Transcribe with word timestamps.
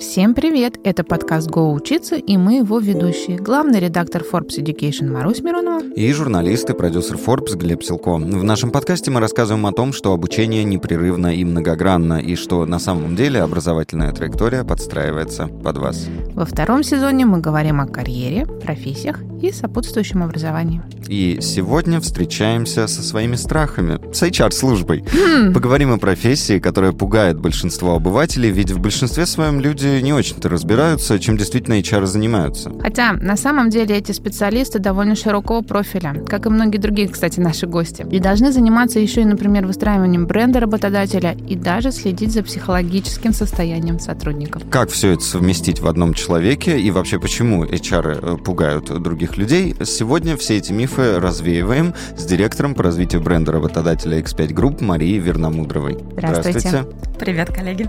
Всем 0.00 0.34
привет! 0.34 0.80
Это 0.82 1.04
подкаст 1.04 1.50
«Го 1.50 1.72
учиться» 1.72 2.16
и 2.16 2.38
мы 2.38 2.54
его 2.54 2.78
ведущие. 2.78 3.36
Главный 3.36 3.80
редактор 3.80 4.22
Forbes 4.22 4.58
Education 4.58 5.10
Марусь 5.10 5.42
Миронова. 5.42 5.82
И 5.94 6.10
журналист 6.14 6.70
и 6.70 6.72
продюсер 6.72 7.16
Forbes 7.16 7.54
Глеб 7.54 7.82
Силко. 7.82 8.14
В 8.14 8.42
нашем 8.42 8.70
подкасте 8.70 9.10
мы 9.10 9.20
рассказываем 9.20 9.66
о 9.66 9.72
том, 9.72 9.92
что 9.92 10.14
обучение 10.14 10.64
непрерывно 10.64 11.36
и 11.36 11.44
многогранно, 11.44 12.18
и 12.18 12.34
что 12.34 12.64
на 12.64 12.78
самом 12.78 13.14
деле 13.14 13.42
образовательная 13.42 14.12
траектория 14.12 14.64
подстраивается 14.64 15.48
под 15.48 15.76
вас. 15.76 16.08
Во 16.34 16.46
втором 16.46 16.82
сезоне 16.82 17.26
мы 17.26 17.40
говорим 17.40 17.82
о 17.82 17.86
карьере, 17.86 18.46
профессиях 18.46 19.20
и 19.40 19.52
сопутствующем 19.52 20.22
образовании. 20.22 20.82
И 21.08 21.38
сегодня 21.40 22.00
встречаемся 22.00 22.86
со 22.86 23.02
своими 23.02 23.36
страхами, 23.36 23.98
с 24.14 24.22
HR-службой. 24.22 25.04
Хм. 25.12 25.52
Поговорим 25.52 25.92
о 25.92 25.98
профессии, 25.98 26.58
которая 26.58 26.92
пугает 26.92 27.38
большинство 27.38 27.96
обывателей, 27.96 28.50
ведь 28.50 28.70
в 28.70 28.78
большинстве 28.78 29.26
своем 29.26 29.60
люди 29.60 30.00
не 30.00 30.12
очень-то 30.12 30.48
разбираются, 30.48 31.18
чем 31.18 31.36
действительно 31.36 31.80
HR 31.80 32.06
занимаются. 32.06 32.70
Хотя 32.80 33.12
на 33.12 33.36
самом 33.36 33.70
деле 33.70 33.96
эти 33.96 34.12
специалисты 34.12 34.78
довольно 34.78 35.16
широкого 35.16 35.62
профиля, 35.62 36.14
как 36.28 36.46
и 36.46 36.48
многие 36.48 36.78
другие, 36.78 37.08
кстати, 37.08 37.40
наши 37.40 37.66
гости. 37.66 38.06
И 38.10 38.20
должны 38.20 38.52
заниматься 38.52 39.00
еще 39.00 39.22
и, 39.22 39.24
например, 39.24 39.66
выстраиванием 39.66 40.26
бренда 40.26 40.60
работодателя 40.60 41.36
и 41.48 41.56
даже 41.56 41.90
следить 41.90 42.32
за 42.32 42.42
психологическим 42.42 43.32
состоянием 43.32 43.98
сотрудников. 43.98 44.62
Как 44.70 44.90
все 44.90 45.12
это 45.12 45.22
совместить 45.22 45.80
в 45.80 45.88
одном 45.88 46.14
человеке 46.14 46.78
и 46.78 46.90
вообще 46.90 47.18
почему 47.18 47.64
HR 47.64 48.34
э, 48.34 48.36
пугают 48.36 49.02
других 49.02 49.29
людей? 49.36 49.74
Сегодня 49.84 50.36
все 50.36 50.58
эти 50.58 50.72
мифы 50.72 51.18
развеиваем 51.18 51.94
с 52.16 52.24
директором 52.24 52.74
по 52.74 52.82
развитию 52.82 53.20
бренда 53.20 53.52
работодателя 53.52 54.20
X5 54.20 54.48
Group 54.48 54.82
Марией 54.82 55.18
Верномудровой. 55.18 55.98
Здравствуйте. 56.12 56.60
Здравствуйте. 56.60 57.18
Привет, 57.18 57.48
коллеги. 57.48 57.88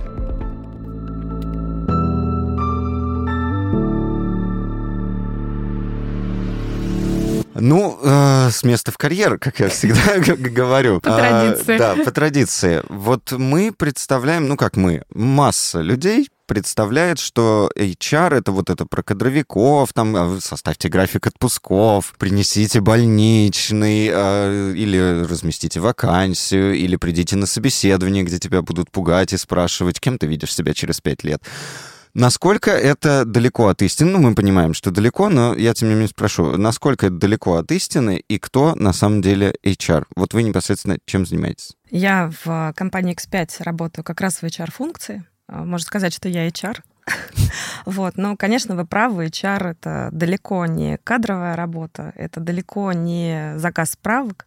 Ну, 7.62 8.00
э, 8.02 8.50
с 8.50 8.64
места 8.64 8.92
в 8.92 8.98
карьер, 8.98 9.38
как 9.38 9.60
я 9.60 9.70
всегда 9.70 10.18
говорю. 10.36 11.00
По 11.00 11.12
традиции. 11.12 11.76
А, 11.76 11.96
да, 11.96 12.04
по 12.04 12.12
традиции. 12.12 12.82
Вот 12.90 13.32
мы 13.34 13.72
представляем, 13.72 14.48
ну 14.48 14.58
как 14.58 14.78
мы, 14.78 15.04
масса 15.14 15.82
людей 15.82 16.28
представляет, 16.46 17.20
что 17.20 17.72
HR— 17.76 18.36
это 18.36 18.52
вот 18.52 18.70
это 18.70 18.86
про 18.86 19.04
кадровиков, 19.04 19.94
там, 19.94 20.16
а 20.16 20.40
составьте 20.42 20.90
график 20.90 21.28
отпусков, 21.28 22.14
принесите 22.18 22.82
больничный, 22.82 24.10
э, 24.12 24.74
или 24.76 25.24
разместите 25.24 25.80
вакансию, 25.80 26.76
или 26.76 26.96
придите 26.96 27.36
на 27.36 27.46
собеседование, 27.46 28.24
где 28.24 28.40
тебя 28.40 28.62
будут 28.62 28.92
пугать 28.92 29.34
и 29.34 29.38
спрашивать, 29.38 30.00
кем 30.00 30.18
ты 30.18 30.28
видишь 30.28 30.54
себя 30.54 30.74
через 30.74 31.02
пять 31.02 31.24
лет. 31.24 31.42
Насколько 32.14 32.72
это 32.72 33.24
далеко 33.24 33.70
от 33.70 33.82
истины? 33.82 34.12
Ну, 34.12 34.20
мы 34.20 34.36
понимаем, 34.36 34.74
что 34.74 34.92
далеко, 34.92 35.30
но 35.30 35.56
я 35.56 35.74
тем 35.74 35.88
не 35.88 35.94
менее 35.94 36.10
спрошу, 36.10 36.58
насколько 36.58 37.08
это 37.08 37.16
далеко 37.16 37.56
от 37.56 37.72
истины 37.72 38.22
и 38.28 38.38
кто 38.38 38.76
на 38.76 38.92
самом 38.92 39.22
деле 39.22 39.56
HR? 39.64 40.06
Вот 40.16 40.34
вы 40.34 40.44
непосредственно 40.44 40.98
чем 41.06 41.26
занимаетесь? 41.26 41.78
Я 41.90 42.32
в 42.44 42.74
компании 42.76 43.16
X5 43.16 43.64
работаю 43.64 44.04
как 44.04 44.20
раз 44.20 44.42
в 44.42 44.44
HR-функции. 44.44 45.24
А, 45.52 45.66
можно 45.66 45.86
сказать, 45.86 46.14
что 46.14 46.30
я 46.30 46.48
HR. 46.48 46.82
Вот. 47.86 48.18
Но, 48.18 48.36
конечно, 48.38 48.76
вы 48.76 48.86
правы, 48.86 49.26
HR— 49.26 49.72
это 49.72 50.10
далеко 50.12 50.66
не 50.66 50.98
кадровая 51.04 51.56
работа, 51.56 52.14
это 52.16 52.40
далеко 52.40 52.94
не 52.94 53.54
заказ 53.58 53.92
справок, 53.92 54.46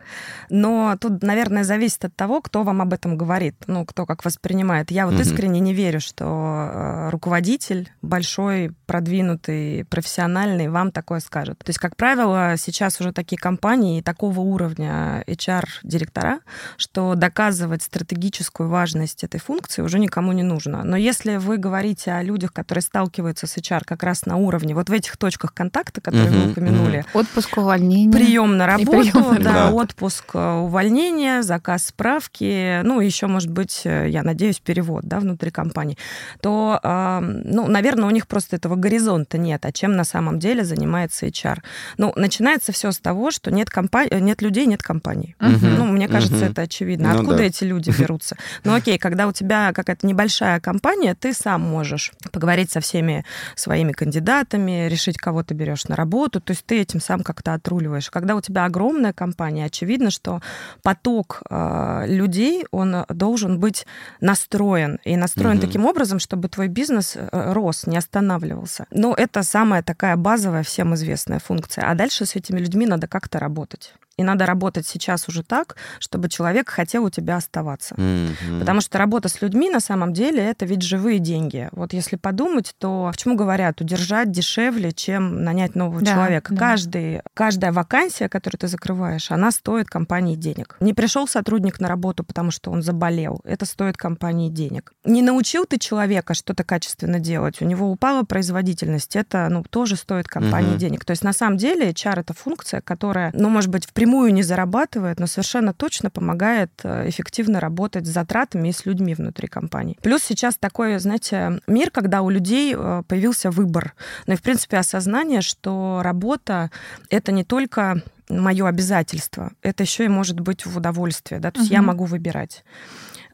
но 0.51 0.97
тут, 1.01 1.23
наверное, 1.23 1.65
зависит 1.65 2.05
от 2.05 2.15
того, 2.15 2.41
кто 2.41 2.63
вам 2.63 2.81
об 2.81 2.93
этом 2.93 3.17
говорит, 3.17 3.57
ну, 3.67 3.85
кто 3.85 4.07
как 4.07 4.25
воспринимает. 4.25 4.91
Я 4.91 5.07
вот 5.07 5.21
искренне 5.21 5.61
не 5.61 5.75
верю, 5.75 6.01
что 6.01 6.25
э, 6.25 7.11
руководитель 7.11 7.91
большой, 8.03 8.73
продвинутый, 8.87 9.85
профессиональный 9.87 10.69
вам 10.69 10.93
такое 10.93 11.21
скажет. 11.21 11.59
То 11.59 11.71
есть, 11.71 11.79
как 11.79 11.97
правило, 11.97 12.55
сейчас 12.57 13.01
уже 13.01 13.13
такие 13.13 13.39
компании 13.39 14.01
такого 14.01 14.41
уровня 14.41 15.25
HR-директора, 15.27 16.41
что 16.77 17.15
доказывать 17.15 17.83
стратегическую 17.83 18.69
важность 18.69 19.25
этой 19.25 19.41
функции 19.41 19.83
уже 19.83 19.99
никому 19.99 20.33
не 20.33 20.43
нужно. 20.43 20.85
Но 20.85 20.97
если 20.97 21.37
вы 21.37 21.57
говорите 21.57 22.13
о 22.13 22.23
людях, 22.23 22.44
которые 22.53 22.83
сталкиваются 22.83 23.47
с 23.47 23.57
HR 23.57 23.83
как 23.85 24.03
раз 24.03 24.27
на 24.27 24.37
уровне, 24.37 24.75
вот 24.75 24.89
в 24.89 24.93
этих 24.93 25.17
точках 25.17 25.55
контакта, 25.55 26.01
которые 26.01 26.29
uh-huh, 26.29 26.45
вы 26.45 26.51
упомянули. 26.53 26.99
Uh-huh. 27.01 27.21
Отпуск, 27.21 27.57
увольнение. 27.57 28.13
Прием 28.13 28.57
на 28.57 28.67
работу, 28.67 28.91
прием, 28.91 29.43
да, 29.43 29.53
да, 29.53 29.71
отпуск, 29.71 30.31
э, 30.35 30.53
увольнение, 30.55 31.43
заказ 31.43 31.87
справки, 31.87 32.83
ну, 32.83 33.01
еще, 33.01 33.27
может 33.27 33.51
быть, 33.51 33.83
э, 33.85 34.09
я 34.09 34.23
надеюсь, 34.23 34.61
перевод, 34.61 35.05
да, 35.05 35.21
внутри 35.21 35.51
компании, 35.51 35.97
то, 36.41 36.81
э, 36.83 37.21
ну, 37.21 37.67
наверное, 37.67 38.07
у 38.07 38.11
них 38.11 38.27
просто 38.27 38.57
этого 38.57 38.77
горизонта 38.77 39.39
нет, 39.39 39.65
а 39.65 39.73
чем 39.73 39.97
на 39.97 40.05
самом 40.05 40.39
деле 40.39 40.65
занимается 40.65 41.27
HR. 41.27 41.59
Ну, 41.99 42.13
начинается 42.17 42.73
все 42.73 42.93
с 42.93 42.99
того, 42.99 43.31
что 43.31 43.51
нет, 43.51 43.71
компа- 43.71 44.13
нет 44.15 44.43
людей, 44.43 44.67
нет 44.67 44.83
компаний. 44.83 45.37
Uh-huh, 45.41 45.77
ну, 45.79 45.87
мне 45.87 46.09
кажется, 46.09 46.47
uh-huh. 46.47 46.53
это 46.53 46.63
очевидно. 46.63 47.13
Ну, 47.13 47.21
Откуда 47.21 47.39
да. 47.39 47.45
эти 47.45 47.65
люди 47.65 47.91
берутся? 47.99 48.37
Ну, 48.65 48.75
окей, 48.75 48.99
когда 48.99 49.27
у 49.27 49.33
тебя 49.33 49.73
какая-то 49.73 50.07
небольшая 50.07 50.61
компания, 50.61 51.15
ты 51.15 51.33
сам 51.33 51.61
можешь 51.63 52.13
поговорить 52.35 52.71
со 52.71 52.81
всеми 52.81 53.25
своими 53.55 53.93
кандидатами, 53.93 54.89
решить, 54.89 55.17
кого 55.17 55.43
ты 55.43 55.55
берешь 55.55 55.87
на 55.87 55.97
работу. 55.97 56.41
То 56.41 56.51
есть 56.51 56.67
ты 56.67 56.81
этим 56.81 57.01
сам 57.01 57.23
как-то 57.23 57.55
отруливаешь. 57.55 58.11
Когда 58.11 58.35
у 58.35 58.41
тебя 58.41 58.65
огромная 58.65 59.13
компания, 59.13 59.65
очевидно, 59.65 60.11
что 60.11 60.41
поток 60.83 61.43
э, 61.49 62.05
людей, 62.09 62.67
он 62.73 63.05
должен 63.09 63.61
быть 63.61 63.87
настроен. 64.21 64.99
И 65.05 65.17
настроен 65.17 65.59
угу. 65.59 65.67
таким 65.67 65.87
образом, 65.87 66.19
чтобы 66.19 66.49
твой 66.49 66.69
бизнес 66.69 67.17
э, 67.17 67.53
рос, 67.53 67.87
не 67.87 67.97
останавливался. 67.97 68.87
Но 68.91 69.15
это 69.15 69.43
самая 69.43 69.83
такая 69.83 70.17
базовая, 70.17 70.65
всем 70.65 70.95
известная 70.95 71.39
функция. 71.39 71.85
А 71.91 71.95
дальше 71.95 72.27
с 72.27 72.37
этими 72.37 72.59
людьми 72.59 72.87
надо 72.87 73.07
как-то 73.07 73.39
работать. 73.39 73.95
И 74.17 74.23
надо 74.23 74.47
работать 74.47 74.87
сейчас 74.87 75.29
уже 75.29 75.43
так, 75.43 75.77
чтобы 75.99 76.29
человек 76.29 76.69
хотел 76.69 77.05
у 77.05 77.11
тебя 77.11 77.37
оставаться. 77.37 77.95
Mm-hmm. 77.97 78.61
Потому 78.61 78.81
что 78.81 78.99
работа 78.99 79.29
с 79.29 79.43
людьми 79.43 79.71
на 79.71 79.81
самом 79.81 80.13
деле 80.13 80.43
это 80.43 80.67
ведь 80.67 80.83
живые 80.83 81.19
деньги. 81.19 81.69
Вот 81.73 81.93
если 81.93 82.17
подумать, 82.25 82.75
то 82.79 83.11
почему 83.13 83.37
говорят, 83.37 83.81
удержать 83.81 84.31
дешевле, 84.31 84.93
чем 84.93 85.45
нанять 85.45 85.75
нового 85.75 86.01
да, 86.01 86.13
человека? 86.13 86.55
Да. 86.55 86.59
Каждый, 86.59 87.23
каждая 87.35 87.73
вакансия, 87.73 88.29
которую 88.29 88.59
ты 88.59 88.69
закрываешь, 88.69 89.31
она 89.31 89.51
стоит 89.51 89.89
компании 89.89 90.37
денег. 90.37 90.77
Не 90.81 90.95
пришел 90.95 91.27
сотрудник 91.29 91.81
на 91.81 91.89
работу, 91.89 92.25
потому 92.25 92.51
что 92.51 92.71
он 92.71 92.83
заболел. 92.83 93.41
Это 93.45 93.67
стоит 93.67 93.97
компании 93.97 94.49
денег. 94.49 94.93
Не 95.05 95.23
научил 95.23 95.67
ты 95.67 95.79
человека 95.79 96.35
что-то 96.35 96.65
качественно 96.65 97.19
делать, 97.19 97.61
у 97.61 97.65
него 97.65 97.91
упала 97.91 98.23
производительность. 98.23 99.17
Это 99.17 99.49
ну, 99.51 99.65
тоже 99.69 99.97
стоит 99.97 100.29
компании 100.29 100.75
mm-hmm. 100.75 100.79
денег. 100.79 101.05
То 101.05 101.11
есть 101.11 101.25
на 101.25 101.33
самом 101.33 101.57
деле 101.57 101.91
HR 101.91 102.21
это 102.21 102.33
функция, 102.33 102.81
которая, 102.81 103.31
ну, 103.35 103.49
может 103.49 103.71
быть, 103.71 103.87
в 103.87 103.93
напрямую 103.95 104.35
не 104.35 104.43
зарабатывает, 104.43 105.21
но 105.21 105.27
совершенно 105.27 105.73
точно 105.73 106.11
помогает 106.11 106.71
э, 106.83 107.09
эффективно 107.09 107.61
работать 107.61 108.07
с 108.07 108.11
затратами 108.11 108.69
и 108.69 108.73
с 108.73 108.87
людьми 108.87 109.15
внутри 109.15 109.49
компании. 109.49 109.97
Плюс 110.03 110.23
сейчас 110.23 110.57
такой, 110.57 110.99
знаете, 110.99 111.61
мир, 111.67 111.91
когда 111.91 112.14
у 112.23 112.31
людей 112.31 112.75
э, 112.77 113.03
появился 113.07 113.51
выбор. 113.51 113.95
Ну 114.27 114.35
и, 114.35 114.37
в 114.37 114.43
принципе, 114.43 114.79
осознание, 114.79 115.41
что 115.41 116.01
работа— 116.03 116.71
это 117.11 117.33
не 117.33 117.45
только 117.45 118.03
мое 118.29 118.67
обязательство, 118.67 119.53
это 119.63 119.83
еще 119.83 120.05
и 120.05 120.09
может 120.09 120.41
быть 120.41 120.65
в 120.65 120.77
удовольствие, 120.77 121.41
да, 121.41 121.51
то 121.51 121.61
есть 121.61 121.71
угу. 121.71 121.75
я 121.75 121.83
могу 121.83 122.05
выбирать. 122.05 122.65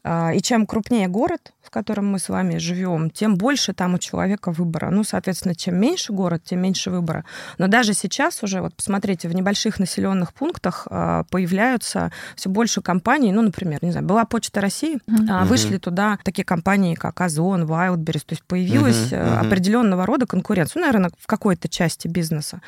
А, 0.03 0.33
и 0.33 0.41
чем 0.41 0.65
крупнее 0.65 1.07
город, 1.07 1.53
в 1.71 1.73
котором 1.73 2.11
мы 2.11 2.19
с 2.19 2.27
вами 2.27 2.57
живем, 2.57 3.09
тем 3.09 3.37
больше 3.37 3.73
там 3.73 3.93
у 3.93 3.97
человека 3.97 4.51
выбора. 4.51 4.89
Ну, 4.89 5.05
соответственно, 5.05 5.55
чем 5.55 5.77
меньше 5.79 6.11
город, 6.11 6.41
тем 6.43 6.59
меньше 6.59 6.91
выбора. 6.91 7.23
Но 7.57 7.69
даже 7.69 7.93
сейчас 7.93 8.43
уже, 8.43 8.59
вот 8.59 8.75
посмотрите, 8.75 9.29
в 9.29 9.33
небольших 9.33 9.79
населенных 9.79 10.33
пунктах 10.33 10.85
а, 10.89 11.23
появляются 11.29 12.11
все 12.35 12.49
больше 12.49 12.81
компаний. 12.81 13.31
Ну, 13.31 13.41
например, 13.41 13.79
не 13.81 13.91
знаю, 13.91 14.05
была 14.05 14.25
Почта 14.25 14.59
России, 14.59 14.99
mm-hmm. 15.07 15.45
вышли 15.45 15.77
туда 15.77 16.19
такие 16.25 16.43
компании, 16.43 16.95
как 16.95 17.21
Озон, 17.21 17.63
Wildberries. 17.63 18.25
То 18.25 18.33
есть 18.33 18.43
появилась 18.43 19.13
mm-hmm. 19.13 19.47
определенного 19.47 20.05
рода 20.05 20.25
конкуренция, 20.25 20.81
ну, 20.81 20.87
наверное, 20.87 21.11
в 21.17 21.25
какой-то 21.25 21.69
части 21.69 22.09
бизнеса. 22.09 22.59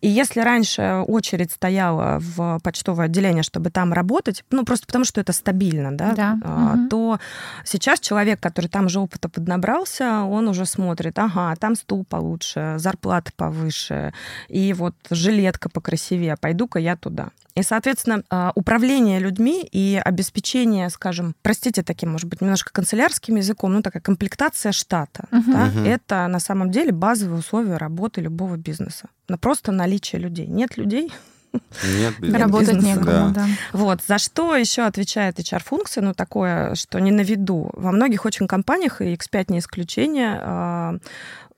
И 0.00 0.08
если 0.08 0.38
раньше 0.38 1.02
очередь 1.08 1.50
стояла 1.50 2.20
в 2.20 2.60
почтовое 2.62 3.06
отделение, 3.06 3.42
чтобы 3.42 3.70
там 3.70 3.92
работать, 3.92 4.44
ну, 4.52 4.64
просто 4.64 4.86
потому 4.86 5.04
что 5.04 5.20
это 5.20 5.32
стабильно, 5.32 5.90
да, 5.90 6.12
да. 6.12 6.38
Mm-hmm 6.40 6.92
то 6.92 7.18
сейчас 7.64 8.00
человек, 8.00 8.38
который 8.52 8.68
там 8.68 8.88
же 8.90 9.00
опыта 9.00 9.30
поднабрался, 9.30 10.24
он 10.24 10.46
уже 10.46 10.66
смотрит, 10.66 11.18
ага, 11.18 11.56
там 11.56 11.74
стул 11.74 12.04
получше, 12.04 12.74
зарплата 12.76 13.32
повыше, 13.34 14.12
и 14.48 14.74
вот 14.74 14.94
жилетка 15.10 15.70
покрасивее, 15.70 16.36
пойду-ка 16.36 16.78
я 16.78 16.96
туда. 16.96 17.30
И, 17.54 17.62
соответственно, 17.62 18.22
а, 18.30 18.52
управление 18.54 19.18
людьми 19.18 19.66
и 19.72 20.00
обеспечение, 20.02 20.90
скажем, 20.90 21.34
простите 21.42 21.82
таким, 21.82 22.10
может 22.10 22.28
быть, 22.28 22.40
немножко 22.40 22.70
канцелярским 22.72 23.36
языком, 23.36 23.72
ну, 23.72 23.82
такая 23.82 24.02
комплектация 24.02 24.72
штата, 24.72 25.24
uh-huh. 25.30 25.52
да, 25.52 25.68
uh-huh. 25.68 25.86
это 25.86 26.28
на 26.28 26.40
самом 26.40 26.70
деле 26.70 26.92
базовые 26.92 27.38
условия 27.38 27.76
работы 27.78 28.20
любого 28.20 28.56
бизнеса. 28.56 29.08
На 29.28 29.38
просто 29.38 29.72
наличие 29.72 30.20
людей. 30.20 30.46
Нет 30.46 30.76
людей, 30.76 31.10
Нет, 31.52 32.18
бизнеса. 32.18 32.44
Работать 32.44 32.74
бизнеса. 32.74 33.00
некому, 33.00 33.32
да. 33.32 33.32
да. 33.34 33.46
Вот, 33.72 34.00
за 34.06 34.18
что 34.18 34.56
еще 34.56 34.82
отвечает 34.82 35.38
HR-функция, 35.38 36.02
ну, 36.02 36.14
такое, 36.14 36.74
что 36.74 36.98
не 36.98 37.10
на 37.10 37.22
виду. 37.22 37.70
Во 37.74 37.92
многих 37.92 38.24
очень 38.24 38.46
компаниях, 38.46 39.00
и 39.00 39.14
X5 39.14 39.46
не 39.48 39.58
исключение, 39.58 40.38
а, 40.40 40.96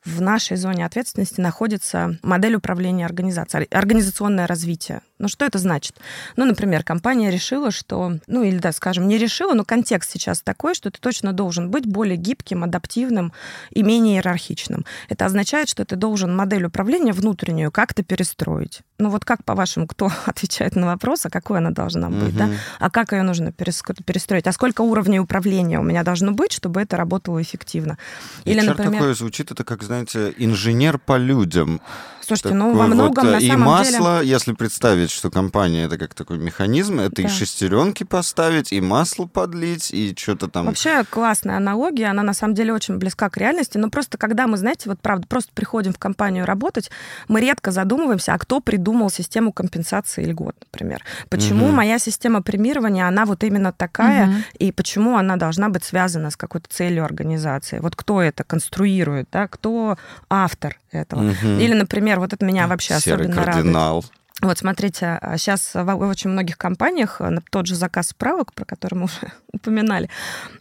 в 0.05 0.21
нашей 0.21 0.57
зоне 0.57 0.85
ответственности 0.85 1.41
находится 1.41 2.19
модель 2.23 2.57
управления 2.57 3.07
организацией, 3.07 3.67
организационное 3.71 4.47
развитие. 4.47 5.01
Ну, 5.25 5.29
что 5.29 5.47
это 5.47 5.59
значит? 5.59 5.97
Ну, 6.37 6.45
например, 6.45 6.85
компания 6.85 7.31
решила, 7.31 7.71
что, 7.71 8.19
ну, 8.27 8.43
или, 8.43 8.59
да, 8.59 8.73
скажем, 8.73 9.09
не 9.09 9.17
решила, 9.17 9.55
но 9.55 9.65
контекст 9.65 10.11
сейчас 10.11 10.43
такой, 10.43 10.75
что 10.75 10.91
ты 10.91 11.01
точно 11.01 11.33
должен 11.33 11.71
быть 11.71 11.87
более 11.87 12.19
гибким, 12.19 12.63
адаптивным 12.63 13.33
и 13.71 13.83
менее 13.83 14.17
иерархичным. 14.17 14.85
Это 15.09 15.25
означает, 15.25 15.71
что 15.71 15.87
ты 15.87 15.97
должен 15.97 16.37
модель 16.37 16.67
управления 16.67 17.15
внутреннюю 17.15 17.73
как-то 17.73 18.03
перестроить. 18.03 18.83
Ну, 18.99 19.09
вот 19.09 19.25
как, 19.25 19.43
по-вашему, 19.45 19.87
кто 19.87 20.11
отвечает 20.27 20.77
на 20.77 20.89
вопрос, 20.89 21.25
а 21.25 21.31
какой 21.31 21.57
она 21.57 21.71
должна 21.71 22.11
быть, 22.11 22.35
угу. 22.35 22.39
да? 22.39 22.51
А 22.79 22.91
как 22.91 23.13
ее 23.13 23.23
нужно 23.23 23.51
перестроить? 23.51 24.47
А 24.47 24.53
сколько 24.53 24.83
уровней 24.83 25.21
управления 25.21 25.81
у 25.81 25.83
меня 25.83 26.03
должно 26.03 26.33
быть, 26.33 26.53
чтобы 26.53 26.83
это 26.83 26.99
работало 26.99 27.41
эффективно? 27.41 27.97
Или, 28.45 28.61
HR 28.61 28.67
например... 28.67 28.93
такое 28.93 29.15
звучит, 29.15 29.51
это 29.51 29.65
как, 29.65 29.83
знаете, 29.85 30.35
инженер 30.37 30.99
по 30.99 31.17
людям. 31.17 31.81
Слушайте, 32.27 32.55
ну 32.55 32.75
во 32.75 32.87
многом 32.87 33.27
вот, 33.27 33.33
на 33.33 33.39
и 33.39 33.49
самом 33.49 33.67
масло, 33.67 34.19
деле... 34.19 34.31
если 34.31 34.53
представить, 34.53 35.11
что 35.11 35.31
компания 35.31 35.85
это 35.85 35.99
как 35.99 36.15
такой 36.15 36.39
механизм, 36.39 37.01
это 37.01 37.23
да. 37.23 37.23
и 37.23 37.29
шестеренки 37.29 38.05
поставить, 38.05 38.73
и 38.73 38.81
масло 38.81 39.27
подлить, 39.27 39.91
и 39.93 40.15
что-то 40.19 40.49
там. 40.49 40.67
Вообще 40.67 41.05
классная 41.05 41.57
аналогия, 41.57 42.07
она 42.07 42.23
на 42.23 42.35
самом 42.35 42.55
деле 42.55 42.73
очень 42.73 42.97
близка 42.97 43.29
к 43.29 43.37
реальности, 43.37 43.79
но 43.79 43.91
просто 43.91 44.19
когда 44.19 44.47
мы, 44.47 44.57
знаете, 44.57 44.89
вот 44.89 45.01
правда, 45.01 45.27
просто 45.27 45.53
приходим 45.55 45.93
в 45.93 45.99
компанию 45.99 46.47
работать, 46.47 46.91
мы 47.29 47.41
редко 47.41 47.71
задумываемся, 47.71 48.35
а 48.35 48.39
кто 48.39 48.61
придумал 48.61 49.11
систему 49.11 49.53
компенсации 49.53 50.25
льгот, 50.25 50.57
например. 50.73 51.03
Почему 51.29 51.67
угу. 51.67 51.75
моя 51.75 51.99
система 51.99 52.43
премирования, 52.43 53.07
она 53.07 53.27
вот 53.27 53.45
именно 53.45 53.73
такая, 53.73 54.29
угу. 54.29 54.35
и 54.59 54.73
почему 54.73 55.17
она 55.17 55.37
должна 55.37 55.69
быть 55.69 55.85
связана 55.85 56.31
с 56.31 56.37
какой-то 56.37 56.69
целью 56.69 57.05
организации. 57.05 57.79
Вот 57.81 57.97
кто 57.97 58.23
это 58.23 58.45
конструирует, 58.45 59.29
да, 59.33 59.49
кто 59.49 59.97
автор 60.29 60.79
этого. 60.91 61.31
Угу. 61.31 61.49
Или, 61.61 61.75
например, 61.75 62.14
вот 62.21 62.33
это 62.33 62.45
меня 62.45 62.67
вообще 62.67 62.99
Серый 63.01 63.27
особенно 63.27 63.45
кардинал. 63.45 63.97
радует. 63.97 64.13
Вот 64.43 64.59
смотрите, 64.59 65.21
сейчас 65.37 65.71
в 65.75 65.95
очень 66.07 66.31
многих 66.31 66.59
компаниях 66.59 67.21
э, 67.21 67.39
тот 67.51 67.67
же 67.67 67.77
заказ 67.77 68.09
справок, 68.09 68.53
про 68.53 68.65
который 68.65 68.95
мы 68.95 69.05
уже 69.05 69.33
упоминали, 69.53 70.11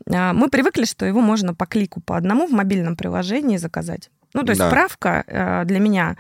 э, 0.05 0.33
мы 0.33 0.49
привыкли, 0.49 0.85
что 0.85 1.05
его 1.05 1.21
можно 1.21 1.53
по 1.53 1.65
клику 1.65 1.99
по 1.99 2.15
одному 2.15 2.47
в 2.47 2.51
мобильном 2.51 2.95
приложении 2.95 3.57
заказать. 3.57 4.09
Ну, 4.35 4.41
то 4.41 4.49
есть 4.49 4.59
да. 4.59 4.67
справка 4.67 5.63
для 5.67 5.77
меня, 5.77 6.17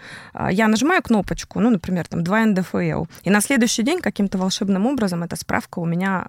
я 0.51 0.67
нажимаю 0.67 1.01
кнопочку, 1.01 1.59
ну, 1.59 1.71
например, 1.71 2.07
там 2.07 2.23
2 2.23 2.45
НДФЛ, 2.45 3.05
и 3.23 3.31
на 3.31 3.41
следующий 3.41 3.81
день 3.81 4.01
каким-то 4.01 4.37
волшебным 4.37 4.85
образом 4.85 5.23
эта 5.23 5.35
справка 5.35 5.79
у 5.79 5.85
меня 5.85 6.27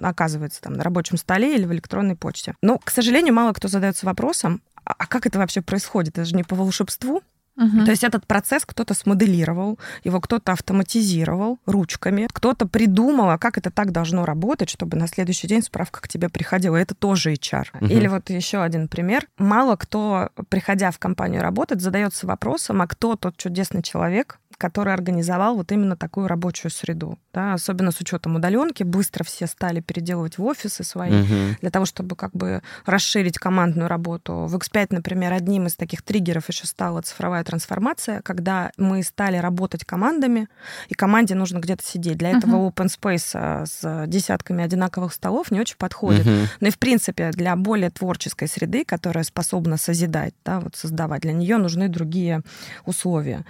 оказывается 0.00 0.60
там 0.60 0.74
на 0.74 0.84
рабочем 0.84 1.16
столе 1.16 1.56
или 1.56 1.64
в 1.64 1.72
электронной 1.72 2.14
почте. 2.14 2.54
Но, 2.62 2.78
к 2.78 2.88
сожалению, 2.90 3.34
мало 3.34 3.52
кто 3.52 3.66
задается 3.66 4.06
вопросом, 4.06 4.62
а, 4.84 4.94
а 4.98 5.06
как 5.06 5.26
это 5.26 5.38
вообще 5.38 5.60
происходит? 5.60 6.18
Это 6.18 6.24
же 6.24 6.36
не 6.36 6.44
по 6.44 6.54
волшебству. 6.54 7.22
Угу. 7.62 7.84
То 7.84 7.90
есть 7.90 8.04
этот 8.04 8.26
процесс 8.26 8.64
кто-то 8.66 8.94
смоделировал, 8.94 9.78
его 10.04 10.20
кто-то 10.20 10.52
автоматизировал 10.52 11.58
ручками, 11.66 12.28
кто-то 12.32 12.66
придумал, 12.66 13.30
а 13.30 13.38
как 13.38 13.58
это 13.58 13.70
так 13.70 13.92
должно 13.92 14.24
работать, 14.24 14.68
чтобы 14.68 14.96
на 14.96 15.06
следующий 15.06 15.46
день 15.46 15.62
справка 15.62 16.00
к 16.00 16.08
тебе 16.08 16.28
приходила. 16.28 16.76
Это 16.76 16.94
тоже 16.94 17.32
HR. 17.32 17.66
Угу. 17.74 17.86
Или 17.86 18.08
вот 18.08 18.30
еще 18.30 18.62
один 18.62 18.88
пример. 18.88 19.26
Мало 19.38 19.76
кто, 19.76 20.30
приходя 20.48 20.90
в 20.90 20.98
компанию 20.98 21.42
работать, 21.42 21.80
задается 21.80 22.26
вопросом, 22.26 22.82
а 22.82 22.86
кто 22.86 23.16
тот 23.16 23.36
чудесный 23.36 23.82
человек, 23.82 24.38
который 24.56 24.92
организовал 24.92 25.56
вот 25.56 25.72
именно 25.72 25.96
такую 25.96 26.28
рабочую 26.28 26.70
среду. 26.70 27.18
Да, 27.32 27.54
особенно 27.54 27.92
с 27.92 28.00
учетом 28.00 28.36
удаленки, 28.36 28.82
быстро 28.82 29.24
все 29.24 29.46
стали 29.46 29.80
переделывать 29.80 30.38
в 30.38 30.44
офисы 30.44 30.84
свои 30.84 31.22
угу. 31.22 31.56
для 31.60 31.70
того, 31.70 31.86
чтобы 31.86 32.14
как 32.16 32.32
бы 32.32 32.62
расширить 32.84 33.38
командную 33.38 33.88
работу. 33.88 34.46
В 34.46 34.56
X5, 34.56 34.88
например, 34.90 35.32
одним 35.32 35.66
из 35.66 35.76
таких 35.76 36.02
триггеров 36.02 36.48
еще 36.48 36.66
стала 36.66 37.00
цифровая 37.02 37.44
трансформация, 37.44 38.20
когда 38.22 38.70
мы 38.76 39.02
стали 39.02 39.38
работать 39.38 39.84
командами, 39.84 40.48
и 40.88 40.94
команде 40.94 41.34
нужно 41.34 41.58
где-то 41.58 41.84
сидеть. 41.84 42.18
Для 42.18 42.30
этого 42.30 42.56
угу. 42.56 42.74
open 42.76 42.88
space 42.88 43.30
а, 43.34 43.64
с 43.66 44.06
десятками 44.06 44.62
одинаковых 44.62 45.12
столов 45.12 45.50
не 45.50 45.60
очень 45.60 45.76
подходит. 45.76 46.26
Угу. 46.26 46.36
Но 46.60 46.68
и 46.68 46.70
в 46.70 46.78
принципе 46.78 47.30
для 47.30 47.56
более 47.56 47.90
творческой 47.90 48.48
среды, 48.48 48.84
которая 48.84 49.24
способна 49.24 49.76
созидать, 49.76 50.34
да, 50.44 50.60
вот 50.60 50.76
создавать, 50.76 51.22
для 51.22 51.32
нее 51.32 51.56
нужны 51.56 51.88
другие 51.88 52.42
условия. 52.84 53.44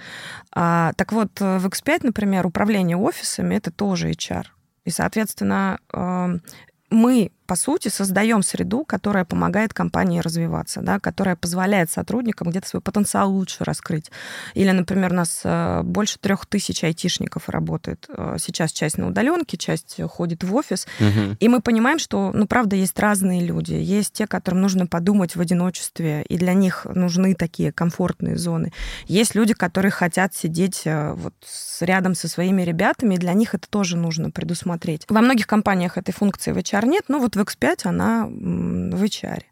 А, 0.54 0.91
так 0.96 1.12
вот, 1.12 1.40
э, 1.40 1.58
в 1.58 1.66
X5, 1.66 2.00
например, 2.04 2.46
управление 2.46 2.96
офисами— 2.96 3.54
это 3.56 3.70
тоже 3.70 4.10
HR. 4.10 4.46
И, 4.84 4.90
соответственно, 4.90 5.78
эм, 5.92 6.42
мы 6.90 7.30
по 7.52 7.56
сути, 7.56 7.88
создаем 7.88 8.42
среду, 8.42 8.82
которая 8.82 9.26
помогает 9.26 9.74
компании 9.74 10.20
развиваться, 10.20 10.80
да, 10.80 10.98
которая 10.98 11.36
позволяет 11.36 11.90
сотрудникам 11.90 12.48
где-то 12.48 12.66
свой 12.66 12.80
потенциал 12.80 13.30
лучше 13.30 13.62
раскрыть. 13.62 14.10
Или, 14.54 14.70
например, 14.70 15.12
у 15.12 15.16
нас 15.16 15.42
э, 15.44 15.82
больше 15.82 16.18
трех 16.18 16.46
тысяч 16.46 16.82
айтишников 16.82 17.50
работает. 17.50 18.06
Э, 18.08 18.36
сейчас 18.38 18.72
часть 18.72 18.96
на 18.96 19.08
удаленке, 19.08 19.58
часть 19.58 20.00
ходит 20.08 20.44
в 20.44 20.54
офис. 20.54 20.86
Угу. 20.98 21.36
И 21.40 21.48
мы 21.48 21.60
понимаем, 21.60 21.98
что, 21.98 22.30
ну, 22.32 22.46
правда, 22.46 22.74
есть 22.74 22.98
разные 22.98 23.42
люди. 23.42 23.74
Есть 23.74 24.14
те, 24.14 24.26
которым 24.26 24.62
нужно 24.62 24.86
подумать 24.86 25.36
в 25.36 25.40
одиночестве, 25.42 26.22
и 26.22 26.38
для 26.38 26.54
них 26.54 26.86
нужны 26.86 27.34
такие 27.34 27.70
комфортные 27.70 28.38
зоны. 28.38 28.72
Есть 29.08 29.34
люди, 29.34 29.52
которые 29.52 29.90
хотят 29.90 30.34
сидеть 30.34 30.86
э, 30.86 31.12
вот 31.12 31.34
рядом 31.82 32.14
со 32.14 32.28
своими 32.28 32.62
ребятами, 32.62 33.16
и 33.16 33.18
для 33.18 33.34
них 33.34 33.54
это 33.54 33.68
тоже 33.68 33.98
нужно 33.98 34.30
предусмотреть. 34.30 35.04
Во 35.10 35.20
многих 35.20 35.46
компаниях 35.46 35.98
этой 35.98 36.12
функции 36.12 36.52
в 36.52 36.56
HR 36.56 36.86
нет, 36.86 37.04
но 37.08 37.18
вот 37.18 37.36
в 37.36 37.41
X5 37.42 37.80
она 37.84 38.26
в 38.26 39.02
HR. 39.02 39.42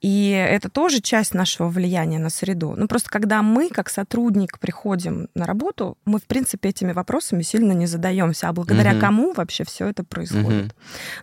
И 0.00 0.30
это 0.30 0.68
тоже 0.68 1.00
часть 1.00 1.34
нашего 1.34 1.68
влияния 1.68 2.18
на 2.18 2.30
среду. 2.30 2.74
Ну, 2.76 2.88
просто 2.88 3.10
когда 3.10 3.42
мы, 3.42 3.68
как 3.68 3.88
сотрудник, 3.88 4.58
приходим 4.58 5.28
на 5.34 5.46
работу, 5.46 5.96
мы, 6.04 6.18
в 6.18 6.24
принципе, 6.24 6.70
этими 6.70 6.92
вопросами 6.92 7.42
сильно 7.42 7.72
не 7.72 7.86
задаемся. 7.86 8.48
А 8.48 8.52
благодаря 8.52 8.92
угу. 8.92 9.00
кому 9.00 9.32
вообще 9.32 9.64
все 9.64 9.88
это 9.88 10.04
происходит? 10.04 10.74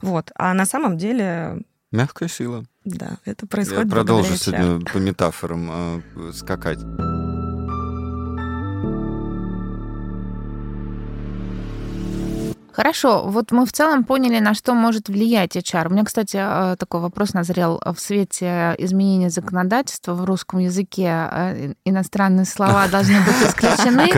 Угу. 0.02 0.12
Вот. 0.12 0.32
А 0.36 0.54
на 0.54 0.66
самом 0.66 0.98
деле 0.98 1.64
Мягкая 1.92 2.30
сила. 2.30 2.64
Да, 2.86 3.18
это 3.26 3.46
происходит. 3.46 3.86
Я 3.86 3.92
продолжу 3.92 4.38
сегодня 4.38 4.80
по 4.80 4.98
метафорам 4.98 6.02
э, 6.16 6.32
скакать. 6.34 6.80
Хорошо, 12.74 13.24
вот 13.26 13.52
мы 13.52 13.66
в 13.66 13.72
целом 13.72 14.04
поняли, 14.04 14.40
на 14.40 14.54
что 14.54 14.74
может 14.74 15.10
влиять 15.10 15.56
HR. 15.56 15.88
У 15.88 15.92
меня, 15.92 16.04
кстати, 16.04 16.38
э, 16.40 16.76
такой 16.78 17.02
вопрос 17.02 17.34
назрел 17.34 17.82
в 17.84 18.00
свете 18.00 18.76
изменения 18.78 19.30
законодательства 19.30 20.14
в 20.14 20.24
русском 20.24 20.60
языке. 20.60 21.08
Э, 21.08 21.74
иностранные 21.86 22.46
слова 22.46 22.88
должны 22.88 23.20
быть 23.20 23.36
исключены. 23.48 24.10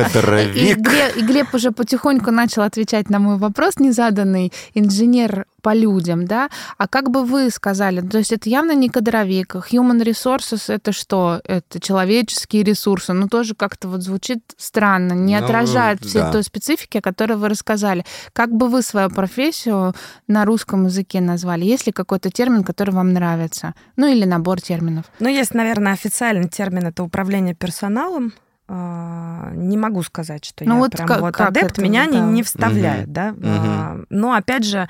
И 0.56 0.74
Глеб, 0.76 1.18
и 1.18 1.22
Глеб 1.22 1.54
уже 1.54 1.72
потихоньку 1.72 2.32
начал 2.32 2.62
отвечать 2.62 3.10
на 3.10 3.20
мой 3.20 3.38
вопрос 3.38 3.80
незаданный. 3.80 4.52
Инженер 4.74 5.46
по 5.64 5.74
людям, 5.74 6.26
да, 6.26 6.50
а 6.78 6.88
как 6.88 7.10
бы 7.10 7.24
вы 7.24 7.50
сказали, 7.50 8.02
то 8.02 8.18
есть 8.20 8.32
это 8.32 8.50
явно 8.50 8.76
не 8.76 8.90
кадровик, 8.90 9.56
human 9.56 10.04
resources 10.04 10.72
это 10.72 10.92
что? 10.92 11.42
Это 11.46 11.80
человеческие 11.80 12.64
ресурсы, 12.64 13.14
ну 13.14 13.28
тоже 13.28 13.56
как-то 13.56 13.88
вот 13.88 14.02
звучит 14.02 14.44
странно, 14.58 15.14
не 15.14 15.40
ну, 15.40 15.46
отражает 15.46 16.02
да. 16.02 16.08
всей 16.08 16.32
той 16.32 16.44
специфики, 16.44 16.98
о 16.98 17.02
которой 17.02 17.38
вы 17.38 17.50
рассказали. 17.50 18.06
Как 18.34 18.52
бы 18.52 18.68
вы 18.68 18.82
свою 18.82 19.10
профессию 19.10 19.96
на 20.28 20.46
русском 20.46 20.86
языке 20.86 21.22
назвали? 21.22 21.64
Есть 21.64 21.88
ли 21.88 21.94
какой-то 21.94 22.30
термин, 22.30 22.64
который 22.64 22.92
вам 22.92 23.14
нравится? 23.14 23.74
Ну 23.96 24.08
или 24.08 24.26
набор 24.26 24.60
терминов? 24.62 25.06
Ну, 25.20 25.30
есть, 25.30 25.54
наверное, 25.54 25.94
официальный 25.94 26.50
термин, 26.50 26.88
это 26.88 27.04
управление 27.04 27.56
персоналом, 27.56 28.34
не 28.70 29.78
могу 29.78 30.04
сказать, 30.04 30.46
что 30.46 30.64
ну, 30.64 30.76
я 30.76 30.80
вот 30.80 30.92
прям 30.92 31.08
как, 31.08 31.22
вот 31.22 31.36
как 31.36 31.50
адепт, 31.50 31.74
это, 31.74 31.82
меня 31.82 32.06
да. 32.06 32.12
не, 32.12 32.20
не 32.34 32.44
вставляет, 32.44 33.06
угу. 33.06 33.14
да. 33.14 33.32
Угу. 33.32 34.06
Но 34.10 34.34
опять 34.34 34.66
же, 34.66 34.88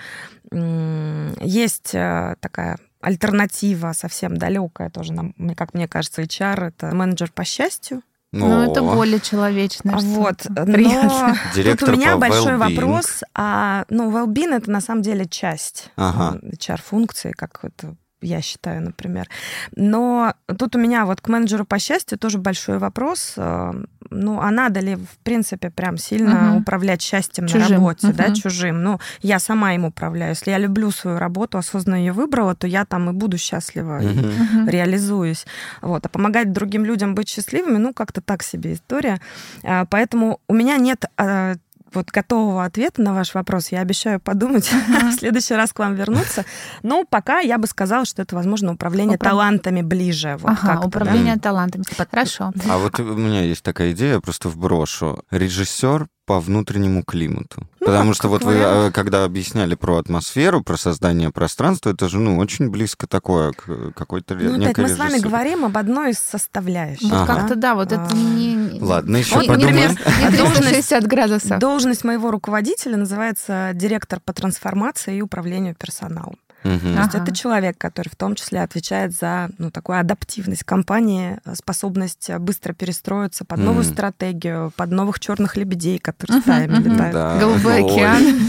есть 0.51 1.95
э, 1.95 2.35
такая 2.39 2.77
альтернатива 3.01 3.93
совсем 3.93 4.37
далекая 4.37 4.89
тоже, 4.89 5.13
как 5.57 5.73
мне 5.73 5.87
кажется, 5.87 6.21
HR 6.21 6.67
это 6.67 6.95
менеджер 6.95 7.31
по 7.31 7.43
счастью. 7.43 8.01
Ну, 8.31 8.47
ну 8.47 8.71
это 8.71 8.81
более 8.81 9.19
человечно. 9.19 9.95
Вот, 9.97 10.45
но 10.49 10.65
тут 11.77 11.89
у 11.89 11.91
меня 11.91 12.17
большой 12.17 12.57
вопрос. 12.57 13.23
А, 13.35 13.85
ну, 13.89 14.09
well-being 14.11 14.55
это 14.55 14.71
на 14.71 14.81
самом 14.81 15.03
деле 15.03 15.25
часть 15.27 15.91
ага. 15.95 16.39
HR-функции, 16.43 17.31
как 17.31 17.59
это 17.61 17.95
я 18.23 18.41
считаю, 18.41 18.81
например. 18.81 19.29
Но 19.75 20.33
тут 20.57 20.75
у 20.75 20.79
меня 20.79 21.05
вот 21.05 21.21
к 21.21 21.27
менеджеру 21.27 21.65
по 21.65 21.79
счастью 21.79 22.17
тоже 22.17 22.37
большой 22.37 22.77
вопрос. 22.77 23.33
Э, 23.37 23.73
ну, 24.09 24.39
а 24.39 24.51
надо 24.51 24.79
ли, 24.79 24.95
в 24.95 25.17
принципе, 25.23 25.69
прям 25.69 25.97
сильно 25.97 26.51
угу. 26.51 26.61
управлять 26.61 27.01
счастьем 27.01 27.47
чужим. 27.47 27.61
на 27.61 27.75
работе, 27.75 28.07
угу. 28.07 28.17
да, 28.17 28.33
чужим? 28.33 28.83
Ну, 28.83 28.99
я 29.21 29.39
сама 29.39 29.73
им 29.73 29.85
управляю. 29.85 30.31
Если 30.31 30.51
я 30.51 30.57
люблю 30.57 30.91
свою 30.91 31.17
работу, 31.17 31.57
осознанно 31.57 31.95
ее 31.95 32.11
выбрала, 32.11 32.55
то 32.55 32.67
я 32.67 32.85
там 32.85 33.09
и 33.09 33.13
буду 33.13 33.37
счастлива, 33.37 33.97
угу. 33.97 34.67
и 34.67 34.71
реализуюсь. 34.71 35.45
Вот. 35.81 36.05
А 36.05 36.09
помогать 36.09 36.51
другим 36.51 36.85
людям 36.85 37.15
быть 37.15 37.29
счастливыми, 37.29 37.77
ну, 37.77 37.93
как-то 37.93 38.21
так 38.21 38.43
себе 38.43 38.73
история. 38.73 39.19
А, 39.63 39.85
поэтому 39.85 40.39
у 40.47 40.53
меня 40.53 40.77
нет 40.77 41.05
а, 41.17 41.55
вот 41.93 42.11
готового 42.11 42.65
ответа 42.65 43.01
на 43.01 43.13
ваш 43.13 43.33
вопрос. 43.33 43.69
Я 43.69 43.81
обещаю 43.81 44.19
подумать, 44.19 44.71
в 44.87 45.11
следующий 45.13 45.53
раз 45.53 45.73
к 45.73 45.79
вам 45.79 45.95
вернуться. 45.95 46.45
Но 46.81 47.05
пока 47.05 47.39
я 47.39 47.57
бы 47.57 47.67
сказала, 47.67 48.05
что 48.05 48.21
это, 48.21 48.35
возможно, 48.35 48.73
управление 48.73 49.15
Управ... 49.15 49.31
талантами 49.31 49.81
ближе. 49.81 50.37
Вот 50.39 50.51
ага, 50.51 50.85
управление 50.85 51.35
да? 51.35 51.41
талантами. 51.41 51.83
Хорошо. 52.11 52.51
А 52.69 52.77
вот 52.77 52.99
у 52.99 53.03
меня 53.15 53.41
есть 53.41 53.63
такая 53.63 53.91
идея, 53.91 54.19
просто 54.19 54.49
вброшу. 54.49 55.23
Режиссер 55.31 56.07
по 56.25 56.39
внутреннему 56.39 57.03
климату. 57.03 57.67
Ну, 57.79 57.87
Потому 57.87 58.13
что 58.13 58.29
вот 58.29 58.43
вариант. 58.43 58.77
вы, 58.77 58.87
э, 58.87 58.91
когда 58.91 59.25
объясняли 59.25 59.75
про 59.75 59.97
атмосферу, 59.97 60.63
про 60.63 60.77
создание 60.77 61.31
пространства, 61.31 61.89
это 61.89 62.07
же, 62.07 62.19
ну, 62.19 62.37
очень 62.37 62.69
близко 62.69 63.07
такое 63.07 63.51
к 63.51 63.91
какой-то 63.93 64.35
ну, 64.35 64.55
опять 64.55 64.77
мы 64.77 64.87
с 64.87 64.97
вами 64.97 65.19
говорим 65.19 65.65
об 65.65 65.77
одной 65.77 66.11
из 66.11 66.19
составляющих. 66.19 67.09
Вот 67.09 67.13
ага. 67.13 67.35
как-то, 67.35 67.55
да, 67.55 67.75
вот 67.75 67.91
а... 67.91 67.95
это 67.95 68.15
не... 68.15 68.79
Ладно, 68.79 69.17
еще 69.17 69.35
вот, 69.35 69.47
подумаем. 69.47 69.97
Например, 70.21 71.07
градусов. 71.07 71.59
Должность 71.59 72.03
моего 72.03 72.31
руководителя 72.31 72.97
называется 72.97 73.71
директор 73.73 74.19
по 74.19 74.33
трансформации 74.33 75.17
и 75.17 75.21
управлению 75.21 75.75
персоналом. 75.75 76.37
Угу. 76.63 76.79
То 76.79 76.87
есть 76.87 77.15
ага. 77.15 77.23
это 77.23 77.35
человек, 77.35 77.77
который 77.77 78.09
в 78.09 78.15
том 78.15 78.35
числе 78.35 78.61
отвечает 78.61 79.13
за 79.13 79.49
ну, 79.57 79.71
такую 79.71 79.99
адаптивность 79.99 80.63
компании, 80.63 81.39
способность 81.53 82.29
быстро 82.39 82.73
перестроиться 82.73 83.45
под 83.45 83.59
новую 83.59 83.85
угу. 83.85 83.93
стратегию, 83.93 84.71
под 84.75 84.91
новых 84.91 85.19
черных 85.19 85.57
лебедей, 85.57 85.99
которые 85.99 86.37
угу, 86.37 86.43
стаями 86.43 86.79
угу. 86.79 86.89
летают. 86.89 87.13
Да. 87.13 87.37
Голубой 87.39 87.83
океан. 87.83 88.39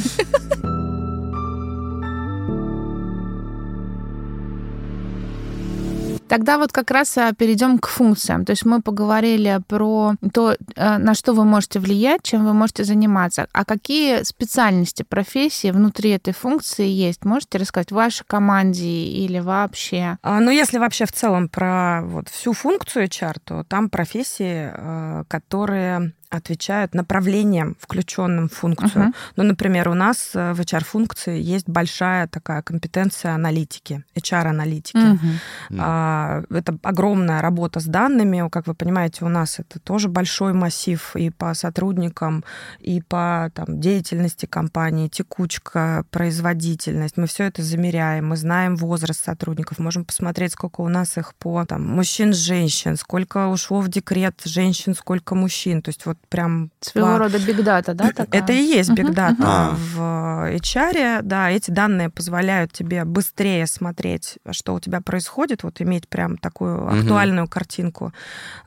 Тогда 6.29 6.59
вот 6.59 6.73
как 6.73 6.91
раз 6.91 7.17
а, 7.19 7.33
перейдем 7.33 7.79
к 7.79 7.89
функциям. 7.89 8.45
То 8.45 8.51
есть 8.53 8.65
мы 8.65 8.81
поговорили 8.81 9.61
про 9.69 10.15
то, 10.33 10.53
э, 10.53 10.99
на 10.99 11.15
что 11.15 11.33
вы 11.33 11.45
можете 11.45 11.79
влиять, 11.79 12.23
чем 12.23 12.45
вы 12.45 12.55
можете 12.55 12.85
заниматься. 12.85 13.47
А 13.53 13.65
какие 13.65 14.23
специальности, 14.23 15.03
профессии 15.03 15.71
внутри 15.71 16.11
этой 16.11 16.33
функции 16.33 16.87
есть? 16.87 17.25
Можете 17.25 17.59
рассказать 17.59 17.91
в 17.91 17.95
вашей 17.95 18.25
команде 18.27 18.87
или 18.87 19.39
вообще? 19.39 20.19
А, 20.23 20.41
ну, 20.41 20.51
если 20.51 20.79
вообще 20.79 21.05
в 21.05 21.13
целом 21.13 21.49
про 21.49 22.03
вот 22.03 22.29
всю 22.29 22.53
функцию 22.53 23.07
HR, 23.07 23.37
то 23.45 23.65
там 23.65 23.91
профессии, 23.91 24.71
которые 25.29 26.15
отвечают 26.37 26.95
направлением, 26.95 27.77
включенным 27.81 28.49
в 28.49 28.53
функцию. 28.55 29.07
Uh-huh. 29.07 29.15
Ну, 29.37 29.45
например, 29.45 29.89
у 29.89 29.95
нас 29.95 30.31
э, 30.35 30.53
в 30.53 30.61
HR-функции 30.61 31.41
есть 31.41 31.69
большая 31.69 32.27
такая 32.29 32.63
компетенция 32.63 33.35
аналитики, 33.35 34.05
HR-аналитики. 34.17 34.97
Uh-huh. 34.97 35.19
А, 35.79 36.43
это 36.51 36.77
огромная 36.83 37.41
работа 37.41 37.81
с 37.81 37.85
данными. 37.85 38.49
Как 38.51 38.67
вы 38.67 38.75
понимаете, 38.75 39.25
у 39.25 39.29
нас 39.29 39.59
это 39.59 39.79
тоже 39.79 40.09
большой 40.09 40.53
массив 40.53 41.15
и 41.17 41.31
по 41.31 41.55
сотрудникам, 41.55 42.45
и 42.81 43.01
по 43.01 43.51
там, 43.55 43.81
деятельности 43.81 44.47
компании, 44.47 45.09
текучка, 45.09 46.05
производительность. 46.11 47.17
Мы 47.17 47.27
все 47.27 47.45
это 47.45 47.63
замеряем, 47.63 48.29
мы 48.29 48.37
знаем 48.37 48.77
возраст 48.77 49.25
сотрудников, 49.25 49.79
можем 49.79 50.05
посмотреть, 50.05 50.53
сколько 50.53 50.81
у 50.81 50.89
нас 50.89 51.17
их 51.17 51.35
по 51.35 51.65
там, 51.65 51.87
мужчин, 51.87 52.33
женщин, 52.33 52.97
сколько 52.97 53.49
ушло 53.49 53.81
в 53.81 53.89
декрет 53.89 54.41
женщин, 54.45 54.95
сколько 54.95 55.35
мужчин. 55.35 55.83
То 55.83 55.91
есть 55.91 56.07
вот 56.07 56.19
прям... 56.29 56.71
Своего 56.81 57.13
по... 57.13 57.19
рода 57.19 57.39
бигдата, 57.39 57.95
да? 57.95 58.11
Такая? 58.11 58.43
Это 58.43 58.53
и 58.53 58.63
есть 58.63 58.91
бигдата 58.91 59.43
uh-huh. 59.43 59.75
в 59.75 59.99
HR. 60.57 61.23
Да, 61.23 61.51
эти 61.51 61.71
данные 61.71 62.11
позволяют 62.11 62.73
тебе 62.73 63.05
быстрее 63.05 63.67
смотреть, 63.67 64.39
что 64.51 64.75
у 64.75 64.81
тебя 64.81 65.01
происходит, 65.01 65.63
вот 65.63 65.81
иметь 65.81 66.09
прям 66.09 66.37
такую 66.37 66.79
uh-huh. 66.79 67.01
актуальную 67.01 67.49
картинку. 67.49 68.13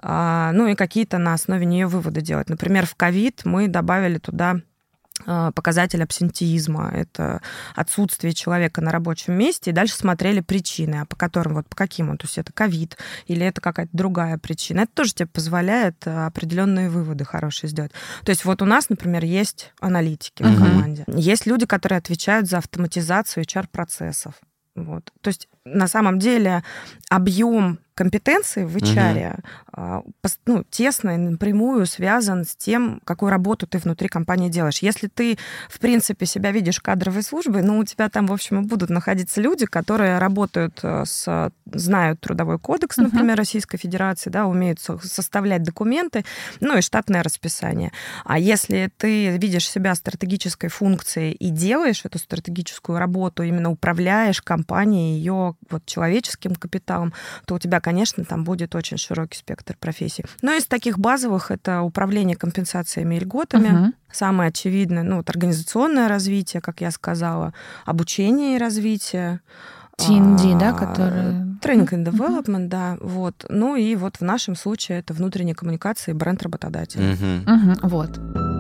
А, 0.02 0.52
ну 0.54 0.68
и 0.68 0.76
какие-то 0.76 1.18
на 1.18 1.34
основе 1.34 1.66
нее 1.66 1.88
выводы 1.88 2.22
делать. 2.22 2.50
Например, 2.50 2.86
в 2.86 2.96
ковид 2.96 3.42
мы 3.46 3.68
добавили 3.68 4.18
туда 4.18 4.58
Э, 4.58 4.77
показатель 5.26 6.04
абсентиизма, 6.04 6.92
это 6.94 7.42
отсутствие 7.76 8.34
человека 8.34 8.82
на 8.82 8.92
рабочем 8.92 9.34
месте, 9.34 9.72
и 9.72 9.74
дальше 9.74 9.96
смотрели 9.96 10.42
причины, 10.42 11.02
а 11.02 11.06
по 11.06 11.16
которым, 11.16 11.56
вот 11.56 11.68
по 11.68 11.76
каким 11.76 12.10
он, 12.10 12.18
то 12.18 12.26
есть 12.26 12.38
это 12.38 12.54
ковид 12.54 12.98
или 13.26 13.46
это 13.46 13.60
какая-то 13.62 13.92
другая 13.94 14.38
причина. 14.38 14.82
Это 14.82 14.92
тоже 14.94 15.14
тебе 15.14 15.28
позволяет 15.28 16.06
э, 16.06 16.26
определенные 16.26 16.90
выводы 16.90 17.26
хорошие 17.26 17.70
сделать. 17.70 17.92
То 18.24 18.30
есть 18.30 18.46
вот 18.46 18.62
у 18.62 18.66
нас, 18.66 18.90
например, 18.90 19.24
есть 19.24 19.74
аналитики 19.80 20.44
uh-huh. 20.44 20.56
в 20.56 20.58
команде, 20.58 21.04
есть 21.08 21.46
люди, 21.46 21.66
которые 21.66 21.98
отвечают 21.98 22.48
за 22.48 22.60
автоматизацию 22.60 23.44
HR-процессов. 23.44 24.36
Вот. 24.76 25.12
То 25.22 25.30
есть 25.30 25.50
на 25.66 25.88
самом 25.88 26.20
деле 26.20 26.64
объем 27.10 27.80
компетенции 27.98 28.64
в 28.64 28.78
HR 28.78 29.40
угу. 29.72 30.14
ну, 30.46 30.64
тесно 30.70 31.12
и 31.12 31.18
напрямую 31.18 31.88
связан 31.88 32.46
с 32.46 32.56
тем, 32.56 33.02
какую 33.04 33.32
работу 33.32 33.66
ты 33.66 33.80
внутри 33.80 34.08
компании 34.08 34.50
делаешь. 34.50 34.80
Если 34.80 35.08
ты, 35.08 35.38
в 35.68 35.80
принципе, 35.80 36.28
себя 36.28 36.52
видишь 36.52 36.80
кадровой 36.80 37.24
службой, 37.24 37.64
ну, 37.64 37.80
у 37.80 37.84
тебя 37.84 38.10
там, 38.10 38.28
в 38.28 38.34
общем, 38.34 38.62
и 38.62 38.66
будут 38.66 38.92
находиться 38.92 39.42
люди, 39.42 39.66
которые 39.66 40.20
работают 40.20 40.80
э, 40.84 41.06
с... 41.06 41.52
знают 41.66 42.20
трудовой 42.22 42.60
кодекс, 42.60 42.98
например, 42.98 43.34
угу. 43.34 43.40
Российской 43.40 43.78
Федерации, 43.78 44.30
да, 44.30 44.46
умеют 44.46 44.80
составлять 44.80 45.64
документы, 45.64 46.24
ну, 46.60 46.78
и 46.78 46.82
штатное 46.82 47.24
расписание. 47.24 47.92
А 48.26 48.38
если 48.38 48.92
ты 48.98 49.38
видишь 49.38 49.68
себя 49.68 49.96
стратегической 49.96 50.70
функцией 50.70 51.32
и 51.32 51.50
делаешь 51.50 52.06
эту 52.06 52.20
стратегическую 52.20 53.00
работу, 53.00 53.42
именно 53.42 53.72
управляешь 53.72 54.42
компанией, 54.42 55.18
ее 55.18 55.56
вот 55.70 55.86
человеческим 55.86 56.56
капиталом, 56.56 57.14
то 57.46 57.56
у 57.56 57.60
тебя, 57.60 57.80
конечно, 57.88 58.26
там 58.26 58.44
будет 58.44 58.76
очень 58.76 58.98
широкий 58.98 59.38
спектр 59.38 59.78
профессий. 59.80 60.26
Но 60.42 60.52
из 60.52 60.66
таких 60.66 61.00
базовых 61.00 61.52
это 61.52 61.84
управление 61.84 62.36
компенсациями 62.36 63.16
и 63.16 63.20
льготами. 63.20 63.70
Угу. 63.70 63.94
Самое 64.12 64.50
очевидное, 64.50 65.04
ну, 65.04 65.18
вот 65.18 65.30
организационное 65.30 66.10
развитие, 66.10 66.60
как 66.60 66.82
я 66.82 66.92
сказала, 66.92 67.54
обучение 67.86 68.58
и 68.58 68.60
развитие. 68.60 69.40
TND, 69.98 70.56
а, 70.56 70.60
да, 70.60 70.74
который... 70.74 71.48
Training 71.62 71.90
and 71.90 72.06
Development, 72.06 72.66
uh-huh. 72.66 72.68
да, 72.68 72.98
вот. 73.00 73.46
Ну 73.50 73.76
и 73.76 73.96
вот 73.96 74.18
в 74.18 74.22
нашем 74.22 74.56
случае 74.56 75.00
это 75.00 75.14
внутренняя 75.14 75.56
коммуникация 75.56 76.14
и 76.14 76.16
бренд 76.16 76.44
работодателя. 76.44 77.14
Uh-huh. 77.14 77.46
Uh-huh, 77.46 77.80
вот. 77.82 78.57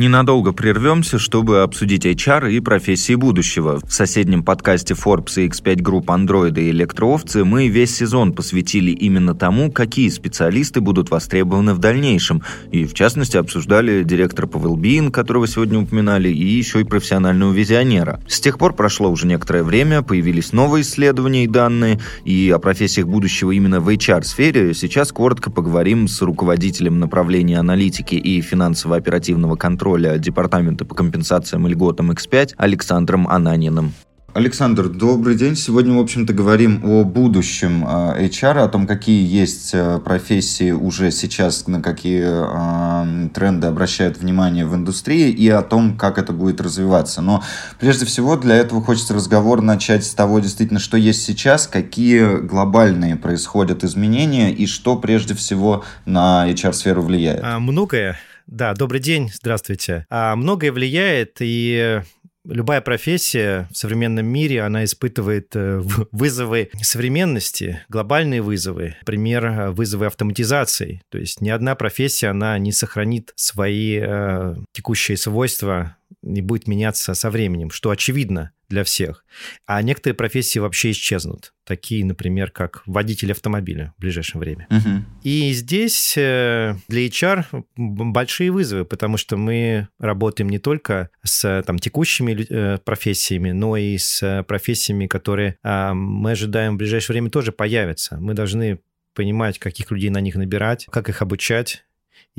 Ненадолго 0.00 0.52
прервемся, 0.52 1.18
чтобы 1.18 1.60
обсудить 1.60 2.06
HR 2.06 2.50
и 2.50 2.60
профессии 2.60 3.14
будущего. 3.16 3.80
В 3.84 3.92
соседнем 3.92 4.42
подкасте 4.42 4.94
Forbes 4.94 5.34
и 5.36 5.46
X5 5.46 5.76
Group 5.82 6.06
Android 6.06 6.58
и 6.58 6.70
электроовцы 6.70 7.44
мы 7.44 7.68
весь 7.68 7.94
сезон 7.96 8.32
посвятили 8.32 8.92
именно 8.92 9.34
тому, 9.34 9.70
какие 9.70 10.08
специалисты 10.08 10.80
будут 10.80 11.10
востребованы 11.10 11.74
в 11.74 11.80
дальнейшем. 11.80 12.42
И, 12.72 12.86
в 12.86 12.94
частности, 12.94 13.36
обсуждали 13.36 14.02
директора 14.02 14.46
по 14.46 14.56
Wellbeing, 14.56 15.10
которого 15.10 15.46
сегодня 15.46 15.78
упоминали, 15.78 16.30
и 16.30 16.46
еще 16.46 16.80
и 16.80 16.84
профессионального 16.84 17.52
визионера. 17.52 18.22
С 18.26 18.40
тех 18.40 18.56
пор 18.56 18.72
прошло 18.72 19.10
уже 19.10 19.26
некоторое 19.26 19.64
время, 19.64 20.00
появились 20.00 20.54
новые 20.54 20.80
исследования 20.80 21.44
и 21.44 21.46
данные, 21.46 22.00
и 22.24 22.50
о 22.50 22.58
профессиях 22.58 23.06
будущего 23.06 23.50
именно 23.50 23.80
в 23.80 23.88
HR-сфере 23.90 24.72
сейчас 24.72 25.12
коротко 25.12 25.50
поговорим 25.50 26.08
с 26.08 26.22
руководителем 26.22 26.98
направления 27.00 27.58
аналитики 27.58 28.14
и 28.14 28.40
финансово-оперативного 28.40 29.56
контроля 29.56 29.89
контроля 29.90 30.18
Департамента 30.18 30.84
по 30.84 30.94
компенсациям 30.94 31.66
и 31.66 31.70
льготам 31.70 32.12
X5 32.12 32.54
Александром 32.56 33.26
Ананиным. 33.26 33.92
Александр, 34.32 34.88
добрый 34.88 35.34
день. 35.34 35.56
Сегодня, 35.56 35.92
в 35.94 35.98
общем-то, 35.98 36.32
говорим 36.32 36.82
о 36.84 37.02
будущем 37.02 37.84
HR, 37.84 38.60
о 38.60 38.68
том, 38.68 38.86
какие 38.86 39.26
есть 39.26 39.70
э, 39.72 39.98
профессии 39.98 40.70
уже 40.70 41.10
сейчас, 41.10 41.66
на 41.66 41.82
какие 41.82 42.22
э, 42.24 43.28
тренды 43.30 43.66
обращают 43.66 44.18
внимание 44.18 44.64
в 44.66 44.76
индустрии 44.76 45.30
и 45.30 45.48
о 45.48 45.62
том, 45.62 45.98
как 45.98 46.18
это 46.18 46.32
будет 46.32 46.60
развиваться. 46.60 47.22
Но 47.22 47.42
прежде 47.80 48.06
всего 48.06 48.36
для 48.36 48.54
этого 48.54 48.80
хочется 48.80 49.14
разговор 49.14 49.62
начать 49.62 50.04
с 50.04 50.14
того, 50.14 50.38
действительно, 50.38 50.78
что 50.78 50.96
есть 50.96 51.24
сейчас, 51.24 51.66
какие 51.66 52.36
глобальные 52.36 53.16
происходят 53.16 53.82
изменения 53.82 54.52
и 54.52 54.66
что 54.68 54.94
прежде 54.94 55.34
всего 55.34 55.82
на 56.04 56.48
HR-сферу 56.48 57.02
влияет. 57.02 57.40
А, 57.42 57.58
многое 57.58 58.16
да, 58.50 58.74
добрый 58.74 59.00
день, 59.00 59.30
здравствуйте. 59.32 60.06
А, 60.10 60.34
многое 60.34 60.72
влияет, 60.72 61.36
и 61.38 62.02
любая 62.44 62.80
профессия 62.80 63.68
в 63.70 63.76
современном 63.76 64.26
мире, 64.26 64.62
она 64.62 64.84
испытывает 64.84 65.54
э, 65.54 65.80
вызовы 66.10 66.70
современности, 66.82 67.84
глобальные 67.88 68.42
вызовы. 68.42 68.96
Например, 69.02 69.46
э, 69.46 69.70
вызовы 69.70 70.06
автоматизации. 70.06 71.00
То 71.10 71.18
есть 71.18 71.40
ни 71.40 71.48
одна 71.48 71.76
профессия, 71.76 72.26
она 72.26 72.58
не 72.58 72.72
сохранит 72.72 73.32
свои 73.36 74.00
э, 74.02 74.56
текущие 74.72 75.16
свойства 75.16 75.96
не 76.22 76.42
будет 76.42 76.66
меняться 76.66 77.14
со 77.14 77.30
временем, 77.30 77.70
что 77.70 77.90
очевидно 77.90 78.52
для 78.68 78.84
всех. 78.84 79.24
А 79.66 79.82
некоторые 79.82 80.14
профессии 80.16 80.58
вообще 80.58 80.92
исчезнут, 80.92 81.52
такие, 81.64 82.04
например, 82.04 82.52
как 82.52 82.82
водитель 82.86 83.32
автомобиля 83.32 83.92
в 83.98 84.00
ближайшее 84.00 84.40
время. 84.40 84.68
Угу. 84.70 85.04
И 85.24 85.52
здесь 85.52 86.14
э, 86.16 86.76
для 86.88 87.06
HR 87.06 87.64
большие 87.76 88.52
вызовы, 88.52 88.84
потому 88.84 89.16
что 89.16 89.36
мы 89.36 89.88
работаем 89.98 90.48
не 90.48 90.58
только 90.58 91.10
с 91.24 91.62
там, 91.66 91.78
текущими 91.78 92.46
э, 92.48 92.78
профессиями, 92.78 93.50
но 93.50 93.76
и 93.76 93.98
с 93.98 94.44
профессиями, 94.46 95.06
которые 95.08 95.56
а, 95.62 95.92
мы 95.92 96.32
ожидаем 96.32 96.74
в 96.74 96.78
ближайшее 96.78 97.14
время 97.14 97.30
тоже 97.30 97.50
появятся. 97.50 98.18
Мы 98.20 98.34
должны 98.34 98.78
понимать, 99.14 99.58
каких 99.58 99.90
людей 99.90 100.10
на 100.10 100.20
них 100.20 100.36
набирать, 100.36 100.86
как 100.90 101.08
их 101.08 101.22
обучать 101.22 101.84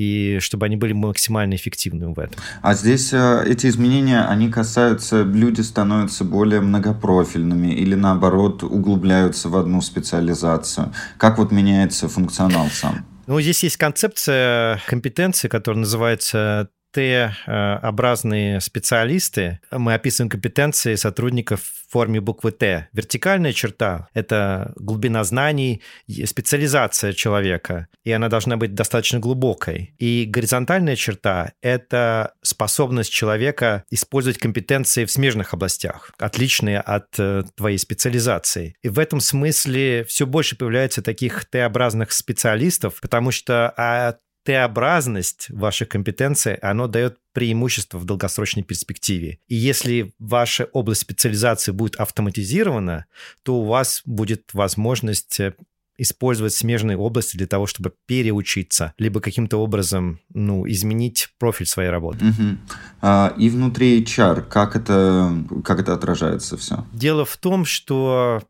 и 0.01 0.39
чтобы 0.39 0.65
они 0.65 0.77
были 0.77 0.93
максимально 0.93 1.55
эффективными 1.55 2.13
в 2.13 2.20
этом. 2.20 2.41
А 2.62 2.74
здесь 2.74 3.13
э, 3.13 3.43
эти 3.46 3.67
изменения, 3.67 4.22
они 4.22 4.50
касаются, 4.50 5.22
люди 5.24 5.62
становятся 5.62 6.24
более 6.24 6.62
многопрофильными 6.62 7.67
или 7.67 7.96
наоборот 7.96 8.63
углубляются 8.63 9.50
в 9.50 9.55
одну 9.55 9.81
специализацию? 9.81 10.91
Как 11.17 11.38
вот 11.38 11.51
меняется 11.51 12.08
функционал 12.08 12.67
сам? 12.72 13.05
Ну, 13.27 13.39
здесь 13.41 13.63
есть 13.63 13.77
концепция 13.77 14.81
компетенции, 14.88 15.48
которая 15.48 15.81
называется 15.81 16.70
Т-образные 16.91 18.60
специалисты. 18.62 19.60
Мы 19.71 19.93
описываем 19.93 20.29
компетенции 20.29 20.95
сотрудников 20.95 21.62
в 21.62 21.91
форме 21.91 22.21
буквы 22.21 22.51
Т. 22.51 22.88
Вертикальная 22.93 23.53
черта– 23.53 24.07
это 24.13 24.74
глубина 24.75 25.24
знаний, 25.24 25.81
специализация 26.25 27.13
человека, 27.13 27.88
и 28.03 28.12
она 28.12 28.29
должна 28.29 28.57
быть 28.57 28.74
достаточно 28.74 29.19
глубокой. 29.19 29.93
И 30.00 30.25
горизонтальная 30.27 30.95
черта– 30.95 31.53
это 31.62 32.33
способность 32.41 33.12
человека 33.12 33.83
использовать 33.89 34.38
компетенции 34.38 35.05
в 35.05 35.12
смежных 35.12 35.53
областях, 35.53 36.12
отличные 36.17 36.79
от 36.79 37.07
э, 37.19 37.43
твоей 37.55 37.77
специализации. 37.77 38.75
И 38.81 38.89
в 38.89 39.00
этом 39.00 39.19
смысле 39.19 40.03
все 40.05 40.25
больше 40.25 40.55
появляется 40.55 41.01
таких 41.01 41.45
Т-образных 41.45 42.12
специалистов, 42.12 43.00
потому 43.01 43.31
что 43.31 43.69
от 43.69 44.19
Т-образность 44.43 45.50
вашей 45.50 45.86
компетенции, 45.86 46.57
оно 46.62 46.88
дает 46.88 47.17
преимущество 47.33 47.98
в 47.98 48.05
долгосрочной 48.05 48.63
перспективе. 48.63 49.39
И 49.48 49.55
если 49.55 50.13
ваша 50.19 50.65
область 50.74 51.01
специализации 51.01 51.71
будет 51.71 51.95
автоматизирована, 51.95 53.05
то 53.43 53.60
у 53.60 53.65
вас 53.65 54.01
будет 54.05 54.53
возможность 54.53 55.39
э, 55.39 55.53
использовать 55.98 56.53
смежные 56.53 56.98
области 56.98 57.38
для 57.38 57.45
того, 57.45 57.67
чтобы 57.67 57.93
переучиться, 58.07 58.93
либо 58.98 59.21
каким-то 59.21 59.57
образом 59.57 60.19
ну, 60.33 60.67
изменить 60.67 61.29
профиль 61.38 61.67
своей 61.67 61.89
работы. 61.89 62.25
Угу. 62.25 62.57
А, 63.01 63.33
и 63.38 63.50
внутри 63.50 64.03
HR, 64.03 64.41
как 64.41 64.75
это, 64.75 65.31
как 65.63 65.79
это 65.79 65.93
отражается 65.93 66.57
все? 66.57 66.86
Дело 66.91 67.24
в 67.24 67.38
том, 67.38 67.65
что 67.65 68.41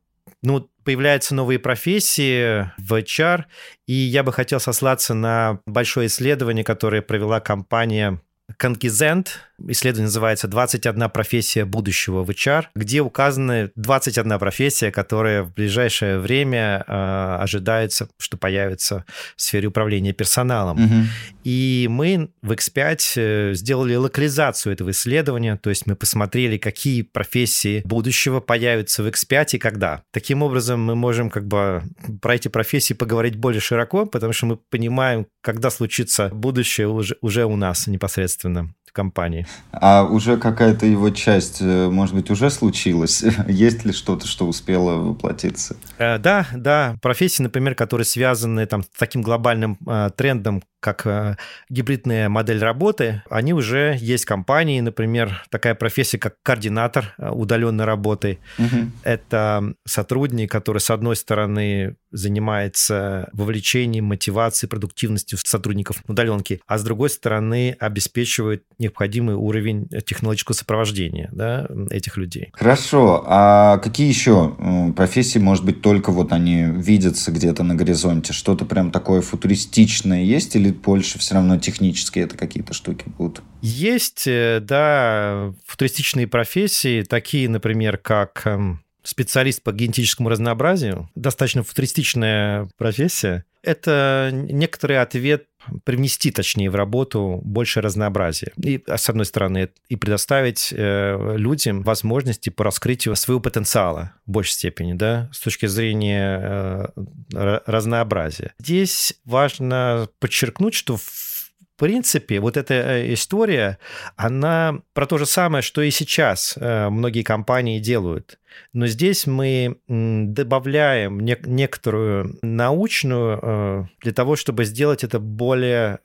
ну, 0.41 0.69
появляются 0.83 1.35
новые 1.35 1.59
профессии 1.59 2.71
в 2.77 2.93
HR, 2.93 3.45
и 3.87 3.93
я 3.93 4.23
бы 4.23 4.33
хотел 4.33 4.59
сослаться 4.59 5.13
на 5.13 5.59
большое 5.65 6.07
исследование, 6.07 6.63
которое 6.63 7.01
провела 7.01 7.39
компания 7.39 8.21
Конгизент, 8.57 9.50
исследование 9.67 10.07
называется 10.07 10.47
«21 10.47 11.09
профессия 11.09 11.65
будущего 11.65 12.23
в 12.23 12.29
HR», 12.29 12.65
где 12.75 13.01
указаны 13.01 13.71
21 13.75 14.39
профессия, 14.39 14.91
которая 14.91 15.43
в 15.43 15.53
ближайшее 15.53 16.19
время 16.19 16.83
э, 16.87 17.37
ожидается, 17.41 18.07
что 18.17 18.37
появится 18.37 19.05
в 19.35 19.41
сфере 19.41 19.67
управления 19.67 20.13
персоналом. 20.13 20.83
Угу. 20.83 21.07
И 21.43 21.87
мы 21.89 22.29
в 22.41 22.51
X5 22.51 22.99
э, 23.15 23.53
сделали 23.53 23.95
локализацию 23.95 24.73
этого 24.73 24.91
исследования, 24.91 25.57
то 25.57 25.69
есть 25.69 25.85
мы 25.85 25.95
посмотрели, 25.95 26.57
какие 26.57 27.01
профессии 27.01 27.81
будущего 27.85 28.39
появятся 28.39 29.03
в 29.03 29.07
X5 29.07 29.47
и 29.53 29.57
когда. 29.57 30.03
Таким 30.11 30.43
образом, 30.43 30.83
мы 30.83 30.95
можем 30.95 31.29
как 31.29 31.47
бы 31.47 31.83
про 32.21 32.35
эти 32.35 32.47
профессии 32.47 32.93
поговорить 32.93 33.35
более 33.35 33.61
широко, 33.61 34.05
потому 34.05 34.33
что 34.33 34.45
мы 34.45 34.57
понимаем, 34.57 35.27
когда 35.41 35.69
случится 35.69 36.29
будущее 36.29 36.87
уже, 36.87 37.17
уже 37.21 37.45
у 37.45 37.55
нас 37.55 37.87
непосредственно 37.87 38.73
компании. 38.91 39.45
А 39.71 40.03
уже 40.03 40.37
какая-то 40.37 40.85
его 40.85 41.09
часть, 41.09 41.61
э, 41.61 41.89
может 41.89 42.15
быть, 42.15 42.29
уже 42.29 42.49
случилась? 42.49 43.23
Есть 43.47 43.85
ли 43.85 43.93
что-то, 43.93 44.27
что 44.27 44.47
успело 44.47 44.95
воплотиться? 44.97 45.75
Э, 45.97 46.17
да, 46.17 46.47
да. 46.53 46.95
Профессии, 47.01 47.43
например, 47.43 47.75
которые 47.75 48.05
связаны 48.05 48.65
там, 48.65 48.83
с 48.83 48.87
таким 48.97 49.21
глобальным 49.21 49.77
э, 49.87 50.09
трендом, 50.15 50.63
как 50.81 51.05
э, 51.05 51.37
гибридная 51.69 52.27
модель 52.27 52.59
работы, 52.59 53.21
они 53.29 53.53
уже 53.53 53.95
есть 53.99 54.25
компании, 54.25 54.81
например, 54.81 55.43
такая 55.49 55.75
профессия, 55.75 56.17
как 56.17 56.35
координатор 56.43 57.13
э, 57.17 57.29
удаленной 57.29 57.85
работы. 57.85 58.39
Угу. 58.57 58.91
Это 59.03 59.73
сотрудник, 59.85 60.51
который, 60.51 60.79
с 60.79 60.89
одной 60.89 61.15
стороны, 61.15 61.95
занимается 62.11 63.29
вовлечением, 63.31 64.05
мотивацией, 64.05 64.69
продуктивностью 64.69 65.37
сотрудников 65.41 66.03
удаленки, 66.07 66.59
а 66.67 66.77
с 66.77 66.83
другой 66.83 67.09
стороны, 67.09 67.77
обеспечивает 67.79 68.63
необходимый 68.79 69.35
уровень 69.35 69.87
технологического 70.05 70.55
сопровождения 70.55 71.29
да, 71.31 71.67
этих 71.89 72.17
людей. 72.17 72.49
Хорошо. 72.53 73.23
А 73.27 73.77
какие 73.77 74.07
еще 74.07 74.55
профессии, 74.95 75.39
может 75.39 75.63
быть, 75.63 75.81
только 75.81 76.11
вот 76.11 76.33
они 76.33 76.63
видятся 76.63 77.31
где-то 77.31 77.63
на 77.63 77.75
горизонте? 77.75 78.33
Что-то 78.33 78.65
прям 78.65 78.91
такое 78.91 79.21
футуристичное 79.21 80.23
есть 80.23 80.55
или 80.55 80.70
больше 80.71 81.19
все 81.19 81.35
равно 81.35 81.57
технические 81.57 82.25
это 82.25 82.37
какие-то 82.37 82.73
штуки 82.73 83.05
будут? 83.17 83.43
Есть, 83.61 84.27
э, 84.27 84.59
да, 84.61 85.53
футуристичные 85.65 86.27
профессии, 86.27 87.03
такие, 87.03 87.49
например, 87.49 87.97
как 87.97 88.41
эм, 88.45 88.83
специалист 89.03 89.61
по 89.63 89.71
генетическому 89.71 90.29
разнообразию, 90.29 91.09
достаточно 91.15 91.63
футуристичная 91.63 92.69
профессия. 92.77 93.45
Это 93.63 94.29
некоторый 94.33 94.99
ответ 94.99 95.45
привнести, 95.83 96.31
точнее, 96.31 96.69
в 96.69 96.75
работу 96.75 97.39
больше 97.43 97.81
разнообразия. 97.81 98.51
И, 98.63 98.83
с 98.87 99.09
одной 99.09 99.25
стороны, 99.25 99.69
и 99.89 99.95
предоставить 99.95 100.73
э, 100.75 101.35
людям 101.37 101.83
возможности 101.83 102.49
по 102.49 102.63
раскрытию 102.63 103.15
своего 103.15 103.39
потенциала 103.39 104.13
в 104.25 104.31
большей 104.31 104.53
степени, 104.53 104.93
да, 104.93 105.29
с 105.31 105.39
точки 105.39 105.65
зрения 105.65 106.91
э, 106.95 107.59
разнообразия. 107.65 108.53
Здесь 108.59 109.15
важно 109.25 110.09
подчеркнуть, 110.19 110.73
что 110.73 110.97
в 110.97 111.40
принципе, 111.81 112.39
вот 112.39 112.57
эта 112.57 112.75
э, 112.75 113.13
история, 113.13 113.79
она 114.15 114.81
про 114.93 115.07
то 115.07 115.17
же 115.17 115.25
самое, 115.25 115.63
что 115.63 115.81
и 115.81 115.89
сейчас 115.89 116.55
э, 116.55 116.89
многие 116.89 117.23
компании 117.23 117.79
делают. 117.79 118.39
Но 118.71 118.85
здесь 118.85 119.25
мы 119.25 119.77
добавляем 119.87 121.19
некоторую 121.19 122.37
научную 122.43 123.39
э, 123.41 123.83
для 124.01 124.13
того, 124.13 124.35
чтобы 124.35 124.65
сделать 124.65 125.03
это 125.03 125.19
более 125.19 125.99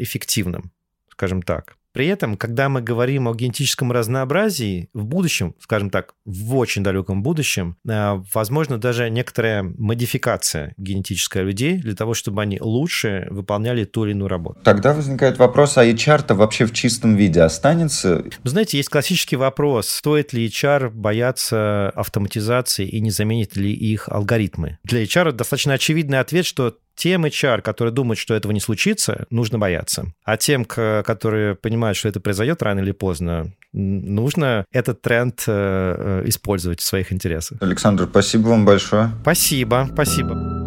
эффективным, 0.00 0.72
скажем 1.10 1.42
так. 1.42 1.76
При 1.92 2.06
этом, 2.06 2.36
когда 2.36 2.68
мы 2.68 2.82
говорим 2.82 3.28
о 3.28 3.34
генетическом 3.34 3.90
разнообразии, 3.90 4.88
в 4.94 5.04
будущем, 5.04 5.54
скажем 5.60 5.90
так, 5.90 6.14
в 6.24 6.56
очень 6.56 6.82
далеком 6.82 7.22
будущем, 7.22 7.76
э, 7.88 8.22
возможно 8.32 8.78
даже 8.78 9.10
некоторая 9.10 9.62
модификация 9.62 10.74
генетическая 10.76 11.42
людей 11.42 11.78
для 11.78 11.94
того, 11.94 12.14
чтобы 12.14 12.42
они 12.42 12.58
лучше 12.60 13.26
выполняли 13.30 13.84
ту 13.84 14.04
или 14.04 14.12
иную 14.12 14.28
работу. 14.28 14.60
Тогда 14.62 14.92
возникает 14.92 15.38
вопрос, 15.38 15.78
а 15.78 15.84
HR-то 15.84 16.34
вообще 16.34 16.64
в 16.66 16.72
чистом 16.72 17.16
виде 17.16 17.40
останется? 17.40 18.24
Вы 18.42 18.50
знаете, 18.50 18.76
есть 18.76 18.88
классический 18.88 19.36
вопрос, 19.36 19.88
стоит 19.88 20.32
ли 20.32 20.46
HR 20.46 20.90
бояться 20.90 21.90
автоматизации 21.90 22.86
и 22.86 23.00
не 23.00 23.10
заменит 23.10 23.56
ли 23.56 23.72
их 23.72 24.08
алгоритмы? 24.08 24.78
Для 24.84 25.02
HR 25.02 25.32
достаточно 25.32 25.74
очевидный 25.74 26.20
ответ, 26.20 26.46
что 26.46 26.76
тем 27.00 27.24
HR, 27.24 27.62
которые 27.62 27.94
думают, 27.94 28.18
что 28.18 28.34
этого 28.34 28.52
не 28.52 28.60
случится, 28.60 29.26
нужно 29.30 29.58
бояться. 29.58 30.12
А 30.22 30.36
тем, 30.36 30.66
которые 30.66 31.54
понимают, 31.54 31.79
что 31.94 32.08
это 32.08 32.20
произойдет 32.20 32.62
рано 32.62 32.80
или 32.80 32.92
поздно, 32.92 33.52
нужно 33.72 34.64
этот 34.72 35.02
тренд 35.02 35.44
э, 35.46 36.22
э, 36.22 36.28
использовать 36.28 36.80
в 36.80 36.84
своих 36.84 37.12
интересах. 37.12 37.58
Александр, 37.60 38.06
спасибо 38.10 38.48
вам 38.48 38.64
большое. 38.64 39.10
Спасибо, 39.22 39.88
спасибо. 39.92 40.60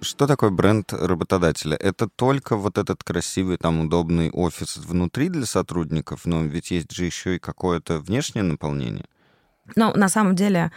Что 0.00 0.26
такое 0.26 0.50
бренд 0.50 0.92
работодателя? 0.92 1.76
Это 1.76 2.08
только 2.08 2.56
вот 2.56 2.78
этот 2.78 3.02
красивый, 3.02 3.56
там, 3.56 3.80
удобный 3.80 4.30
офис 4.30 4.76
внутри 4.76 5.28
для 5.28 5.44
сотрудников, 5.44 6.24
но 6.24 6.44
ведь 6.44 6.70
есть 6.70 6.92
же 6.92 7.04
еще 7.04 7.36
и 7.36 7.38
какое-то 7.38 7.98
внешнее 7.98 8.44
наполнение. 8.44 9.04
Ну, 9.76 9.92
на 9.94 10.08
самом 10.08 10.34
деле, 10.34 10.70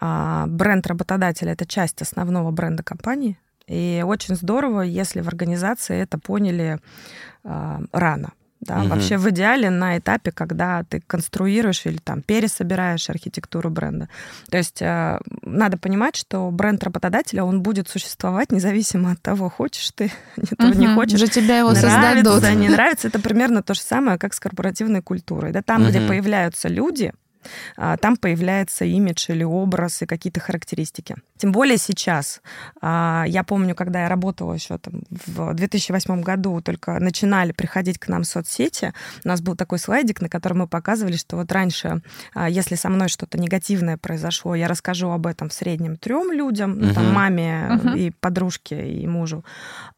а, 0.00 0.46
бренд 0.46 0.86
работодателя 0.86 1.52
это 1.52 1.66
часть 1.66 2.02
основного 2.02 2.50
бренда 2.50 2.82
компании. 2.82 3.38
И 3.66 4.02
очень 4.06 4.36
здорово, 4.36 4.82
если 4.82 5.20
в 5.20 5.28
организации 5.28 6.00
это 6.00 6.18
поняли 6.18 6.78
а, 7.44 7.80
рано. 7.92 8.32
Да, 8.64 8.80
угу. 8.80 8.88
Вообще 8.88 9.18
в 9.18 9.28
идеале 9.30 9.68
на 9.68 9.98
этапе, 9.98 10.32
когда 10.32 10.84
ты 10.84 11.02
конструируешь 11.06 11.84
или 11.84 11.98
там 11.98 12.22
пересобираешь 12.22 13.10
архитектуру 13.10 13.68
бренда. 13.68 14.08
То 14.48 14.56
есть 14.56 14.80
э, 14.80 15.20
надо 15.42 15.76
понимать, 15.76 16.16
что 16.16 16.50
бренд 16.50 16.82
работодателя, 16.82 17.44
он 17.44 17.62
будет 17.62 17.88
существовать 17.88 18.52
независимо 18.52 19.12
от 19.12 19.20
того, 19.20 19.50
хочешь 19.50 19.90
ты, 19.90 20.10
этого 20.36 20.70
угу. 20.70 20.78
не 20.78 20.86
хочешь. 20.86 21.14
Уже 21.14 21.28
тебя 21.28 21.58
его 21.58 21.72
нравится, 21.72 22.40
создадут. 22.40 22.58
не 22.58 22.68
нравится. 22.68 23.08
Это 23.08 23.20
примерно 23.20 23.62
то 23.62 23.74
же 23.74 23.80
самое, 23.80 24.18
как 24.18 24.32
с 24.32 24.40
корпоративной 24.40 25.02
культурой. 25.02 25.52
Да, 25.52 25.60
там, 25.60 25.82
угу. 25.82 25.90
где 25.90 26.00
появляются 26.00 26.68
люди, 26.68 27.12
там 27.76 28.16
появляется 28.16 28.84
имидж 28.84 29.26
или 29.30 29.44
образ 29.44 30.02
и 30.02 30.06
какие-то 30.06 30.40
характеристики. 30.40 31.16
Тем 31.36 31.50
более 31.50 31.78
сейчас. 31.78 32.40
А, 32.80 33.24
я 33.26 33.42
помню, 33.42 33.74
когда 33.74 34.02
я 34.02 34.08
работала 34.08 34.54
еще 34.54 34.78
там 34.78 35.02
в 35.10 35.52
2008 35.52 36.22
году, 36.22 36.60
только 36.60 36.98
начинали 37.00 37.52
приходить 37.52 37.98
к 37.98 38.08
нам 38.08 38.22
соцсети, 38.24 38.92
у 39.24 39.28
нас 39.28 39.40
был 39.40 39.56
такой 39.56 39.78
слайдик, 39.78 40.20
на 40.20 40.28
котором 40.28 40.58
мы 40.58 40.68
показывали, 40.68 41.16
что 41.16 41.36
вот 41.36 41.50
раньше, 41.50 42.02
а, 42.34 42.48
если 42.48 42.76
со 42.76 42.88
мной 42.88 43.08
что-то 43.08 43.36
негативное 43.36 43.96
произошло, 43.96 44.54
я 44.54 44.68
расскажу 44.68 45.10
об 45.10 45.26
этом 45.26 45.48
в 45.48 45.52
среднем 45.52 45.96
трем 45.96 46.30
людям, 46.30 46.78
ну, 46.78 46.94
там, 46.94 47.12
маме 47.12 47.68
uh-huh. 47.68 47.98
и 47.98 48.10
подружке, 48.10 48.88
и 48.88 49.06
мужу, 49.06 49.44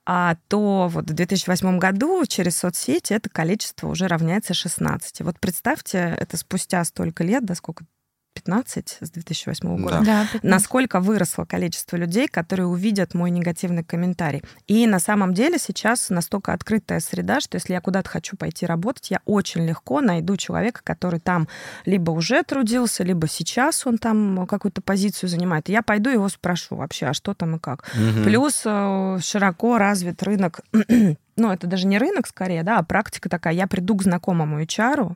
а 0.09 0.37
то 0.47 0.89
вот 0.89 1.11
в 1.11 1.15
2008 1.15 1.79
году 1.79 2.25
через 2.27 2.57
соцсети 2.59 3.13
это 3.13 3.29
количество 3.29 3.89
уже 3.89 4.07
равняется 4.07 4.55
16. 4.55 5.23
Вот 5.23 5.41
представьте, 5.41 6.17
это 6.19 6.37
спустя 6.37 6.85
столько 6.85 7.25
лет, 7.25 7.36
да, 7.45 7.55
сколько 7.55 7.85
15 8.37 8.99
с 9.01 9.11
2008 9.11 9.83
года, 9.83 10.03
да. 10.05 10.27
насколько 10.43 11.01
выросло 11.01 11.45
количество 11.45 11.97
людей, 11.97 12.29
которые 12.29 12.67
увидят 12.67 13.15
мой 13.15 13.31
негативный 13.31 13.83
комментарий. 13.83 14.43
И 14.67 14.87
на 14.87 15.01
самом 15.01 15.35
деле 15.35 15.59
сейчас 15.59 16.11
настолько 16.11 16.53
открытая 16.53 17.01
среда, 17.01 17.41
что 17.41 17.57
если 17.57 17.73
я 17.73 17.81
куда-то 17.81 18.09
хочу 18.09 18.37
пойти 18.37 18.67
работать, 18.67 19.11
я 19.11 19.21
очень 19.25 19.67
легко 19.67 20.01
найду 20.01 20.37
человека, 20.37 20.81
который 20.85 21.19
там 21.19 21.49
либо 21.87 22.11
уже 22.11 22.43
трудился, 22.43 23.03
либо 23.05 23.27
сейчас 23.27 23.87
он 23.87 23.99
там 23.99 24.47
какую-то 24.47 24.83
позицию 24.83 25.31
занимает. 25.31 25.69
И 25.69 25.73
я 25.73 25.83
пойду 25.83 26.11
его 26.11 26.29
спрошу 26.29 26.77
вообще, 26.77 27.07
а 27.07 27.15
что 27.15 27.35
там 27.35 27.57
и 27.57 27.59
как. 27.59 27.89
Угу. 27.95 28.25
Плюс 28.25 28.63
э, 28.65 29.19
широко 29.23 29.79
развит 29.79 30.23
рынок 30.23 30.61
ну, 31.37 31.53
это 31.53 31.67
даже 31.67 31.87
не 31.87 31.99
рынок 31.99 32.27
скорее, 32.27 32.63
да, 32.63 32.79
а 32.79 32.83
практика 32.83 33.29
такая. 33.29 33.55
Я 33.55 33.67
приду 33.67 33.97
к 33.97 34.03
знакомому 34.03 34.63
HR, 34.63 35.15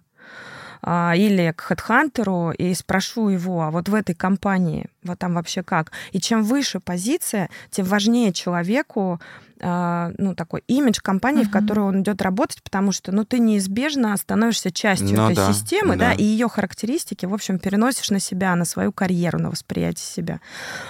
или 0.87 1.53
к 1.57 1.61
хедхантеру 1.61 2.53
и 2.53 2.75
спрошу 2.75 3.29
его, 3.29 3.63
а 3.63 3.71
вот 3.71 3.89
в 3.89 3.95
этой 3.95 4.15
компании, 4.15 4.87
вот 5.03 5.19
там 5.19 5.35
вообще 5.35 5.63
как? 5.63 5.93
И 6.13 6.21
чем 6.21 6.43
выше 6.43 6.81
позиция, 6.81 7.51
тем 7.71 7.87
важнее 7.87 8.33
человеку 8.33 9.21
а, 9.21 9.50
ну, 9.63 10.35
такой 10.35 10.63
имидж 10.67 11.01
компании, 11.03 11.43
uh-huh. 11.43 11.49
в 11.49 11.51
которую 11.51 11.87
он 11.89 12.03
идет 12.03 12.23
работать, 12.23 12.63
потому 12.63 12.93
что, 12.93 13.13
ну, 13.13 13.25
ты 13.25 13.39
неизбежно 13.39 14.17
становишься 14.17 14.71
частью 14.71 15.17
ну, 15.17 15.31
этой 15.31 15.37
да, 15.37 15.53
системы, 15.53 15.97
да. 15.97 16.09
да, 16.09 16.13
и 16.13 16.25
ее 16.25 16.49
характеристики, 16.49 17.27
в 17.27 17.35
общем, 17.35 17.59
переносишь 17.59 18.11
на 18.11 18.21
себя, 18.21 18.55
на 18.57 18.65
свою 18.65 18.93
карьеру, 18.93 19.39
на 19.39 19.51
восприятие 19.51 20.07
себя. 20.07 20.41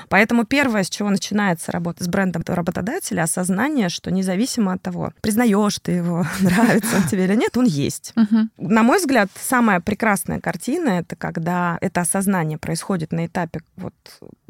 Поэтому 0.08 0.44
первое, 0.44 0.82
с 0.84 0.90
чего 0.90 1.10
начинается 1.10 1.72
работа 1.72 2.04
с 2.04 2.08
брендом 2.08 2.42
работодателя, 2.46 3.22
осознание, 3.22 3.88
что 3.88 4.10
независимо 4.10 4.72
от 4.72 4.82
того, 4.82 5.12
признаешь 5.20 5.78
ты 5.78 5.92
его, 5.92 6.26
нравится 6.40 6.96
он 6.96 7.02
тебе 7.04 7.24
или 7.24 7.34
нет, 7.34 7.56
он 7.56 7.66
есть. 7.66 8.12
Uh-huh. 8.16 8.48
На 8.58 8.82
мой 8.82 8.98
взгляд, 8.98 9.28
самая 9.40 9.80
прекрасная 9.80 10.40
картина 10.40 11.00
это 11.00 11.16
когда 11.16 11.78
это 11.80 12.00
осознание 12.00 12.58
происходит 12.58 13.12
на 13.12 13.26
этапе 13.26 13.60
вот 13.76 13.94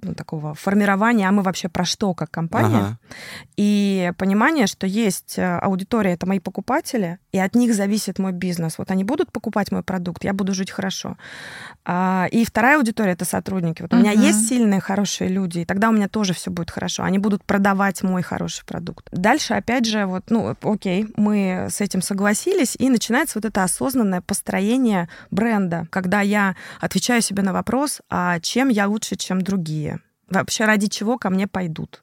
ну, 0.03 0.15
такого 0.15 0.55
формирования, 0.55 1.29
а 1.29 1.33
мы 1.33 1.43
вообще 1.43 1.69
про 1.69 1.85
что 1.85 2.15
как 2.15 2.31
компания, 2.31 2.79
ага. 2.79 2.99
и 3.57 4.10
понимание, 4.13 4.67
что 4.67 4.87
есть 4.87 5.39
э, 5.39 5.59
аудитория, 5.59 6.13
это 6.13 6.27
мои 6.27 6.39
покупатели, 6.39 7.19
и 7.33 7.39
от 7.39 7.55
них 7.55 7.75
зависит 7.75 8.19
мой 8.19 8.33
бизнес. 8.33 8.79
Вот 8.79 8.91
они 8.91 9.05
будут 9.05 9.33
покупать 9.33 9.73
мой 9.73 9.83
продукт, 9.83 10.25
я 10.25 10.33
буду 10.33 10.55
жить 10.55 10.71
хорошо. 10.71 11.17
А, 11.85 12.27
и 12.31 12.45
вторая 12.45 12.77
аудитория 12.77 13.13
это 13.13 13.25
сотрудники. 13.25 13.83
Вот 13.83 13.95
у 13.95 13.97
меня 13.97 14.13
есть 14.13 14.49
сильные, 14.49 14.81
хорошие 14.81 15.29
люди, 15.29 15.61
и 15.61 15.65
тогда 15.65 15.89
у 15.89 15.93
меня 15.93 16.09
тоже 16.09 16.35
все 16.35 16.51
будет 16.51 16.71
хорошо. 16.71 17.03
Они 17.03 17.19
будут 17.19 17.45
продавать 17.45 18.03
мой 18.03 18.23
хороший 18.23 18.65
продукт. 18.65 19.09
Дальше, 19.13 19.55
опять 19.55 19.87
же, 19.87 20.07
вот, 20.07 20.25
ну, 20.31 20.57
окей, 20.63 21.07
мы 21.17 21.69
с 21.71 21.81
этим 21.81 22.03
согласились, 22.03 22.77
и 22.79 22.89
начинается 22.89 23.39
вот 23.39 23.45
это 23.45 23.65
осознанное 23.65 24.21
построение 24.21 25.09
бренда, 25.31 25.87
когда 25.91 26.21
я 26.21 26.57
отвечаю 26.81 27.23
себе 27.23 27.43
на 27.43 27.53
вопрос, 27.53 28.01
а 28.11 28.41
чем 28.41 28.69
я 28.69 28.87
лучше, 28.89 29.17
чем 29.17 29.41
другие 29.41 30.01
вообще 30.31 30.65
ради 30.65 30.87
чего 30.87 31.19
ко 31.19 31.31
мне 31.31 31.47
пойдут, 31.47 32.03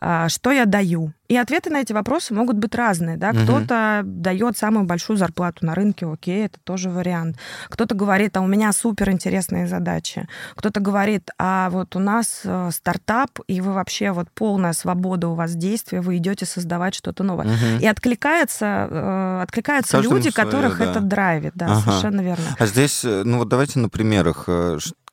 а, 0.00 0.28
что 0.28 0.50
я 0.50 0.66
даю. 0.66 1.12
И 1.28 1.36
ответы 1.36 1.68
на 1.68 1.82
эти 1.82 1.92
вопросы 1.92 2.32
могут 2.32 2.56
быть 2.56 2.74
разные. 2.74 3.18
Да? 3.18 3.30
Угу. 3.30 3.38
Кто-то 3.40 4.00
дает 4.04 4.56
самую 4.56 4.86
большую 4.86 5.18
зарплату 5.18 5.66
на 5.66 5.74
рынке, 5.74 6.06
окей, 6.06 6.46
это 6.46 6.58
тоже 6.64 6.88
вариант. 6.88 7.36
Кто-то 7.68 7.94
говорит, 7.94 8.36
а 8.36 8.40
у 8.40 8.46
меня 8.46 8.72
супер 8.72 9.10
интересные 9.10 9.66
задачи. 9.66 10.26
Кто-то 10.54 10.80
говорит, 10.80 11.30
а 11.38 11.68
вот 11.70 11.94
у 11.96 11.98
нас 11.98 12.40
э, 12.44 12.70
стартап, 12.72 13.40
и 13.46 13.60
вы 13.60 13.74
вообще 13.74 14.12
вот 14.12 14.30
полная 14.30 14.72
свобода 14.72 15.28
у 15.28 15.34
вас 15.34 15.54
действия, 15.54 16.00
вы 16.00 16.16
идете 16.16 16.46
создавать 16.46 16.94
что-то 16.94 17.22
новое. 17.22 17.46
Угу. 17.46 17.82
И 17.82 17.86
откликается, 17.86 18.88
э, 18.90 19.40
откликаются 19.42 20.00
люди, 20.00 20.30
свое, 20.30 20.32
которых 20.32 20.78
да. 20.78 20.90
это 20.90 21.00
драйвит. 21.00 21.52
Да, 21.54 21.66
ага. 21.66 21.80
совершенно 21.80 22.22
верно. 22.22 22.44
А 22.58 22.66
здесь, 22.66 23.04
э, 23.04 23.22
ну 23.24 23.38
вот 23.38 23.48
давайте 23.48 23.78
на 23.80 23.90
примерах. 23.90 24.48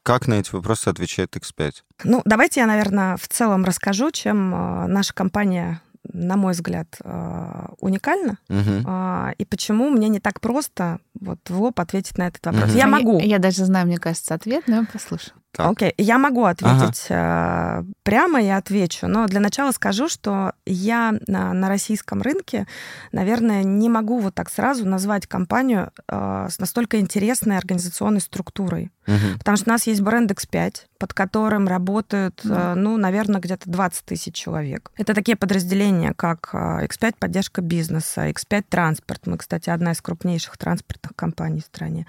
Как 0.05 0.27
на 0.27 0.35
эти 0.35 0.51
вопросы 0.51 0.87
отвечает 0.89 1.35
X5? 1.35 1.73
Ну, 2.03 2.21
давайте 2.25 2.59
я, 2.59 2.67
наверное, 2.67 3.17
в 3.17 3.27
целом 3.27 3.65
расскажу, 3.65 4.11
чем 4.11 4.53
э, 4.53 4.85
наша 4.85 5.15
компания 5.15 5.81
на 6.13 6.37
мой 6.37 6.53
взгляд, 6.53 6.87
э, 7.03 7.65
уникальна. 7.79 8.37
Угу. 8.47 9.33
И 9.39 9.45
почему 9.45 9.89
мне 9.89 10.07
не 10.07 10.19
так 10.19 10.39
просто 10.39 10.99
вот 11.19 11.39
в 11.49 11.59
лоб 11.59 11.79
ответить 11.79 12.19
на 12.19 12.27
этот 12.27 12.45
вопрос. 12.45 12.69
Угу. 12.69 12.77
Я 12.77 12.85
могу. 12.85 13.19
Я, 13.19 13.25
я 13.25 13.39
даже 13.39 13.65
знаю, 13.65 13.87
мне 13.87 13.97
кажется, 13.97 14.35
ответ, 14.35 14.65
но 14.67 14.75
я 14.75 14.85
послушаю. 14.85 15.33
Окей, 15.57 15.89
okay. 15.89 15.93
я 15.97 16.17
могу 16.17 16.43
ответить 16.45 17.07
ага. 17.09 17.81
Э, 17.81 17.83
прямо 18.03 18.41
и 18.41 18.47
отвечу, 18.47 19.07
но 19.07 19.27
для 19.27 19.39
начала 19.39 19.71
скажу, 19.71 20.09
что 20.09 20.53
я 20.65 21.15
на, 21.27 21.53
на 21.53 21.69
российском 21.69 22.21
рынке, 22.21 22.67
наверное, 23.11 23.63
не 23.63 23.89
могу 23.89 24.19
вот 24.19 24.35
так 24.35 24.49
сразу 24.49 24.85
назвать 24.85 25.27
компанию 25.27 25.91
э, 26.07 26.47
с 26.49 26.59
настолько 26.59 26.99
интересной 26.99 27.57
организационной 27.57 28.21
структурой, 28.21 28.91
угу. 29.07 29.37
потому 29.39 29.57
что 29.57 29.69
у 29.69 29.73
нас 29.73 29.87
есть 29.87 30.01
бренд 30.01 30.31
X5, 30.31 30.73
под 30.97 31.13
которым 31.13 31.67
работают, 31.67 32.41
да. 32.43 32.73
э, 32.73 32.75
ну, 32.75 32.97
наверное, 32.97 33.39
где-то 33.39 33.69
20 33.69 34.05
тысяч 34.05 34.33
человек. 34.33 34.91
Это 34.97 35.13
такие 35.13 35.37
подразделения, 35.37 36.13
как 36.13 36.49
э, 36.53 36.85
X5 36.87 37.15
поддержка 37.19 37.61
бизнеса, 37.61 38.29
X5 38.29 38.65
транспорт. 38.69 39.27
Мы, 39.27 39.37
кстати, 39.37 39.69
одна 39.69 39.91
из 39.91 40.01
крупнейших 40.01 40.57
транспортных 40.57 41.15
компаний 41.15 41.61
в 41.61 41.65
стране. 41.65 42.07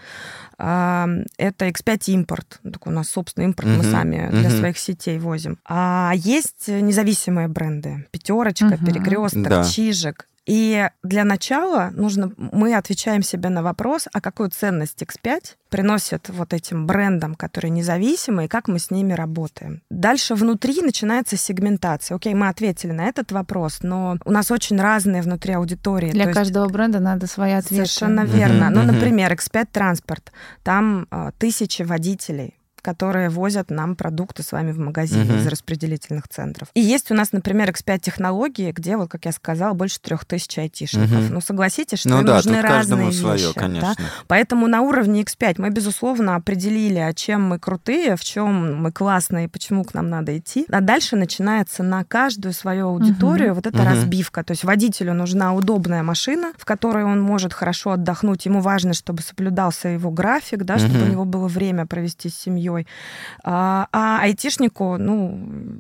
Э, 0.59 1.07
это 1.37 1.69
X5 1.69 2.05
импорт, 2.07 2.61
такой 2.63 2.93
у 2.93 2.97
нас 2.97 3.11
собственный 3.11 3.36
собственно, 3.37 3.45
импорт 3.45 3.69
uh-huh. 3.69 3.77
мы 3.77 3.85
сами 3.85 4.17
uh-huh. 4.17 4.41
для 4.41 4.51
своих 4.51 4.79
сетей 4.79 5.19
возим. 5.19 5.59
А 5.65 6.13
есть 6.15 6.69
независимые 6.69 7.49
бренды. 7.49 8.07
Пятерочка, 8.11 8.67
uh-huh. 8.67 8.87
Перекресток, 8.87 9.43
да. 9.43 9.65
Чижик. 9.65 10.27
И 10.47 10.89
для 11.03 11.25
начала 11.25 11.91
нужно, 11.93 12.31
мы 12.37 12.77
отвечаем 12.77 13.25
себе 13.25 13.49
на 13.49 13.65
вопрос, 13.65 14.07
а 14.13 14.21
какую 14.21 14.51
ценность 14.51 15.03
X5 15.03 15.41
приносит 15.71 16.29
вот 16.29 16.53
этим 16.53 16.87
брендам, 16.87 17.35
которые 17.35 17.73
независимы, 17.73 18.45
и 18.45 18.49
как 18.49 18.69
мы 18.69 18.79
с 18.79 18.93
ними 18.93 19.13
работаем. 19.13 19.83
Дальше 19.91 20.37
внутри 20.37 20.83
начинается 20.83 21.37
сегментация. 21.37 22.15
Окей, 22.15 22.35
мы 22.35 22.49
ответили 22.49 22.93
на 22.93 23.07
этот 23.07 23.33
вопрос, 23.33 23.81
но 23.83 24.19
у 24.25 24.31
нас 24.31 24.53
очень 24.53 24.81
разные 24.81 25.21
внутри 25.21 25.55
аудитории. 25.55 26.13
Для 26.13 26.27
То 26.27 26.33
каждого 26.35 26.67
есть... 26.67 26.73
бренда 26.75 27.01
надо 27.01 27.27
своя 27.27 27.59
ответы. 27.59 27.75
Совершенно 27.75 28.21
верно. 28.21 28.67
Mm-hmm. 28.67 28.71
Ну, 28.71 28.83
например, 28.85 29.33
X5 29.33 29.67
транспорт. 29.73 30.31
Там 30.63 31.09
э, 31.11 31.33
тысячи 31.39 31.83
водителей 31.83 32.55
которые 32.87 33.31
возят 33.31 33.69
нам 33.69 33.97
продукты 33.97 34.45
с 34.45 34.53
вами 34.53 34.71
в 34.71 34.79
магазине 34.79 35.25
угу. 35.25 35.41
из 35.41 35.47
распределительных 35.49 36.29
центров. 36.29 36.69
И 36.75 36.81
есть 36.81 37.11
у 37.11 37.15
нас, 37.15 37.33
например, 37.33 37.71
X5 37.71 37.99
технологии, 37.99 38.71
где, 38.71 38.97
вот 38.97 39.11
как 39.11 39.25
я 39.25 39.33
сказала, 39.33 39.75
больше 39.75 39.99
трех 40.01 40.25
тысяч 40.25 40.57
айтишников. 40.57 41.25
Угу. 41.25 41.35
Ну, 41.35 41.41
согласитесь, 41.41 41.99
что 41.99 42.11
ну, 42.11 42.21
им 42.21 42.27
да, 42.27 42.37
нужны 42.37 42.63
разные 42.63 43.07
вещи. 43.09 43.19
Свое, 43.19 43.53
конечно. 43.55 43.95
Да? 43.99 44.05
Поэтому 44.29 44.69
на 44.69 44.83
уровне 44.83 45.23
X5 45.23 45.57
мы, 45.59 45.71
безусловно, 45.71 46.37
определили, 46.37 47.01
а 47.01 47.13
чем 47.13 47.43
мы 47.43 47.59
крутые, 47.59 48.15
в 48.15 48.23
чем 48.23 48.81
мы 48.81 48.93
классные, 48.93 49.49
почему 49.49 49.83
к 49.83 49.93
нам 49.93 50.09
надо 50.09 50.39
идти. 50.39 50.65
А 50.71 50.81
дальше 50.81 51.17
начинается 51.17 51.83
на 51.83 52.05
каждую 52.05 52.53
свою 52.53 52.87
аудиторию 52.91 53.49
угу. 53.49 53.57
вот 53.57 53.67
эта 53.67 53.83
угу. 53.83 53.89
разбивка. 53.89 54.45
То 54.45 54.53
есть 54.53 54.63
водителю 54.63 55.13
нужна 55.13 55.55
удобная 55.55 56.05
машина, 56.05 56.53
в 56.57 56.65
которой 56.65 57.03
он 57.03 57.21
может 57.21 57.53
хорошо 57.53 57.91
отдохнуть. 57.91 58.47
Ему 58.47 58.61
важно, 58.61 58.95
чтобы 58.95 59.23
соблюдался 59.23 59.89
его 59.89 60.13
график, 60.13 60.63
да, 60.63 60.79
чтобы 60.79 60.99
угу. 60.99 61.05
у 61.05 61.09
него 61.09 61.25
было 61.25 61.49
время 61.49 61.85
провести 61.85 62.29
с 62.29 62.37
семьей 62.37 62.76
семьей. 62.77 62.87
А, 63.43 63.89
а 63.93 64.21
айтишнику, 64.23 64.97
ну, 64.99 65.31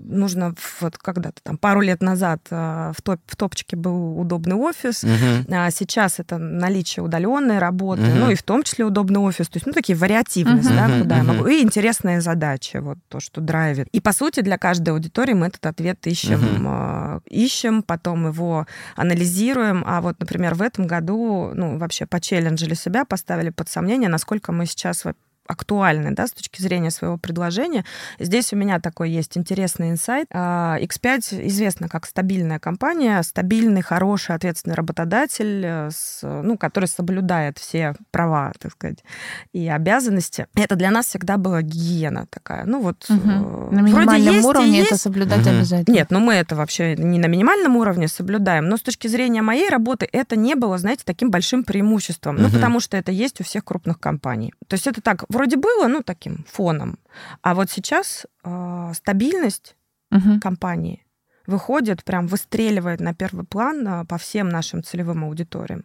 нужно 0.04 0.54
вот 0.80 0.98
когда-то 0.98 1.42
там 1.42 1.59
пару 1.59 1.80
лет 1.80 2.00
назад 2.02 2.40
а, 2.50 2.92
в, 2.96 3.02
топ, 3.02 3.20
в 3.26 3.37
топчике 3.37 3.76
был 3.76 4.18
удобный 4.18 4.56
офис, 4.56 5.04
угу. 5.04 5.52
а 5.52 5.70
сейчас 5.70 6.18
это 6.18 6.38
наличие 6.38 7.02
удаленной 7.04 7.59
работы, 7.59 8.02
угу. 8.02 8.18
ну 8.18 8.30
и 8.30 8.35
в 8.35 8.42
том 8.42 8.62
числе 8.62 8.85
удобный 8.85 9.20
офис, 9.20 9.48
то 9.48 9.56
есть, 9.56 9.66
ну, 9.66 9.72
такие 9.72 9.96
вариативность, 9.96 10.68
угу. 10.68 10.76
да, 10.76 10.87
куда 11.00 11.16
угу. 11.16 11.26
я 11.26 11.32
могу, 11.32 11.46
и 11.48 11.62
интересные 11.62 12.20
задачи, 12.20 12.78
вот 12.78 12.98
то, 13.09 13.20
что 13.20 13.40
драйвит. 13.40 13.88
И, 13.92 14.00
по 14.00 14.12
сути, 14.12 14.40
для 14.40 14.59
каждой 14.59 14.90
аудитории 14.90 15.35
мы 15.35 15.46
этот 15.46 15.66
ответ 15.66 16.06
ищем, 16.06 16.66
угу. 16.66 17.22
ищем, 17.28 17.82
потом 17.82 18.28
его 18.28 18.66
анализируем, 18.94 19.82
а 19.87 20.00
вот, 20.00 20.20
например, 20.20 20.54
в 20.54 20.62
этом 20.62 20.87
году, 20.87 21.50
ну, 21.54 21.78
вообще 21.78 22.06
почелленджили 22.06 22.74
себя, 22.74 23.04
поставили 23.04 23.50
под 23.50 23.68
сомнение, 23.68 24.09
насколько 24.09 24.52
мы 24.52 24.66
сейчас 24.66 25.04
актуальны, 25.46 26.12
да, 26.12 26.26
с 26.26 26.32
точки 26.32 26.61
зрения 26.61 26.90
своего 26.90 27.16
предложения. 27.18 27.85
Здесь 28.18 28.52
у 28.52 28.56
меня 28.56 28.80
такой 28.80 29.11
есть 29.11 29.37
интересный 29.38 29.90
инсайт. 29.90 30.26
А, 30.32 30.78
X5 30.80 31.46
известна 31.46 31.88
как 31.88 32.06
стабильная 32.06 32.59
компания, 32.59 33.22
стабильный, 33.22 33.82
хороший, 33.82 34.35
ответственный 34.35 34.74
работодатель, 34.74 35.62
э, 35.64 35.90
с, 35.92 36.20
ну, 36.22 36.56
который 36.56 36.87
соблюдает 36.87 37.59
все 37.59 37.94
права, 38.11 38.52
так 38.59 38.72
сказать, 38.72 39.04
и 39.52 39.68
обязанности. 39.68 40.46
Это 40.54 40.76
для 40.76 40.90
нас 40.90 41.06
всегда 41.06 41.37
была 41.37 41.62
гигиена 41.62 42.26
такая. 42.30 42.64
Ну 42.64 42.80
вот 42.80 43.06
угу. 43.09 43.70
на 43.70 43.80
минимальном 43.80 44.35
есть 44.35 44.46
уровне 44.46 44.78
есть. 44.78 44.92
это 44.92 44.98
соблюдать 44.98 45.46
угу. 45.46 45.56
обязательно. 45.56 45.94
Нет, 45.94 46.11
ну 46.11 46.20
мы 46.20 46.35
это 46.35 46.56
вообще 46.56 46.96
не 46.96 47.18
на 47.18 47.26
минимальном 47.26 47.76
уровне 47.76 48.09
соблюдаем, 48.09 48.68
но 48.68 48.76
с 48.76 48.82
точки 48.82 49.09
зрения 49.09 49.42
моей 49.42 49.68
работы 49.68 50.09
это 50.11 50.37
не 50.37 50.54
было, 50.54 50.78
знаете, 50.78 51.02
таким 51.04 51.30
большим 51.30 51.64
преимуществом, 51.64 52.37
угу. 52.37 52.44
ну 52.44 52.50
потому 52.50 52.80
что 52.80 52.96
это 52.96 53.12
есть 53.12 53.40
у 53.40 53.44
всех 53.44 53.64
крупных 53.64 54.00
компаний. 54.00 54.52
То 54.68 54.74
есть 54.74 54.87
это 54.87 55.00
так 55.00 55.24
вроде 55.37 55.57
было, 55.57 55.88
ну, 55.88 56.03
таким 56.03 56.44
фоном. 56.49 56.99
А 57.42 57.55
вот 57.55 57.70
сейчас 57.70 58.27
э, 58.44 58.92
стабильность 58.94 59.77
угу. 60.11 60.40
компании 60.40 61.06
выходит, 61.46 62.04
прям 62.04 62.26
выстреливает 62.26 63.00
на 63.00 63.14
первый 63.14 63.44
план 63.44 63.87
а, 63.87 64.04
по 64.04 64.18
всем 64.18 64.48
нашим 64.48 64.82
целевым 64.82 65.24
аудиториям, 65.24 65.85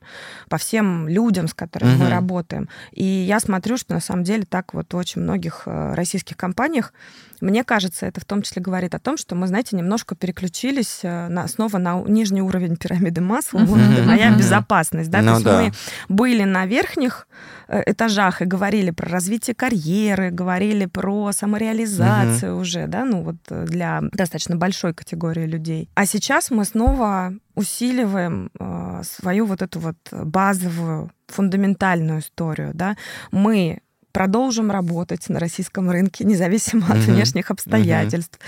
по 0.50 0.58
всем 0.58 1.08
людям, 1.08 1.48
с 1.48 1.54
которыми 1.54 1.96
угу. 1.96 2.04
мы 2.04 2.10
работаем. 2.10 2.70
И 2.92 3.04
я 3.04 3.40
смотрю, 3.40 3.78
что 3.78 3.94
на 3.94 4.00
самом 4.00 4.24
деле 4.24 4.46
так 4.50 4.74
вот 4.74 4.94
в 4.94 4.98
очень 4.98 5.22
многих 5.22 5.64
э, 5.66 5.94
российских 5.94 6.38
компаниях 6.38 6.94
мне 7.42 7.64
кажется, 7.64 8.06
это 8.06 8.22
в 8.22 8.26
том 8.26 8.44
числе 8.44 8.62
говорит 8.62 8.94
о 8.94 9.00
том, 9.00 9.18
что 9.18 9.36
мы, 9.36 9.48
знаете, 9.48 9.76
немножко 9.76 10.16
переключились 10.16 11.00
э, 11.02 11.28
на, 11.28 11.48
снова 11.48 11.80
на 11.80 12.00
нижний 12.02 12.42
уровень 12.42 12.78
пирамиды 12.78 13.20
масла. 13.20 13.60
Вот 13.60 13.80
моя 14.06 14.32
безопасность. 14.38 15.10
Да? 15.10 15.22
Ну, 15.22 15.26
То 15.26 15.32
есть 15.32 15.44
да. 15.44 15.62
мы 16.08 16.16
были 16.16 16.44
на 16.44 16.68
верхних 16.68 17.28
э, 17.68 17.82
этажах 17.92 18.44
и 18.44 18.46
говорили 18.46 18.92
про 18.92 19.10
развитие 19.10 19.56
карьеры, 19.56 20.30
говорили 20.30 20.86
про 20.86 21.32
самореализацию 21.32 22.54
угу. 22.54 22.62
уже, 22.62 22.86
да, 22.86 23.06
ну 23.06 23.24
вот 23.24 23.38
э, 23.50 23.66
для 23.66 24.02
достаточно 24.14 24.56
большой 24.56 24.94
категории 24.94 25.48
людей. 25.52 25.90
А 25.96 26.06
сейчас 26.06 26.52
мы 26.52 26.66
снова 26.66 27.34
усиливаем 27.56 28.50
э, 28.60 29.02
свою 29.04 29.46
вот 29.46 29.62
эту 29.62 29.80
вот 29.80 29.98
базовую 30.12 31.12
фундаментальную 31.28 32.20
историю, 32.20 32.72
да, 32.74 32.96
мы 33.32 33.80
продолжим 34.12 34.72
работать 34.72 35.30
на 35.30 35.40
российском 35.40 35.90
рынке, 35.90 36.24
независимо 36.26 36.86
от 36.88 36.98
mm-hmm. 36.98 37.14
внешних 37.14 37.52
обстоятельств. 37.52 38.40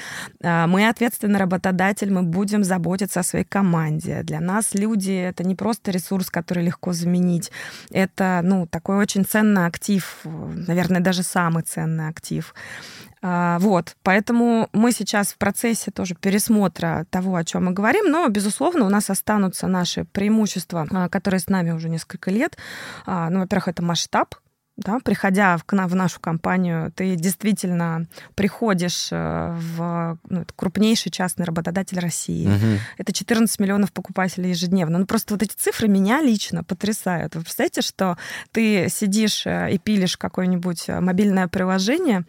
Mm-hmm. 0.42 0.68
Мы 0.68 0.88
ответственный 0.88 1.40
работодатель, 1.40 2.12
мы 2.12 2.24
будем 2.24 2.64
заботиться 2.64 3.22
о 3.22 3.24
своей 3.24 3.46
команде. 3.46 4.24
Для 4.24 4.40
нас 4.40 4.74
люди— 4.74 5.12
это 5.12 5.44
не 5.44 5.56
просто 5.56 5.92
ресурс, 5.92 6.30
который 6.30 6.66
легко 6.66 6.94
заменить. 6.94 7.52
Это, 7.92 8.42
ну, 8.44 8.68
такой 8.68 8.98
очень 8.98 9.26
ценный 9.26 9.66
актив, 9.66 10.20
наверное, 10.24 11.02
даже 11.02 11.24
самый 11.24 11.64
ценный 11.64 12.08
актив. 12.08 12.54
А, 13.26 13.58
вот, 13.60 13.96
поэтому 14.04 14.68
мы 14.74 14.92
сейчас 14.92 15.32
в 15.32 15.38
процессе 15.38 15.92
тоже 15.92 16.14
пересмотра 16.14 17.08
того, 17.10 17.38
о 17.38 17.46
чем 17.46 17.66
мы 17.66 17.72
говорим, 17.72 18.12
но, 18.12 18.28
безусловно, 18.28 18.86
у 18.86 18.90
нас 18.90 19.10
останутся 19.10 19.68
наши 19.68 20.04
преимущества, 20.04 20.86
а, 20.92 21.08
которые 21.08 21.40
с 21.40 21.48
нами 21.48 21.72
уже 21.72 21.88
несколько 21.88 22.32
лет. 22.32 22.58
Ну, 23.08 23.40
во-первых, 23.40 23.70
это 23.70 23.82
масштаб, 23.82 24.36
да, 24.76 25.00
приходя 25.04 25.58
в, 25.58 25.64
в 25.68 25.96
нашу 25.96 26.20
компанию, 26.20 26.92
ты 26.96 27.16
действительно 27.16 28.08
приходишь 28.34 29.10
э, 29.12 29.56
в 29.76 30.18
ну, 30.28 30.46
крупнейший 30.56 31.12
частный 31.12 31.46
работодатель 31.46 32.00
России. 32.00 32.48
Угу. 32.48 32.80
Это 32.98 33.14
14 33.14 33.60
миллионов 33.60 33.94
покупателей 33.94 34.50
ежедневно. 34.50 34.98
Ну, 34.98 35.06
просто 35.06 35.36
вот 35.36 35.44
эти 35.44 35.54
цифры 35.54 35.88
меня 35.88 36.22
лично 36.22 36.64
потрясают. 36.64 37.36
Вы 37.36 37.42
представляете, 37.42 37.82
что 37.82 38.18
ты 38.52 38.88
сидишь 38.90 39.46
э, 39.46 39.74
и 39.74 39.78
пилишь 39.78 40.18
какое-нибудь 40.18 40.86
э, 40.88 41.00
мобильное 41.00 41.48
приложение, 41.48 42.24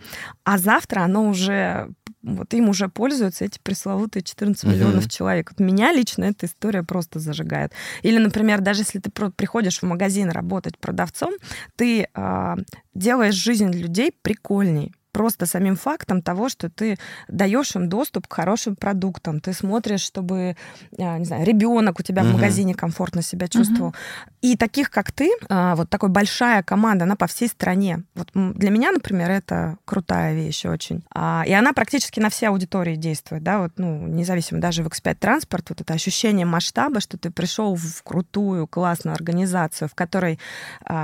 а 0.45 0.59
завтра 0.59 1.01
оно 1.01 1.27
уже 1.29 1.89
вот 2.25 2.55
им 2.55 2.69
уже 2.69 2.89
пользуются 2.89 3.45
эти 3.45 3.59
пресловутые 3.63 4.23
14 4.23 4.65
миллионов 4.65 5.09
человек. 5.11 5.51
Вот 5.51 5.61
меня 5.65 5.93
лично 5.93 6.25
эта 6.25 6.47
история 6.47 6.83
просто 6.83 7.19
зажигает. 7.19 7.73
Или, 8.03 8.19
например, 8.19 8.61
даже 8.61 8.81
если 8.81 8.99
ты 8.99 9.11
приходишь 9.11 9.81
в 9.81 9.83
магазин 9.83 10.31
работать 10.31 10.79
продавцом, 10.79 11.35
ты 11.77 12.09
э, 12.13 12.57
делаешь 12.95 13.35
жизнь 13.35 13.71
людей 13.71 14.13
прикольней 14.23 14.93
просто 15.15 15.47
самим 15.47 15.77
фактом 15.77 16.23
того, 16.23 16.49
что 16.49 16.69
ты 16.69 16.99
даешь 17.29 17.77
им 17.77 17.89
доступ 17.89 18.27
к 18.27 18.33
хорошим 18.33 18.75
продуктам, 18.75 19.41
ты 19.41 19.53
смотришь, 19.53 20.01
чтобы, 20.01 20.57
а, 20.99 21.19
не 21.19 21.25
знаю, 21.25 21.47
ребенок 21.47 22.01
у 22.01 22.03
тебя 22.03 22.23
угу. 22.23 22.31
в 22.31 22.33
магазине 22.35 22.75
комфортно 22.75 23.23
себя 23.23 23.47
чувствовал. 23.47 23.91
Угу. 23.91 23.97
И 24.43 24.57
таких, 24.57 24.91
как 24.91 25.13
ты, 25.13 25.31
а, 25.49 25.77
вот 25.77 25.89
такой 25.89 26.09
большая 26.09 26.65
команда, 26.65 27.05
она 27.05 27.15
по 27.15 27.29
всей 27.29 27.47
стране. 27.47 28.03
Вот 28.17 28.31
для 28.35 28.71
меня, 28.71 28.91
например, 28.91 29.31
это 29.31 29.79
крутая 29.85 30.35
вещь 30.35 30.65
очень. 30.65 31.05
А, 31.15 31.45
и 31.47 31.53
она 31.53 31.73
практически 31.73 32.19
на 32.19 32.29
все 32.29 32.49
аудитории 32.49 32.97
действует, 32.97 33.45
да, 33.45 33.61
вот, 33.61 33.73
ну, 33.77 34.09
независимо 34.09 34.61
даже 34.61 34.83
в 34.83 34.89
X5 34.89 35.15
транспорт, 35.15 35.67
вот 35.69 35.81
это 35.81 35.95
ощущение 35.95 36.45
масштаба, 36.45 36.99
что 36.99 37.17
ты 37.19 37.31
пришел 37.31 37.77
в 37.77 38.03
крутую, 38.03 38.67
классную 38.67 39.15
организацию, 39.15 39.89
в 39.89 39.95
которой 39.95 40.41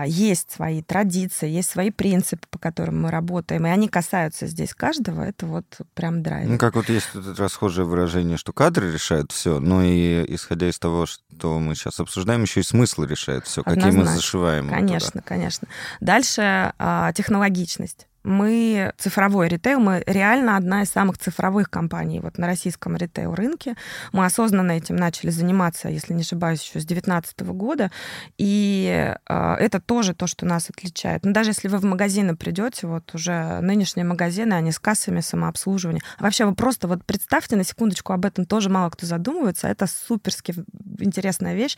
есть 0.06 0.50
свои 0.50 0.82
традиции, 0.82 1.48
есть 1.48 1.70
свои 1.70 1.90
принципы, 1.90 2.46
по 2.50 2.58
которым 2.58 3.02
мы 3.02 3.10
работаем, 3.10 3.66
и 3.66 3.70
они 3.70 3.88
касаются 4.00 4.46
здесь 4.46 4.72
каждого, 4.74 5.22
это 5.22 5.44
вот 5.44 5.66
прям 5.92 6.22
драйв. 6.22 6.48
Ну, 6.48 6.56
как 6.56 6.74
вот 6.74 6.88
есть 6.88 7.08
это 7.14 7.34
расхожее 7.36 7.84
выражение, 7.84 8.38
что 8.38 8.54
кадры 8.54 8.90
решают 8.90 9.30
все, 9.30 9.60
но 9.60 9.82
и 9.82 10.24
исходя 10.34 10.70
из 10.70 10.78
того, 10.78 11.04
что 11.04 11.58
мы 11.58 11.74
сейчас 11.74 12.00
обсуждаем, 12.00 12.42
еще 12.42 12.60
и 12.60 12.62
смыслы 12.62 13.06
решают 13.06 13.46
все, 13.46 13.62
какие 13.62 13.90
мы 13.90 14.06
зашиваем. 14.06 14.70
Конечно, 14.70 15.10
туда. 15.10 15.24
конечно. 15.26 15.68
Дальше 16.00 16.72
а, 16.78 17.12
технологичность 17.12 18.06
мы 18.22 18.92
цифровой 18.98 19.48
ритейл, 19.48 19.80
мы 19.80 20.02
реально 20.06 20.56
одна 20.56 20.82
из 20.82 20.90
самых 20.90 21.18
цифровых 21.18 21.70
компаний 21.70 22.20
вот 22.20 22.38
на 22.38 22.46
российском 22.46 22.96
ритейл-рынке. 22.96 23.76
Мы 24.12 24.24
осознанно 24.24 24.72
этим 24.72 24.96
начали 24.96 25.30
заниматься, 25.30 25.88
если 25.88 26.12
не 26.12 26.22
ошибаюсь, 26.22 26.62
еще 26.62 26.80
с 26.80 26.84
2019 26.84 27.40
года. 27.40 27.90
И 28.36 29.14
э, 29.28 29.54
это 29.54 29.80
тоже 29.80 30.14
то, 30.14 30.26
что 30.26 30.46
нас 30.46 30.68
отличает. 30.70 31.24
Но 31.24 31.32
даже 31.32 31.50
если 31.50 31.68
вы 31.68 31.78
в 31.78 31.84
магазины 31.84 32.36
придете, 32.36 32.86
вот 32.86 33.14
уже 33.14 33.60
нынешние 33.60 34.04
магазины, 34.04 34.54
они 34.54 34.72
с 34.72 34.78
кассами 34.78 35.20
самообслуживания. 35.20 36.02
А 36.18 36.24
вообще 36.24 36.44
вы 36.44 36.54
просто 36.54 36.88
вот 36.88 37.04
представьте 37.04 37.56
на 37.56 37.64
секундочку, 37.64 38.12
об 38.12 38.24
этом 38.24 38.44
тоже 38.44 38.68
мало 38.68 38.90
кто 38.90 39.06
задумывается. 39.06 39.68
Это 39.68 39.86
суперски 39.86 40.54
интересная 40.98 41.54
вещь. 41.54 41.76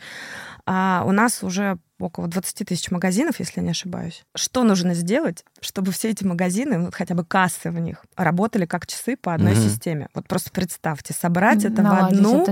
А 0.65 1.03
у 1.05 1.11
нас 1.11 1.43
уже 1.43 1.77
около 1.99 2.27
20 2.27 2.67
тысяч 2.67 2.91
магазинов, 2.91 3.39
если 3.39 3.59
я 3.59 3.63
не 3.63 3.71
ошибаюсь. 3.71 4.25
Что 4.35 4.63
нужно 4.63 4.93
сделать, 4.93 5.45
чтобы 5.61 5.91
все 5.91 6.09
эти 6.09 6.23
магазины, 6.23 6.79
вот 6.79 6.95
хотя 6.95 7.15
бы 7.15 7.23
кассы 7.23 7.71
в 7.71 7.79
них, 7.79 8.03
работали 8.15 8.65
как 8.65 8.87
часы 8.87 9.15
по 9.15 9.33
одной 9.33 9.53
mm-hmm. 9.53 9.69
системе? 9.69 10.07
Вот 10.13 10.27
просто 10.27 10.51
представьте, 10.51 11.13
собрать 11.13 11.65
это 11.65 11.81
Наладить 11.81 12.17
в 12.17 12.19
одну 12.19 12.45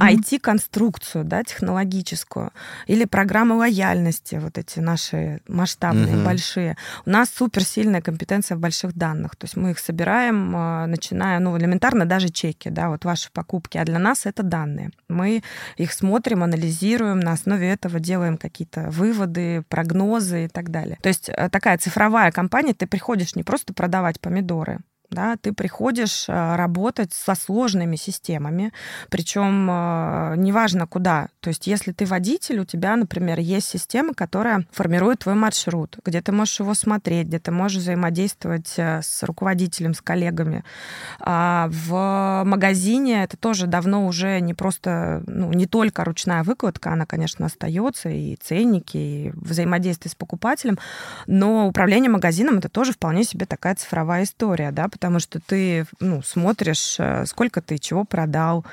IT-конструкцию, 0.00 1.24
да, 1.24 1.42
технологическую, 1.42 2.52
или 2.86 3.04
программы 3.04 3.56
лояльности, 3.56 4.36
вот 4.36 4.58
эти 4.58 4.78
наши 4.78 5.40
масштабные, 5.48 6.14
mm-hmm. 6.14 6.24
большие. 6.24 6.76
У 7.06 7.10
нас 7.10 7.30
суперсильная 7.30 8.02
компетенция 8.02 8.56
в 8.56 8.60
больших 8.60 8.94
данных, 8.94 9.36
то 9.36 9.46
есть 9.46 9.56
мы 9.56 9.70
их 9.72 9.78
собираем, 9.78 10.54
а, 10.54 10.86
начиная, 10.86 11.38
ну, 11.38 11.56
элементарно 11.58 12.06
даже 12.06 12.28
чеки, 12.28 12.68
да, 12.68 12.88
вот 12.88 13.04
ваши 13.04 13.30
покупки, 13.32 13.78
а 13.78 13.84
для 13.84 13.98
нас 13.98 14.26
это 14.26 14.42
данные. 14.42 14.90
Мы 15.08 15.42
их 15.76 15.92
смотрим, 15.92 16.42
анализируем, 16.42 17.20
на 17.20 17.32
основе 17.32 17.68
этого 17.68 17.98
делаем 17.98 18.36
какие-то 18.36 18.91
выводы, 18.92 19.64
прогнозы 19.68 20.44
и 20.44 20.48
так 20.48 20.70
далее. 20.70 20.98
То 21.02 21.08
есть 21.08 21.28
э, 21.28 21.48
такая 21.50 21.78
цифровая 21.78 22.30
компания, 22.30 22.74
ты 22.74 22.86
приходишь 22.86 23.34
не 23.34 23.42
просто 23.42 23.74
продавать 23.74 24.20
помидоры, 24.20 24.78
да, 25.12 25.36
ты 25.40 25.52
приходишь 25.52 26.28
э, 26.28 26.56
работать 26.56 27.12
со 27.12 27.34
сложными 27.34 27.96
системами, 27.96 28.72
причем 29.10 29.68
э, 29.70 30.34
неважно 30.36 30.86
куда. 30.86 31.28
То 31.40 31.48
есть 31.48 31.66
если 31.66 31.92
ты 31.92 32.06
водитель, 32.06 32.60
у 32.60 32.64
тебя, 32.64 32.96
например, 32.96 33.38
есть 33.38 33.68
система, 33.68 34.14
которая 34.14 34.66
формирует 34.72 35.20
твой 35.20 35.34
маршрут, 35.34 35.98
где 36.04 36.20
ты 36.20 36.32
можешь 36.32 36.60
его 36.60 36.74
смотреть, 36.74 37.28
где 37.28 37.38
ты 37.38 37.50
можешь 37.50 37.78
взаимодействовать 37.78 38.74
э, 38.76 39.00
с 39.02 39.22
руководителем, 39.22 39.94
с 39.94 40.00
коллегами. 40.00 40.64
А 41.20 41.68
в 41.70 42.44
магазине 42.44 43.24
это 43.24 43.36
тоже 43.36 43.66
давно 43.66 44.06
уже 44.06 44.40
не 44.40 44.54
просто, 44.54 45.22
ну, 45.26 45.52
не 45.52 45.66
только 45.66 46.04
ручная 46.04 46.42
выкладка, 46.42 46.92
она, 46.92 47.06
конечно, 47.06 47.46
остается, 47.46 48.08
и 48.08 48.36
ценники, 48.36 48.96
и 48.96 49.32
взаимодействие 49.34 50.10
с 50.10 50.14
покупателем, 50.14 50.78
но 51.26 51.68
управление 51.68 52.10
магазином 52.10 52.58
это 52.58 52.68
тоже 52.68 52.92
вполне 52.92 53.24
себе 53.24 53.46
такая 53.46 53.74
цифровая 53.74 54.24
история, 54.24 54.70
да, 54.70 54.88
потому 55.02 55.18
что 55.18 55.40
ты 55.40 55.84
ну, 55.98 56.22
смотришь, 56.22 56.94
э, 57.00 57.26
сколько 57.26 57.60
ты 57.60 57.78
чего 57.78 58.04
продал, 58.04 58.64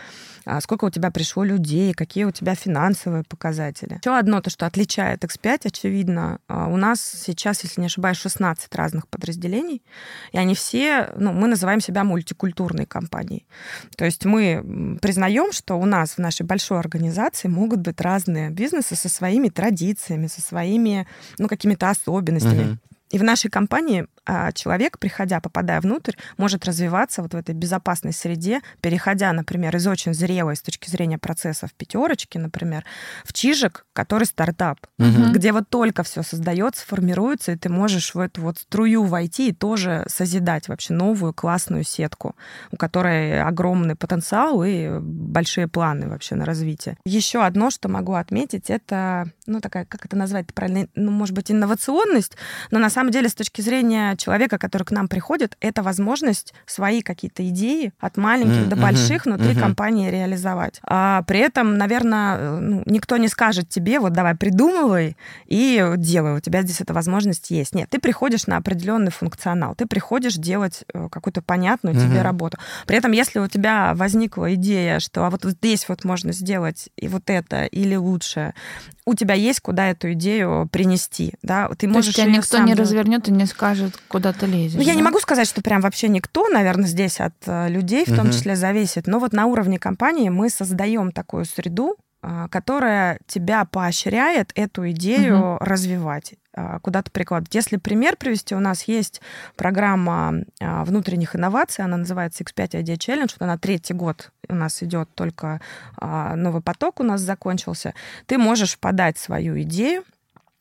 а 0.46 0.62
сколько 0.62 0.86
у 0.86 0.90
тебя 0.92 1.10
пришло 1.10 1.44
людей, 1.44 1.92
какие 1.94 2.26
у 2.26 2.32
тебя 2.32 2.54
финансовые 2.54 3.24
показатели. 3.24 3.98
Еще 4.00 4.16
одно, 4.16 4.40
то, 4.40 4.52
что 4.52 4.68
отличает 4.68 5.24
X5, 5.24 5.62
очевидно, 5.64 6.40
а, 6.48 6.68
у 6.68 6.78
нас 6.78 7.02
сейчас, 7.02 7.64
если 7.64 7.82
не 7.82 7.88
ошибаюсь, 7.88 8.18
16 8.18 8.76
разных 8.76 9.08
подразделений, 9.08 9.82
и 10.32 10.38
они 10.38 10.54
все, 10.54 11.10
ну, 11.16 11.34
мы 11.34 11.48
называем 11.48 11.82
себя 11.82 12.04
мультикультурной 12.04 12.86
компанией. 12.86 13.48
То 13.98 14.06
есть 14.06 14.24
мы 14.26 15.00
признаем, 15.02 15.52
что 15.52 15.80
у 15.80 15.86
нас 15.86 16.12
в 16.12 16.20
нашей 16.20 16.46
большой 16.46 16.78
организации 16.78 17.48
могут 17.48 17.80
быть 17.80 18.00
разные 18.02 18.52
бизнесы 18.52 18.96
со 18.96 19.10
своими 19.10 19.50
традициями, 19.50 20.28
со 20.28 20.42
своими, 20.42 21.08
ну, 21.40 21.48
какими-то 21.48 21.90
особенностями. 21.90 22.62
Uh-huh 22.62 22.78
И 23.10 23.18
в 23.18 23.24
нашей 23.24 23.50
компании 23.50 24.08
а, 24.26 24.52
человек, 24.52 25.00
приходя, 25.00 25.40
попадая 25.40 25.82
внутрь, 25.82 26.14
может 26.38 26.66
развиваться 26.66 27.24
вот 27.24 27.34
в 27.34 27.38
этой 27.38 27.56
безопасной 27.56 28.14
среде, 28.14 28.62
переходя, 28.80 29.34
например, 29.34 29.76
из 29.76 29.88
очень 29.88 30.14
зрелой 30.14 30.56
с 30.56 30.62
точки 30.62 30.88
зрения 30.88 31.18
процессов 31.18 31.74
пятерочки, 31.74 32.38
например, 32.38 32.86
в 33.24 33.34
чижик, 33.34 33.88
который 33.94 34.26
стартап, 34.26 34.78
угу. 35.00 35.32
где 35.34 35.52
вот 35.52 35.70
только 35.70 36.04
все 36.04 36.22
создается, 36.22 36.86
формируется, 36.86 37.54
и 37.54 37.56
ты 37.56 37.70
можешь 37.70 38.14
в 38.14 38.20
эту 38.20 38.42
вот 38.42 38.60
струю 38.60 39.04
войти 39.04 39.50
и 39.50 39.54
тоже 39.54 40.06
созидать 40.08 40.68
вообще 40.68 40.94
новую 40.94 41.34
классную 41.34 41.84
сетку, 41.84 42.36
у 42.72 42.78
которой 42.78 43.42
огромный 43.42 43.96
потенциал 43.96 44.64
и 44.64 45.00
большие 45.00 45.68
планы 45.68 46.08
вообще 46.08 46.36
на 46.36 46.46
развитие. 46.46 46.98
Еще 47.04 47.44
одно, 47.44 47.72
что 47.72 47.90
могу 47.90 48.14
отметить, 48.14 48.70
это, 48.70 49.32
ну, 49.48 49.60
такая, 49.60 49.86
как 49.86 50.06
это 50.06 50.16
назвать 50.16 50.54
правильно, 50.54 50.88
ну, 50.94 51.10
может 51.10 51.34
быть, 51.34 51.50
инновационность, 51.50 52.38
но 52.70 52.78
на 52.78 52.92
самом 52.92 52.99
деле 53.08 53.30
с 53.30 53.34
точки 53.34 53.62
зрения 53.62 54.16
человека, 54.18 54.58
который 54.58 54.84
к 54.84 54.92
нам 54.92 55.08
приходит, 55.08 55.58
это 55.62 55.82
возможность 55.82 56.54
свои 56.66 57.02
какие-то 57.02 57.48
идеи 57.50 57.94
от 58.00 58.18
маленьких 58.18 58.64
mm-hmm. 58.64 58.68
до 58.68 58.76
больших 58.76 59.26
внутри 59.26 59.52
mm-hmm. 59.52 59.60
компании 59.60 60.12
реализовать. 60.12 60.80
А 60.84 61.24
при 61.24 61.40
этом, 61.40 61.78
наверное, 61.78 62.60
ну, 62.60 62.84
никто 62.86 63.18
не 63.18 63.28
скажет 63.30 63.70
тебе, 63.70 64.00
вот 64.00 64.14
давай 64.14 64.36
придумывай 64.36 65.16
и 65.46 65.94
делай, 65.98 66.36
у 66.36 66.40
тебя 66.40 66.62
здесь 66.62 66.82
эта 66.82 66.94
возможность 66.94 67.50
есть. 67.50 67.74
Нет, 67.74 67.90
ты 67.90 68.00
приходишь 68.00 68.48
на 68.48 68.58
определенный 68.58 69.12
функционал, 69.12 69.76
ты 69.76 69.86
приходишь 69.86 70.36
делать 70.36 70.84
э, 70.94 71.08
какую-то 71.10 71.42
понятную 71.42 71.96
mm-hmm. 71.96 72.10
тебе 72.10 72.22
работу. 72.22 72.58
При 72.86 72.98
этом, 72.98 73.14
если 73.14 73.40
у 73.40 73.48
тебя 73.48 73.94
возникла 73.96 74.54
идея, 74.56 75.00
что 75.00 75.26
а 75.26 75.30
вот 75.30 75.44
здесь 75.44 75.88
вот 75.88 76.04
можно 76.04 76.34
сделать 76.34 76.90
и 76.98 77.08
вот 77.08 77.30
это, 77.30 77.66
или 77.66 77.96
лучше, 77.96 78.54
у 79.06 79.16
тебя 79.16 79.34
есть 79.34 79.60
куда 79.60 79.88
эту 79.88 80.14
идею 80.14 80.68
принести, 80.72 81.34
да, 81.42 81.70
ты 81.78 81.88
можешь 81.88 82.14
То 82.16 82.22
есть 82.22 82.32
тебя 82.32 82.38
никто 82.38 82.58
не 82.60 82.76
развернет 82.90 83.28
и 83.28 83.32
не 83.32 83.46
скажет, 83.46 84.00
куда 84.08 84.34
ты 84.34 84.46
лезешь. 84.46 84.78
Ну, 84.78 84.84
да? 84.84 84.92
я 84.92 84.96
не 84.96 85.04
могу 85.04 85.20
сказать, 85.20 85.48
что 85.48 85.62
прям 85.62 85.82
вообще 85.82 86.08
никто, 86.08 86.48
наверное, 86.48 86.88
здесь 86.88 87.20
от 87.20 87.36
э, 87.46 87.70
людей 87.70 88.06
в 88.06 88.16
том 88.16 88.28
угу. 88.28 88.34
числе 88.34 88.56
зависит, 88.56 89.08
но 89.08 89.20
вот 89.20 89.34
на 89.34 89.46
уровне 89.46 89.80
компании 89.80 90.30
мы 90.30 90.50
создаем 90.50 91.12
такую 91.12 91.46
среду, 91.46 91.98
а, 92.22 92.50
которая 92.50 93.20
тебя 93.28 93.64
поощряет 93.66 94.52
эту 94.56 94.90
идею 94.92 95.38
угу. 95.38 95.58
развивать 95.62 96.34
а, 96.54 96.80
куда-то 96.80 97.12
прикладывать. 97.12 97.56
Если 97.56 97.78
пример 97.78 98.18
привести, 98.18 98.56
у 98.56 98.60
нас 98.60 98.84
есть 98.84 99.22
программа 99.56 100.44
внутренних 100.60 101.36
инноваций, 101.36 101.86
она 101.86 101.98
называется 101.98 102.44
X5 102.44 102.82
Idea 102.82 102.98
Challenge, 102.98 103.32
вот 103.32 103.42
она 103.42 103.58
третий 103.58 103.94
год 103.94 104.32
у 104.50 104.56
нас 104.56 104.82
идет, 104.84 105.10
только 105.14 105.62
новый 106.02 106.62
поток 106.62 107.00
у 107.00 107.04
нас 107.04 107.22
закончился. 107.22 107.94
Ты 108.26 108.40
можешь 108.40 108.80
подать 108.80 109.20
свою 109.20 109.62
идею, 109.62 110.04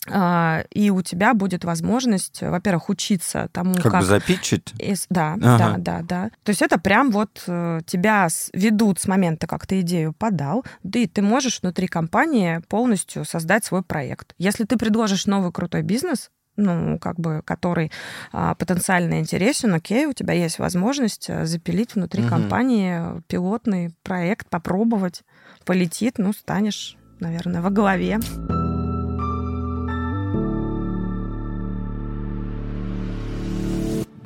и 0.07 0.91
у 0.91 1.03
тебя 1.03 1.35
будет 1.35 1.65
возможность, 1.65 2.41
во-первых, 2.41 2.89
учиться 2.89 3.49
тому, 3.53 3.75
как... 3.75 3.93
Как 3.93 4.01
бы 4.01 4.07
запичить? 4.07 4.73
Да, 5.11 5.35
ага. 5.35 5.59
да, 5.59 5.77
да, 5.79 6.03
да. 6.03 6.31
То 6.45 6.51
есть 6.51 6.63
это 6.63 6.79
прям 6.79 7.11
вот 7.11 7.43
э, 7.47 7.81
тебя 7.85 8.29
ведут 8.53 9.01
с 9.01 9.07
момента, 9.07 9.47
как 9.47 9.67
ты 9.67 9.81
идею 9.81 10.13
подал, 10.13 10.65
да 10.83 10.99
и 11.01 11.07
ты 11.07 11.21
можешь 11.21 11.61
внутри 11.61 11.89
компании 11.89 12.63
полностью 12.69 13.25
создать 13.25 13.65
свой 13.65 13.83
проект. 13.83 14.35
Если 14.39 14.65
ты 14.65 14.77
предложишь 14.77 15.27
новый 15.27 15.53
крутой 15.53 15.83
бизнес, 15.83 16.31
ну, 16.57 16.99
как 16.99 17.19
бы, 17.19 17.43
который 17.45 17.93
а, 18.33 18.55
потенциально 18.55 19.21
интересен, 19.21 19.75
окей, 19.75 20.07
у 20.07 20.13
тебя 20.13 20.35
есть 20.35 20.59
возможность 20.59 21.31
э, 21.31 21.47
запилить 21.47 21.95
внутри 21.95 22.23
угу. 22.23 22.31
компании 22.31 23.23
пилотный 23.29 23.95
проект, 24.03 24.49
попробовать, 24.49 25.23
полетит, 25.65 26.19
ну, 26.19 26.33
станешь, 26.33 26.97
наверное, 27.21 27.63
во 27.63 27.71
главе. 27.71 28.19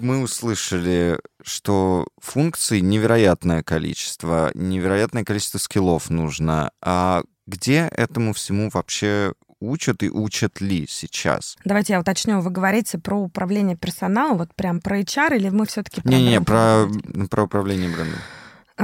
Мы 0.02 0.22
услышали, 0.22 1.18
что 1.42 2.06
функций 2.20 2.80
невероятное 2.80 3.62
количество, 3.62 4.50
невероятное 4.54 5.24
количество 5.24 5.58
скиллов 5.58 6.10
нужно. 6.10 6.72
А 6.82 7.22
где 7.46 7.88
этому 7.96 8.32
всему 8.32 8.70
вообще 8.72 9.32
учат 9.60 10.02
и 10.02 10.10
учат 10.10 10.60
ли 10.60 10.86
сейчас? 10.88 11.56
Давайте 11.64 11.94
я 11.94 12.00
уточню. 12.00 12.40
Вы 12.40 12.50
говорите 12.50 12.98
про 12.98 13.16
управление 13.16 13.76
персоналом, 13.76 14.38
вот 14.38 14.54
прям 14.54 14.80
про 14.80 15.00
HR, 15.00 15.36
или 15.36 15.48
мы 15.48 15.66
все-таки 15.66 16.00
про 16.00 16.10
Не-не, 16.10 16.40
про, 16.40 16.88
про 17.30 17.44
управление 17.44 17.88
брендом. 17.88 18.18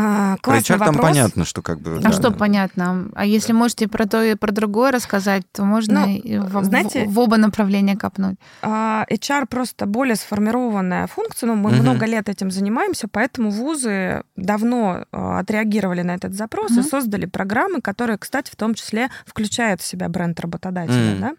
А, 0.01 0.37
Про 0.43 0.59
HR 0.59 0.79
там 0.79 0.97
понятно, 0.97 1.45
что 1.45 1.61
как 1.61 1.81
бы... 1.81 1.97
А 1.97 2.01
да, 2.01 2.13
что 2.13 2.31
да. 2.31 2.37
понятно? 2.37 3.09
А 3.17 3.25
если 3.25 3.53
можете 3.53 3.89
про 3.89 4.07
то 4.07 4.23
и 4.23 4.37
про 4.37 4.53
другое 4.53 4.93
рассказать, 4.93 5.43
то 5.51 5.65
можно 5.65 6.07
ну, 6.07 6.43
в, 6.43 6.65
знаете, 6.65 7.05
в, 7.07 7.15
в 7.15 7.19
оба 7.19 7.37
направления 7.37 7.97
копнуть. 7.97 8.37
А, 8.63 9.05
HR 9.11 9.47
просто 9.47 9.87
более 9.87 10.15
сформированная 10.15 11.09
функция, 11.09 11.49
но 11.49 11.57
ну, 11.57 11.63
мы 11.63 11.71
угу. 11.71 11.83
много 11.83 12.07
лет 12.07 12.29
этим 12.29 12.53
занимаемся, 12.53 13.09
поэтому 13.09 13.51
вузы 13.51 14.23
давно 14.37 15.05
а, 15.11 15.41
отреагировали 15.41 16.03
на 16.03 16.15
этот 16.15 16.33
запрос 16.33 16.71
угу. 16.71 16.81
и 16.81 16.83
создали 16.85 17.27
программы, 17.27 17.81
которые, 17.81 18.19
кстати, 18.19 18.53
в 18.53 18.57
том 18.57 18.75
числе 18.75 19.09
включают 19.27 19.81
в 19.81 19.85
себя 19.85 20.09
бренд 20.09 20.39
работодателя. 20.39 21.15
Угу. 21.15 21.21
Да? 21.21 21.35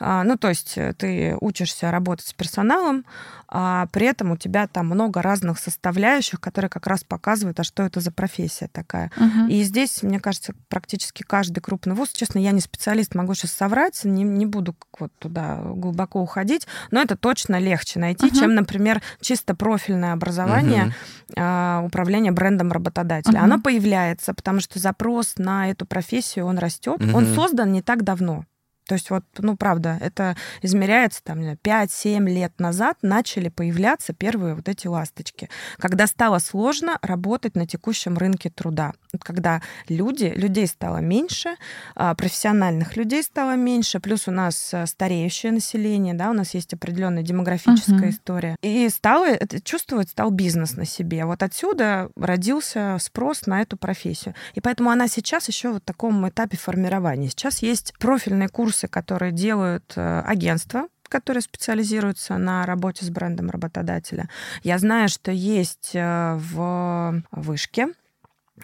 А, 0.00 0.24
ну, 0.24 0.38
то 0.38 0.48
есть 0.48 0.78
э, 0.78 0.94
ты 0.94 1.36
учишься 1.42 1.90
работать 1.90 2.26
с 2.26 2.32
персоналом, 2.32 3.04
а 3.50 3.86
при 3.92 4.06
этом 4.06 4.32
у 4.32 4.36
тебя 4.36 4.66
там 4.66 4.86
много 4.86 5.22
разных 5.22 5.58
составляющих, 5.58 6.38
которые 6.38 6.68
как 6.68 6.86
раз 6.86 7.02
показывают, 7.02 7.58
а 7.58 7.64
что 7.64 7.82
это 7.82 7.97
за 8.00 8.10
профессия 8.10 8.68
такая. 8.70 9.10
Угу. 9.16 9.48
И 9.48 9.62
здесь, 9.62 10.02
мне 10.02 10.20
кажется, 10.20 10.54
практически 10.68 11.22
каждый 11.22 11.60
крупный 11.60 11.94
вуз, 11.94 12.10
честно, 12.10 12.38
я 12.38 12.52
не 12.52 12.60
специалист, 12.60 13.14
могу 13.14 13.34
сейчас 13.34 13.52
соврать, 13.52 14.04
не, 14.04 14.24
не 14.24 14.46
буду 14.46 14.76
вот 14.98 15.12
туда 15.18 15.60
глубоко 15.62 16.20
уходить, 16.20 16.66
но 16.90 17.00
это 17.00 17.16
точно 17.16 17.58
легче 17.58 17.98
найти, 17.98 18.26
угу. 18.26 18.36
чем, 18.36 18.54
например, 18.54 19.02
чисто 19.20 19.54
профильное 19.54 20.12
образование 20.12 20.84
угу. 20.84 20.92
а, 21.36 21.82
управления 21.84 22.32
брендом 22.32 22.72
работодателя. 22.72 23.38
Угу. 23.38 23.44
Оно 23.44 23.60
появляется, 23.60 24.34
потому 24.34 24.60
что 24.60 24.78
запрос 24.78 25.34
на 25.36 25.70
эту 25.70 25.86
профессию, 25.86 26.46
он 26.46 26.58
растет. 26.58 27.02
Угу. 27.02 27.16
Он 27.16 27.26
создан 27.34 27.72
не 27.72 27.82
так 27.82 28.02
давно. 28.02 28.44
То 28.88 28.94
есть 28.94 29.10
вот, 29.10 29.22
ну, 29.36 29.54
правда, 29.54 29.98
это 30.00 30.34
измеряется 30.62 31.22
там 31.22 31.40
5-7 31.40 32.24
лет 32.24 32.58
назад 32.58 32.96
начали 33.02 33.50
появляться 33.50 34.14
первые 34.14 34.54
вот 34.54 34.66
эти 34.66 34.86
ласточки, 34.86 35.50
когда 35.76 36.06
стало 36.06 36.38
сложно 36.38 36.98
работать 37.02 37.54
на 37.54 37.66
текущем 37.66 38.16
рынке 38.16 38.48
труда, 38.48 38.94
когда 39.22 39.62
люди, 39.88 40.32
людей 40.34 40.66
стало 40.66 40.98
меньше, 40.98 41.56
а, 41.94 42.14
профессиональных 42.14 42.96
людей 42.96 43.22
стало 43.22 43.56
меньше, 43.56 44.00
плюс 44.00 44.28
у 44.28 44.30
нас 44.30 44.74
э, 44.74 44.86
стареющее 44.86 45.52
население, 45.52 46.14
да, 46.14 46.30
у 46.30 46.34
нас 46.34 46.54
есть 46.54 46.74
определенная 46.74 47.22
демографическая 47.22 47.98
uh-huh. 47.98 48.10
история, 48.10 48.56
и 48.62 48.88
стало 48.88 49.26
это 49.26 49.60
чувствовать 49.60 50.10
стал 50.10 50.30
бизнес 50.30 50.76
на 50.76 50.84
себе. 50.84 51.24
Вот 51.24 51.42
отсюда 51.42 52.10
родился 52.16 52.98
спрос 53.00 53.46
на 53.46 53.62
эту 53.62 53.76
профессию, 53.76 54.34
и 54.54 54.60
поэтому 54.60 54.90
она 54.90 55.08
сейчас 55.08 55.48
еще 55.48 55.70
вот 55.70 55.82
в 55.82 55.86
таком 55.86 56.28
этапе 56.28 56.56
формирования. 56.56 57.28
Сейчас 57.28 57.62
есть 57.62 57.94
профильные 57.98 58.48
курсы 58.48 58.88
которые 58.88 59.32
делают 59.32 59.92
э, 59.94 60.22
агентства, 60.26 60.88
которые 61.08 61.42
специализируются 61.42 62.36
на 62.36 62.66
работе 62.66 63.04
с 63.04 63.10
брендом 63.10 63.50
работодателя. 63.50 64.28
Я 64.62 64.78
знаю, 64.78 65.08
что 65.08 65.30
есть 65.30 65.92
э, 65.94 66.34
в 66.36 67.22
вышке, 67.30 67.88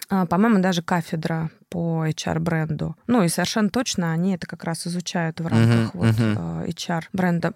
по-моему, 0.09 0.59
даже 0.59 0.81
кафедра 0.81 1.49
по 1.69 2.05
HR-бренду. 2.07 2.95
Ну 3.07 3.23
и 3.23 3.27
совершенно 3.27 3.69
точно 3.69 4.11
они 4.11 4.35
это 4.35 4.47
как 4.47 4.63
раз 4.63 4.87
изучают 4.87 5.39
в 5.39 5.47
рамках 5.47 5.93
uh-huh, 5.95 5.97
вот, 5.97 6.07
uh-huh. 6.07 6.67
HR-бренда, 6.67 7.49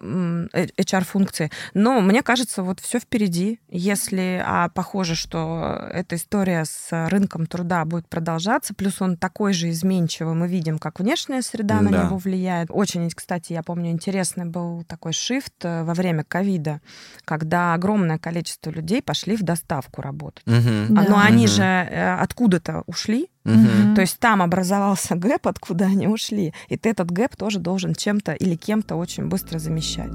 HR-функции. 0.76 1.50
Но 1.74 2.00
мне 2.00 2.22
кажется, 2.22 2.62
вот 2.62 2.80
все 2.80 2.98
впереди. 2.98 3.60
Если, 3.68 4.42
а 4.44 4.68
похоже, 4.68 5.14
что 5.14 5.88
эта 5.92 6.16
история 6.16 6.64
с 6.64 6.88
рынком 7.08 7.46
труда 7.46 7.84
будет 7.84 8.08
продолжаться, 8.08 8.74
плюс 8.74 9.00
он 9.00 9.16
такой 9.16 9.52
же 9.52 9.70
изменчивый, 9.70 10.34
мы 10.34 10.48
видим, 10.48 10.78
как 10.78 11.00
внешняя 11.00 11.42
среда 11.42 11.76
да. 11.76 11.82
на 11.82 11.88
него 11.88 12.18
влияет. 12.18 12.68
Очень, 12.70 13.08
кстати, 13.10 13.52
я 13.52 13.62
помню, 13.62 13.90
интересный 13.90 14.44
был 14.44 14.84
такой 14.84 15.12
шифт 15.12 15.64
э, 15.64 15.82
во 15.84 15.94
время 15.94 16.24
ковида, 16.24 16.80
когда 17.24 17.74
огромное 17.74 18.18
количество 18.18 18.70
людей 18.70 19.02
пошли 19.02 19.36
в 19.36 19.42
доставку 19.42 20.02
работать. 20.02 20.44
Uh-huh. 20.46 20.86
Но 20.88 21.04
да. 21.04 21.22
они 21.22 21.46
uh-huh. 21.46 21.56
же 21.56 21.62
э, 21.62 22.14
откуда-то 22.14 22.82
ушли, 22.86 23.30
Угу. 23.44 23.94
То 23.94 24.00
есть 24.02 24.18
там 24.18 24.42
образовался 24.42 25.16
gap, 25.16 25.46
откуда 25.46 25.86
они 25.86 26.06
ушли. 26.06 26.52
И 26.68 26.76
ты 26.76 26.90
этот 26.90 27.10
gap 27.10 27.36
тоже 27.36 27.58
должен 27.58 27.94
чем-то 27.94 28.32
или 28.32 28.54
кем-то 28.54 28.96
очень 28.96 29.28
быстро 29.28 29.58
замещать. 29.58 30.12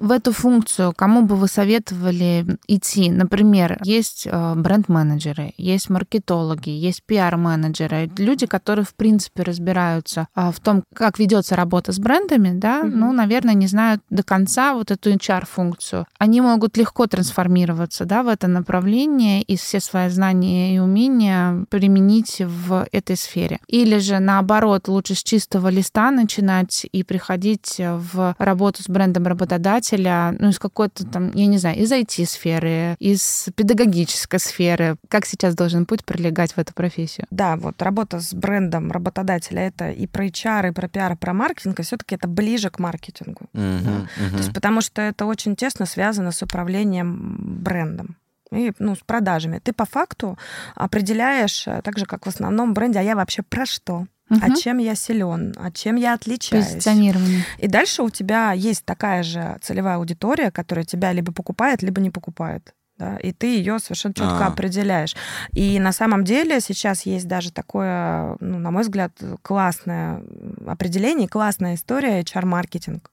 В 0.00 0.10
эту 0.10 0.32
функцию 0.32 0.92
кому 0.96 1.22
бы 1.22 1.36
вы 1.36 1.48
советовали 1.48 2.58
идти? 2.66 3.10
Например, 3.10 3.78
есть 3.82 4.26
э, 4.30 4.54
бренд-менеджеры, 4.56 5.54
есть 5.56 5.90
маркетологи, 5.90 6.70
есть 6.70 7.02
пиар-менеджеры, 7.04 8.10
люди, 8.18 8.46
которые, 8.46 8.84
в 8.84 8.94
принципе, 8.94 9.42
разбираются 9.42 10.28
а, 10.34 10.52
в 10.52 10.60
том, 10.60 10.84
как 10.94 11.18
ведется 11.18 11.56
работа 11.56 11.92
с 11.92 11.98
брендами, 11.98 12.58
да, 12.58 12.82
mm-hmm. 12.82 12.90
ну, 12.94 13.12
наверное, 13.12 13.54
не 13.54 13.66
знают 13.66 14.02
до 14.10 14.22
конца 14.22 14.74
вот 14.74 14.90
эту 14.90 15.10
HR-функцию. 15.10 16.06
Они 16.18 16.40
могут 16.40 16.76
легко 16.76 17.06
трансформироваться, 17.06 18.04
да, 18.04 18.22
в 18.22 18.28
это 18.28 18.46
направление 18.48 19.42
и 19.42 19.56
все 19.56 19.80
свои 19.80 20.08
знания 20.08 20.74
и 20.74 20.78
умения 20.78 21.66
применить 21.70 22.40
в 22.44 22.86
этой 22.92 23.16
сфере. 23.16 23.58
Или 23.66 23.98
же, 23.98 24.18
наоборот, 24.18 24.88
лучше 24.88 25.14
с 25.14 25.22
чистого 25.22 25.68
листа 25.68 26.10
начинать 26.10 26.86
и 26.90 27.02
приходить 27.02 27.76
в 27.78 28.34
работу 28.38 28.82
с 28.82 28.88
брендом 28.88 29.26
работодателя, 29.26 29.87
ну, 29.96 30.50
из 30.50 30.58
какой-то 30.58 31.06
там, 31.06 31.32
я 31.34 31.46
не 31.46 31.58
знаю, 31.58 31.78
из 31.78 31.92
IT-сферы, 31.92 32.96
из 32.98 33.48
педагогической 33.54 34.40
сферы. 34.40 34.96
Как 35.08 35.26
сейчас 35.26 35.54
должен 35.54 35.86
путь 35.86 36.04
пролегать 36.04 36.52
в 36.52 36.58
эту 36.58 36.74
профессию? 36.74 37.26
Да, 37.30 37.56
вот 37.56 37.80
работа 37.82 38.20
с 38.20 38.34
брендом 38.34 38.90
работодателя 38.90 39.62
это 39.62 39.90
и 39.90 40.06
про 40.06 40.26
HR, 40.26 40.68
и 40.68 40.72
про 40.72 40.88
пиар, 40.88 41.12
и 41.12 41.16
про 41.16 41.32
маркетинг, 41.32 41.80
и 41.80 41.82
все-таки 41.82 42.14
это 42.14 42.28
ближе 42.28 42.70
к 42.70 42.78
маркетингу. 42.78 43.46
Uh-huh, 43.54 43.82
да. 43.82 43.90
uh-huh. 43.90 44.30
То 44.30 44.36
есть 44.38 44.52
потому 44.52 44.80
что 44.80 45.02
это 45.02 45.26
очень 45.26 45.56
тесно 45.56 45.86
связано 45.86 46.32
с 46.32 46.42
управлением 46.42 47.62
брендом 47.62 48.16
и 48.52 48.72
ну, 48.78 48.94
с 48.94 49.00
продажами. 49.00 49.58
Ты 49.58 49.72
по 49.72 49.84
факту 49.84 50.38
определяешь, 50.74 51.66
э, 51.66 51.80
так 51.82 51.98
же, 51.98 52.06
как 52.06 52.26
в 52.26 52.28
основном 52.28 52.74
бренде, 52.74 52.98
а 52.98 53.02
я 53.02 53.16
вообще 53.16 53.42
про 53.42 53.66
что? 53.66 54.06
Угу. 54.30 54.40
А 54.42 54.56
чем 54.56 54.78
я 54.78 54.94
силен, 54.94 55.54
а 55.58 55.70
чем 55.70 55.96
я 55.96 56.14
отличаюсь. 56.14 56.66
Позиционирование. 56.66 57.44
И 57.58 57.66
дальше 57.66 58.02
у 58.02 58.10
тебя 58.10 58.52
есть 58.52 58.84
такая 58.84 59.22
же 59.22 59.58
целевая 59.62 59.96
аудитория, 59.96 60.50
которая 60.50 60.84
тебя 60.84 61.12
либо 61.12 61.32
покупает, 61.32 61.82
либо 61.82 62.00
не 62.00 62.10
покупает. 62.10 62.74
Да, 62.98 63.16
и 63.16 63.32
ты 63.32 63.56
ее 63.56 63.78
совершенно 63.78 64.12
четко 64.12 64.38
А-а-а. 64.38 64.48
определяешь. 64.48 65.14
И 65.52 65.78
на 65.78 65.92
самом 65.92 66.24
деле 66.24 66.60
сейчас 66.60 67.06
есть 67.06 67.28
даже 67.28 67.52
такое, 67.52 68.36
ну, 68.40 68.58
на 68.58 68.72
мой 68.72 68.82
взгляд, 68.82 69.12
классное 69.42 70.20
определение, 70.66 71.28
классная 71.28 71.76
история 71.76 72.20
HR-маркетинг 72.20 73.12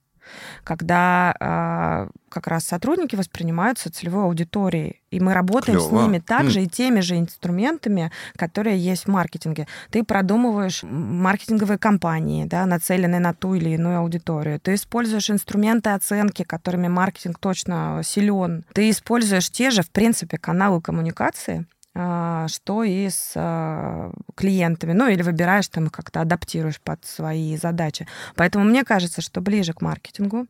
когда 0.63 1.35
э, 1.39 2.09
как 2.29 2.47
раз 2.47 2.65
сотрудники 2.65 3.15
воспринимаются 3.15 3.91
целевой 3.91 4.25
аудиторией, 4.25 5.01
и 5.09 5.19
мы 5.19 5.33
работаем 5.33 5.79
Клево. 5.79 5.89
с 5.89 5.91
ними 5.91 6.19
также 6.19 6.59
mm. 6.59 6.63
и 6.63 6.67
теми 6.67 6.99
же 6.99 7.17
инструментами, 7.17 8.11
которые 8.35 8.77
есть 8.77 9.05
в 9.05 9.07
маркетинге. 9.07 9.67
Ты 9.89 10.03
продумываешь 10.03 10.83
маркетинговые 10.83 11.77
кампании, 11.77 12.45
да, 12.45 12.65
нацеленные 12.65 13.19
на 13.19 13.33
ту 13.33 13.53
или 13.53 13.69
иную 13.69 13.99
аудиторию. 13.99 14.59
Ты 14.59 14.75
используешь 14.75 15.29
инструменты 15.29 15.91
оценки, 15.91 16.43
которыми 16.43 16.87
маркетинг 16.87 17.39
точно 17.39 18.01
силен. 18.03 18.65
Ты 18.73 18.89
используешь 18.89 19.49
те 19.49 19.69
же, 19.69 19.81
в 19.81 19.89
принципе, 19.89 20.37
каналы 20.37 20.81
коммуникации, 20.81 21.65
а, 21.69 21.74
что 21.95 22.83
и 22.83 23.09
с 23.09 23.31
а, 23.35 24.11
клиентами. 24.35 24.91
Ну, 24.91 25.07
или 25.07 25.21
выбираешь 25.21 25.67
там 25.69 25.89
как-то 25.89 26.21
адаптируешь 26.21 26.81
под 26.81 27.05
свои 27.05 27.55
задачи. 27.55 28.05
Поэтому 28.35 28.65
мне 28.65 28.83
кажется, 28.83 29.21
что 29.21 29.39
ближе 29.39 29.73
к 29.73 29.81
маркетингу. 29.81 30.47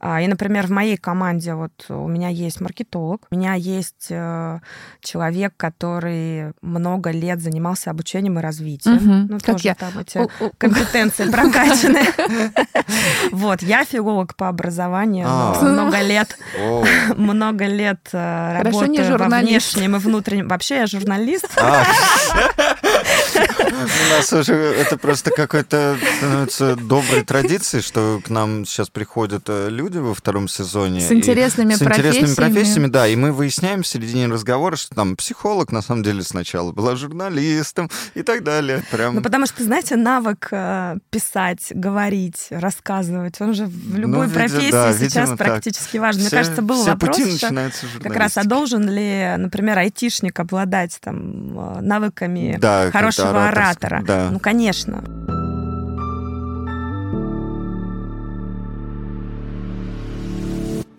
А, 0.00 0.20
и, 0.20 0.26
например, 0.26 0.66
в 0.66 0.70
моей 0.70 0.96
команде 0.96 1.54
вот 1.54 1.86
у 1.88 2.08
меня 2.08 2.28
есть 2.28 2.60
маркетолог, 2.60 3.26
у 3.30 3.36
меня 3.36 3.54
есть 3.54 4.06
э, 4.10 4.60
человек, 5.00 5.54
который 5.56 6.52
много 6.62 7.10
лет 7.10 7.40
занимался 7.40 7.90
обучением 7.90 8.38
и 8.38 8.42
развитием. 8.42 8.96
Угу, 8.96 9.32
ну, 9.32 9.38
как 9.38 9.56
тоже 9.56 9.68
я. 9.68 9.74
там 9.74 9.98
эти 9.98 10.20
компетенции 10.58 11.24
прокачаны. 11.30 12.04
Вот, 13.32 13.62
я 13.62 13.84
филолог 13.84 14.36
по 14.36 14.48
образованию, 14.48 15.28
много 15.60 16.00
лет, 16.00 16.38
много 17.16 17.66
лет 17.66 18.08
э, 18.12 18.62
работаю 18.62 19.18
во 19.18 19.28
внешнем 19.40 19.96
и 19.96 19.98
внутреннем. 19.98 20.48
Вообще 20.48 20.76
я 20.76 20.86
журналист. 20.86 21.48
У 23.70 24.10
нас 24.16 24.32
уже 24.32 24.54
это 24.54 24.98
просто 24.98 25.30
какой-то 25.30 25.96
становится 26.18 26.76
доброй 26.76 27.24
традицией, 27.24 27.82
что 27.82 28.20
к 28.24 28.28
нам 28.28 28.66
сейчас 28.66 28.90
приходят 28.90 29.44
э, 29.48 29.68
люди 29.70 29.98
во 29.98 30.14
втором 30.14 30.48
сезоне. 30.48 31.00
С 31.00 31.12
интересными 31.12 31.74
профессиями. 31.74 32.10
С 32.10 32.16
интересными 32.16 32.34
профессиями, 32.34 32.86
да. 32.88 33.06
И 33.06 33.16
мы 33.16 33.32
выясняем 33.32 33.82
в 33.82 33.86
середине 33.86 34.26
разговора, 34.26 34.76
что 34.76 34.94
там 34.94 35.16
психолог 35.16 35.72
на 35.72 35.82
самом 35.82 36.02
деле 36.02 36.22
сначала 36.22 36.72
была 36.72 36.96
журналистом 36.96 37.90
и 38.14 38.22
так 38.22 38.42
далее. 38.42 38.82
Прям... 38.90 39.14
Ну, 39.14 39.22
потому 39.22 39.46
что, 39.46 39.62
знаете, 39.62 39.96
навык 39.96 40.48
э, 40.50 40.96
писать, 41.10 41.66
говорить, 41.70 42.48
рассказывать, 42.50 43.40
он 43.40 43.54
же 43.54 43.66
в 43.66 43.96
любой 43.96 44.26
ну, 44.26 44.32
профессии 44.32 44.72
да, 44.72 44.92
сейчас 44.92 45.30
практически 45.36 45.92
так. 45.92 46.00
важен. 46.00 46.20
Мне 46.22 46.30
кажется, 46.30 46.62
был 46.62 46.82
все 46.82 46.90
вопрос 46.92 47.18
еще, 47.18 47.48
как 48.02 48.16
раз, 48.16 48.36
а 48.36 48.44
должен 48.44 48.88
ли, 48.88 49.34
например, 49.36 49.78
айтишник 49.78 50.38
обладать 50.40 50.98
там 51.00 51.78
э, 51.78 51.80
навыками 51.80 52.58
да, 52.60 52.90
хорошего 52.90 53.46
оратора? 53.48 53.59
Да. 54.02 54.28
Ну, 54.30 54.38
конечно. 54.38 55.04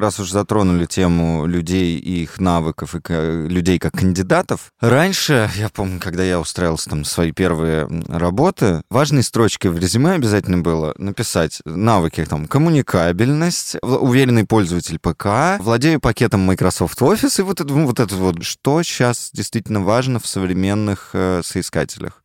раз 0.02 0.20
уж 0.20 0.32
затронули 0.32 0.86
тему 0.86 1.46
людей 1.46 1.98
и 1.98 2.24
их 2.24 2.40
навыков, 2.40 2.96
и 2.96 3.00
людей 3.48 3.80
как 3.80 3.94
кандидатов, 3.94 4.74
раньше, 4.82 5.50
я 5.56 5.70
помню, 5.70 6.00
когда 6.00 6.24
я 6.24 6.40
устраивался 6.40 6.90
там 6.90 7.06
свои 7.06 7.32
первые 7.32 7.88
работы, 8.10 8.82
важной 8.90 9.24
строчкой 9.24 9.72
в 9.72 9.78
резюме 9.78 10.14
обязательно 10.14 10.58
было 10.58 10.94
написать 10.98 11.62
навыки 11.66 12.26
там 12.28 12.48
коммуникабельность, 12.48 13.78
уверенный 13.82 14.46
пользователь 14.46 15.00
ПК, 15.00 15.62
владею 15.64 16.02
пакетом 16.02 16.42
Microsoft 16.42 17.00
Office, 17.02 17.40
и 17.40 17.44
вот 17.44 17.62
это 17.62 17.72
вот, 17.72 18.00
это 18.00 18.16
вот 18.16 18.44
что 18.44 18.82
сейчас 18.84 19.30
действительно 19.32 19.82
важно 19.82 20.20
в 20.20 20.26
современных 20.26 21.12
э, 21.14 21.42
соискателях, 21.46 22.21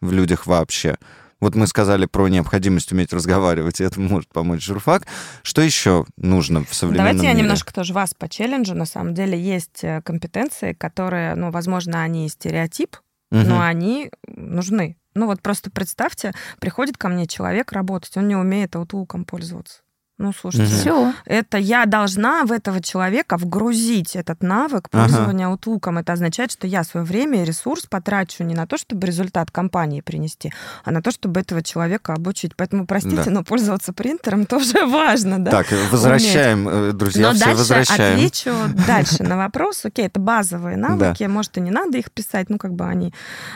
в 0.00 0.12
людях 0.12 0.46
вообще. 0.46 0.96
Вот 1.40 1.54
мы 1.54 1.66
сказали 1.66 2.04
про 2.04 2.28
необходимость 2.28 2.92
уметь 2.92 3.12
разговаривать, 3.12 3.80
и 3.80 3.84
это 3.84 3.98
может 3.98 4.28
помочь 4.28 4.62
журфак. 4.62 5.06
Что 5.42 5.62
еще 5.62 6.04
нужно 6.16 6.64
в 6.64 6.74
современном 6.74 7.06
Давайте 7.06 7.26
я 7.26 7.32
мире? 7.32 7.44
немножко 7.44 7.72
тоже 7.72 7.94
вас 7.94 8.12
по 8.12 8.28
челленджу. 8.28 8.74
На 8.74 8.84
самом 8.84 9.14
деле 9.14 9.40
есть 9.40 9.82
э, 9.82 10.02
компетенции, 10.02 10.74
которые, 10.74 11.34
ну, 11.34 11.50
возможно, 11.50 12.02
они 12.02 12.28
стереотип, 12.28 12.96
угу. 13.30 13.40
но 13.40 13.62
они 13.62 14.10
нужны. 14.26 14.96
Ну 15.14 15.26
вот 15.26 15.40
просто 15.42 15.70
представьте, 15.70 16.32
приходит 16.60 16.96
ко 16.96 17.08
мне 17.08 17.26
человек 17.26 17.72
работать, 17.72 18.16
он 18.16 18.28
не 18.28 18.36
умеет 18.36 18.76
аутулком 18.76 19.24
пользоваться. 19.24 19.80
Ну, 20.20 20.34
слушайте, 20.38 20.70
угу. 20.70 20.80
все. 20.80 21.12
Это 21.24 21.56
я 21.56 21.86
должна 21.86 22.44
в 22.44 22.52
этого 22.52 22.82
человека 22.82 23.38
вгрузить 23.38 24.16
этот 24.16 24.42
навык 24.42 24.90
пользования 24.90 25.46
ага. 25.46 25.52
аутлуком. 25.52 25.96
Это 25.96 26.12
означает, 26.12 26.52
что 26.52 26.66
я 26.66 26.84
свое 26.84 27.06
время 27.06 27.40
и 27.40 27.46
ресурс 27.46 27.86
потрачу 27.86 28.44
не 28.44 28.54
на 28.54 28.66
то, 28.66 28.76
чтобы 28.76 29.06
результат 29.06 29.50
компании 29.50 30.02
принести, 30.02 30.52
а 30.84 30.90
на 30.90 31.00
то, 31.00 31.10
чтобы 31.10 31.40
этого 31.40 31.62
человека 31.62 32.12
обучить. 32.12 32.54
Поэтому, 32.54 32.86
простите, 32.86 33.24
да. 33.24 33.30
но 33.30 33.44
пользоваться 33.44 33.94
принтером 33.94 34.44
тоже 34.46 34.84
важно, 34.84 35.38
да? 35.38 35.50
Так, 35.52 35.68
возвращаем, 35.90 36.66
уметь. 36.66 36.90
Э, 36.90 36.92
друзья, 36.92 37.28
но 37.28 37.34
все 37.34 37.44
дальше 37.46 37.58
возвращаем. 37.58 38.14
отвечу 38.16 38.54
дальше 38.86 39.22
на 39.22 39.38
вопрос. 39.38 39.86
Окей, 39.86 40.04
это 40.04 40.20
базовые 40.20 40.76
навыки, 40.76 41.24
может, 41.24 41.56
и 41.56 41.62
не 41.62 41.70
надо 41.70 41.96
их 41.96 42.12
писать, 42.12 42.50
ну, 42.50 42.58
как 42.58 42.74
бы 42.74 42.84
они, 42.84 43.14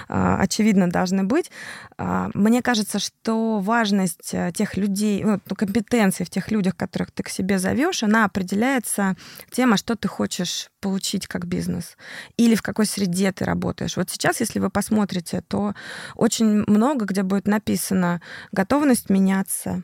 а, 0.09 0.39
очевидно, 0.41 0.89
должны 0.89 1.25
быть. 1.25 1.51
А, 1.99 2.31
мне 2.33 2.63
кажется, 2.63 2.99
что 2.99 3.59
важность 3.59 4.31
э, 4.33 4.51
тех 4.55 4.79
людей, 4.79 5.23
ну, 5.23 5.39
компетенции 5.55 6.25
в 6.25 6.31
тех 6.31 6.54
людях, 6.55 6.77
которых 6.77 7.11
ты 7.11 7.23
к 7.23 7.29
себе 7.29 7.59
зовешь, 7.59 8.03
она 8.03 8.25
определяется 8.25 9.17
тем, 9.51 9.75
а 9.75 9.77
что 9.77 9.97
ты 9.97 10.09
хочешь 10.09 10.71
получить 10.81 11.27
как 11.27 11.47
бизнес 11.47 11.97
или 12.37 12.55
в 12.55 12.63
какой 12.63 12.87
среде 12.87 13.33
ты 13.33 13.45
работаешь. 13.45 13.97
Вот 13.97 14.11
сейчас, 14.11 14.41
если 14.41 14.61
вы 14.61 14.71
посмотрите, 14.71 15.43
то 15.43 15.75
очень 16.15 16.65
много 16.67 17.05
где 17.05 17.23
будет 17.23 17.47
написано 17.47 18.21
готовность 18.53 19.11
меняться, 19.11 19.83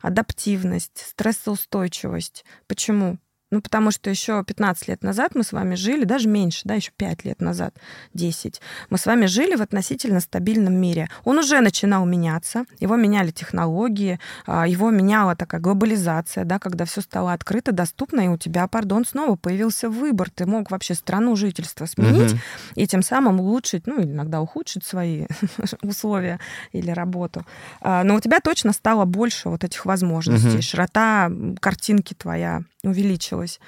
адаптивность, 0.00 0.98
стрессоустойчивость. 1.10 2.44
Почему? 2.66 3.18
Ну, 3.52 3.60
потому 3.60 3.92
что 3.92 4.10
еще 4.10 4.42
15 4.42 4.88
лет 4.88 5.02
назад 5.04 5.36
мы 5.36 5.44
с 5.44 5.52
вами 5.52 5.76
жили, 5.76 6.04
даже 6.04 6.28
меньше, 6.28 6.62
да, 6.64 6.74
еще 6.74 6.90
5 6.96 7.24
лет 7.24 7.40
назад, 7.40 7.76
10. 8.12 8.60
Мы 8.90 8.98
с 8.98 9.06
вами 9.06 9.26
жили 9.26 9.54
в 9.54 9.62
относительно 9.62 10.18
стабильном 10.18 10.74
мире. 10.74 11.08
Он 11.22 11.38
уже 11.38 11.60
начинал 11.60 12.04
меняться, 12.06 12.64
его 12.80 12.96
меняли 12.96 13.30
технологии, 13.30 14.18
а, 14.46 14.66
его 14.66 14.90
меняла 14.90 15.36
такая 15.36 15.60
глобализация, 15.60 16.44
да, 16.44 16.58
когда 16.58 16.84
все 16.86 17.00
стало 17.00 17.32
открыто, 17.32 17.70
доступно, 17.70 18.22
и 18.22 18.28
у 18.28 18.36
тебя, 18.36 18.66
пардон, 18.66 19.04
снова 19.04 19.36
появился 19.36 19.88
выбор. 19.88 20.28
Ты 20.30 20.44
мог 20.44 20.72
вообще 20.72 20.94
страну 20.94 21.36
жительства 21.36 21.86
сменить 21.86 22.32
угу. 22.32 22.40
и 22.74 22.86
тем 22.88 23.02
самым 23.02 23.38
улучшить, 23.38 23.86
ну, 23.86 24.02
иногда 24.02 24.40
ухудшить 24.40 24.84
свои 24.84 25.26
условия 25.82 26.40
или 26.72 26.90
работу. 26.90 27.46
А, 27.80 28.02
но 28.02 28.16
у 28.16 28.20
тебя 28.20 28.40
точно 28.40 28.72
стало 28.72 29.04
больше 29.04 29.48
вот 29.48 29.62
этих 29.62 29.86
возможностей. 29.86 30.56
Угу. 30.56 30.62
Широта 30.62 31.30
картинки 31.60 32.14
твоя 32.14 32.64
увеличилась. 32.86 33.60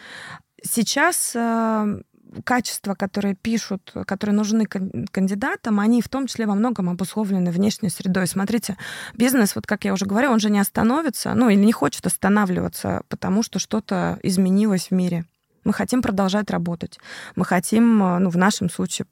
Сейчас 0.62 1.32
э, 1.34 2.00
качества, 2.44 2.94
которые 2.94 3.34
пишут, 3.34 3.92
которые 4.06 4.34
нужны 4.34 4.66
кандидатам, 4.66 5.80
они 5.80 6.02
в 6.02 6.08
том 6.08 6.26
числе 6.26 6.46
во 6.46 6.54
многом 6.54 6.88
обусловлены 6.88 7.50
внешней 7.50 7.90
средой. 7.90 8.26
Смотрите, 8.26 8.76
бизнес, 9.14 9.54
вот 9.54 9.66
как 9.66 9.84
я 9.84 9.92
уже 9.92 10.06
говорила, 10.06 10.32
он 10.32 10.40
же 10.40 10.50
не 10.50 10.58
остановится, 10.58 11.34
ну 11.34 11.48
или 11.48 11.60
не 11.60 11.72
хочет 11.72 12.06
останавливаться, 12.06 13.02
потому 13.08 13.42
что 13.42 13.58
что-то 13.58 14.18
изменилось 14.22 14.88
в 14.90 14.94
мире. 14.94 15.24
Мы 15.64 15.72
хотим 15.72 16.02
продолжать 16.02 16.50
работать. 16.50 16.98
Мы 17.36 17.44
хотим, 17.44 18.02
э, 18.02 18.18
ну, 18.18 18.30
в 18.30 18.36
нашем 18.36 18.70
случае, 18.70 19.06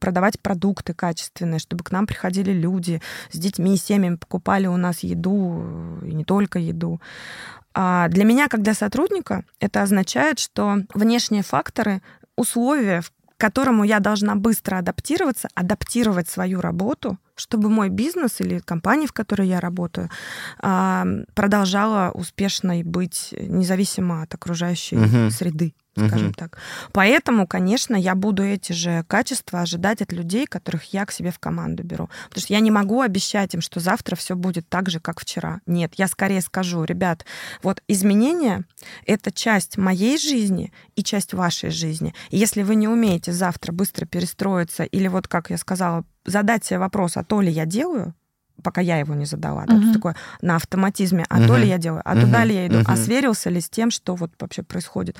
продавать 0.00 0.40
продукты 0.40 0.94
качественные, 0.94 1.58
чтобы 1.58 1.84
к 1.84 1.90
нам 1.90 2.06
приходили 2.06 2.52
люди 2.52 3.00
с 3.30 3.38
детьми, 3.38 3.76
с 3.76 3.84
семьями, 3.84 4.16
покупали 4.16 4.66
у 4.66 4.76
нас 4.76 5.00
еду, 5.00 5.62
э, 6.02 6.08
и 6.08 6.14
не 6.14 6.24
только 6.24 6.58
еду. 6.58 7.00
А 7.74 8.08
для 8.08 8.24
меня, 8.24 8.48
когда 8.48 8.74
сотрудника, 8.74 9.44
это 9.60 9.82
означает, 9.82 10.38
что 10.38 10.78
внешние 10.94 11.42
факторы, 11.42 12.02
условия, 12.36 13.00
в 13.00 13.12
которому 13.40 13.84
я 13.84 14.00
должна 14.00 14.34
быстро 14.36 14.78
адаптироваться, 14.78 15.48
адаптировать 15.54 16.28
свою 16.28 16.60
работу, 16.60 17.18
чтобы 17.34 17.70
мой 17.70 17.88
бизнес 17.88 18.40
или 18.40 18.58
компания, 18.58 19.06
в 19.06 19.12
которой 19.12 19.48
я 19.48 19.60
работаю, 19.60 20.10
а, 20.60 21.06
продолжала 21.34 22.10
успешной 22.12 22.82
быть 22.82 23.34
независимо 23.40 24.22
от 24.22 24.34
окружающей 24.34 24.98
угу. 24.98 25.30
среды 25.30 25.74
скажем 25.96 26.28
угу. 26.28 26.34
так. 26.34 26.58
Поэтому, 26.92 27.46
конечно, 27.46 27.96
я 27.96 28.14
буду 28.14 28.44
эти 28.44 28.72
же 28.72 29.04
качества 29.08 29.60
ожидать 29.60 30.02
от 30.02 30.12
людей, 30.12 30.46
которых 30.46 30.92
я 30.92 31.04
к 31.04 31.12
себе 31.12 31.30
в 31.30 31.38
команду 31.38 31.82
беру. 31.82 32.08
Потому 32.28 32.42
что 32.42 32.52
я 32.52 32.60
не 32.60 32.70
могу 32.70 33.00
обещать 33.00 33.54
им, 33.54 33.60
что 33.60 33.80
завтра 33.80 34.16
все 34.16 34.36
будет 34.36 34.68
так 34.68 34.88
же, 34.88 35.00
как 35.00 35.20
вчера. 35.20 35.60
Нет, 35.66 35.94
я 35.96 36.08
скорее 36.08 36.40
скажу, 36.40 36.84
ребят, 36.84 37.24
вот 37.62 37.82
изменения— 37.88 38.64
это 39.06 39.32
часть 39.32 39.76
моей 39.76 40.18
жизни 40.18 40.72
и 40.94 41.02
часть 41.02 41.34
вашей 41.34 41.70
жизни. 41.70 42.14
И 42.30 42.38
если 42.38 42.62
вы 42.62 42.76
не 42.76 42.88
умеете 42.88 43.32
завтра 43.32 43.72
быстро 43.72 44.06
перестроиться 44.06 44.84
или 44.84 45.08
вот, 45.08 45.28
как 45.28 45.50
я 45.50 45.58
сказала, 45.58 46.04
задать 46.24 46.64
себе 46.64 46.78
вопрос, 46.78 47.16
а 47.16 47.24
то 47.24 47.40
ли 47.40 47.50
я 47.50 47.66
делаю, 47.66 48.14
пока 48.60 48.80
я 48.80 48.98
его 48.98 49.14
не 49.14 49.26
задала. 49.26 49.64
Да, 49.66 49.74
uh-huh. 49.74 49.92
такое 49.92 50.16
на 50.40 50.56
автоматизме. 50.56 51.24
А 51.28 51.40
uh-huh. 51.40 51.46
то 51.46 51.56
ли 51.56 51.68
я 51.68 51.78
делаю, 51.78 52.02
а 52.04 52.14
uh-huh. 52.14 52.20
туда 52.20 52.44
ли 52.44 52.54
я 52.54 52.66
иду, 52.66 52.78
uh-huh. 52.78 52.84
а 52.86 52.96
сверился 52.96 53.50
ли 53.50 53.60
с 53.60 53.68
тем, 53.68 53.90
что 53.90 54.14
вот 54.14 54.30
вообще 54.38 54.62
происходит. 54.62 55.16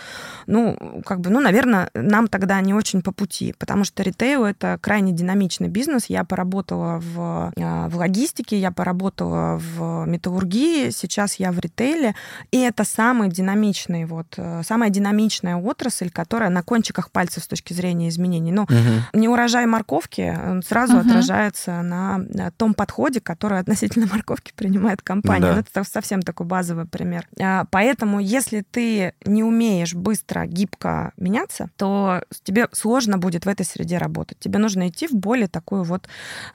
Ну, 0.46 1.02
как 1.04 1.20
бы, 1.20 1.30
ну, 1.30 1.40
наверное, 1.40 1.90
нам 1.94 2.28
тогда 2.28 2.60
не 2.60 2.74
очень 2.74 3.02
по 3.02 3.12
пути, 3.12 3.54
потому 3.58 3.84
что 3.84 4.02
ритейл— 4.02 4.44
это 4.46 4.78
крайне 4.80 5.12
динамичный 5.12 5.68
бизнес. 5.68 6.06
Я 6.06 6.24
поработала 6.24 6.98
в, 6.98 7.52
а, 7.56 7.88
в 7.88 7.96
логистике, 7.96 8.58
я 8.58 8.70
поработала 8.70 9.58
в 9.58 10.06
металлургии, 10.06 10.90
сейчас 10.90 11.36
я 11.36 11.52
в 11.52 11.58
ритейле, 11.58 12.14
и 12.50 12.58
это 12.58 12.84
самый 12.84 13.28
динамичный, 13.28 14.04
вот, 14.04 14.34
э, 14.36 14.62
самая 14.64 14.90
динамичная 14.90 15.56
отрасль, 15.56 16.10
которая 16.10 16.50
на 16.50 16.62
кончиках 16.62 17.10
пальцев 17.10 17.44
с 17.44 17.48
точки 17.48 17.72
зрения 17.72 18.08
изменений. 18.08 18.52
Ну, 18.52 18.64
uh-huh. 18.64 19.00
не 19.12 19.28
урожай 19.28 19.66
морковки 19.66 20.36
сразу 20.66 20.96
uh-huh. 20.96 21.08
отражается 21.08 21.82
на 21.82 22.20
том 22.56 22.74
подходе, 22.74 23.20
которую 23.30 23.60
относительно 23.60 24.08
морковки 24.10 24.52
принимает 24.56 25.02
компания. 25.02 25.40
Да. 25.40 25.54
Ну, 25.54 25.60
это 25.60 25.84
совсем 25.84 26.20
такой 26.20 26.46
базовый 26.46 26.84
пример. 26.84 27.28
А, 27.40 27.64
поэтому, 27.70 28.18
если 28.18 28.62
ты 28.68 29.14
не 29.24 29.44
умеешь 29.44 29.94
быстро, 29.94 30.46
гибко 30.46 31.12
меняться, 31.16 31.70
то 31.76 32.24
тебе 32.42 32.66
сложно 32.72 33.18
будет 33.18 33.46
в 33.46 33.48
этой 33.48 33.64
среде 33.64 33.98
работать. 33.98 34.40
Тебе 34.40 34.58
нужно 34.58 34.88
идти 34.88 35.06
в 35.06 35.12
более 35.12 35.46
такую 35.46 35.84
вот 35.84 36.08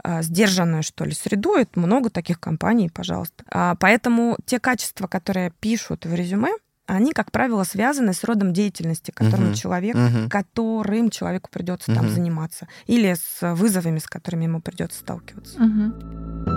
а, 0.04 0.22
сдержанную, 0.22 0.84
что 0.84 1.06
ли, 1.06 1.14
среду. 1.14 1.56
Это 1.56 1.80
много 1.80 2.10
таких 2.10 2.42
компаний, 2.42 2.90
пожалуйста. 2.90 3.46
А, 3.50 3.76
поэтому 3.76 4.38
те 4.46 4.60
качества, 4.60 5.08
которые 5.08 5.54
пишут 5.62 6.06
в 6.06 6.14
резюме, 6.14 6.50
они, 6.88 7.14
как 7.14 7.32
правило, 7.32 7.64
связаны 7.64 8.14
с 8.14 8.24
родом 8.24 8.54
деятельности, 8.54 9.12
которым 9.12 9.52
uh-huh. 9.52 9.56
человек, 9.56 9.96
uh-huh. 9.96 10.30
которым 10.30 11.10
человеку 11.10 11.50
придется 11.52 11.92
uh-huh. 11.92 11.96
там 11.96 12.10
заниматься, 12.10 12.68
или 12.86 13.16
с 13.16 13.56
вызовами, 13.56 14.00
с 14.00 14.08
которыми 14.08 14.44
ему 14.44 14.62
придется 14.62 15.00
сталкиваться. 15.00 15.58
Uh-huh. 15.58 16.55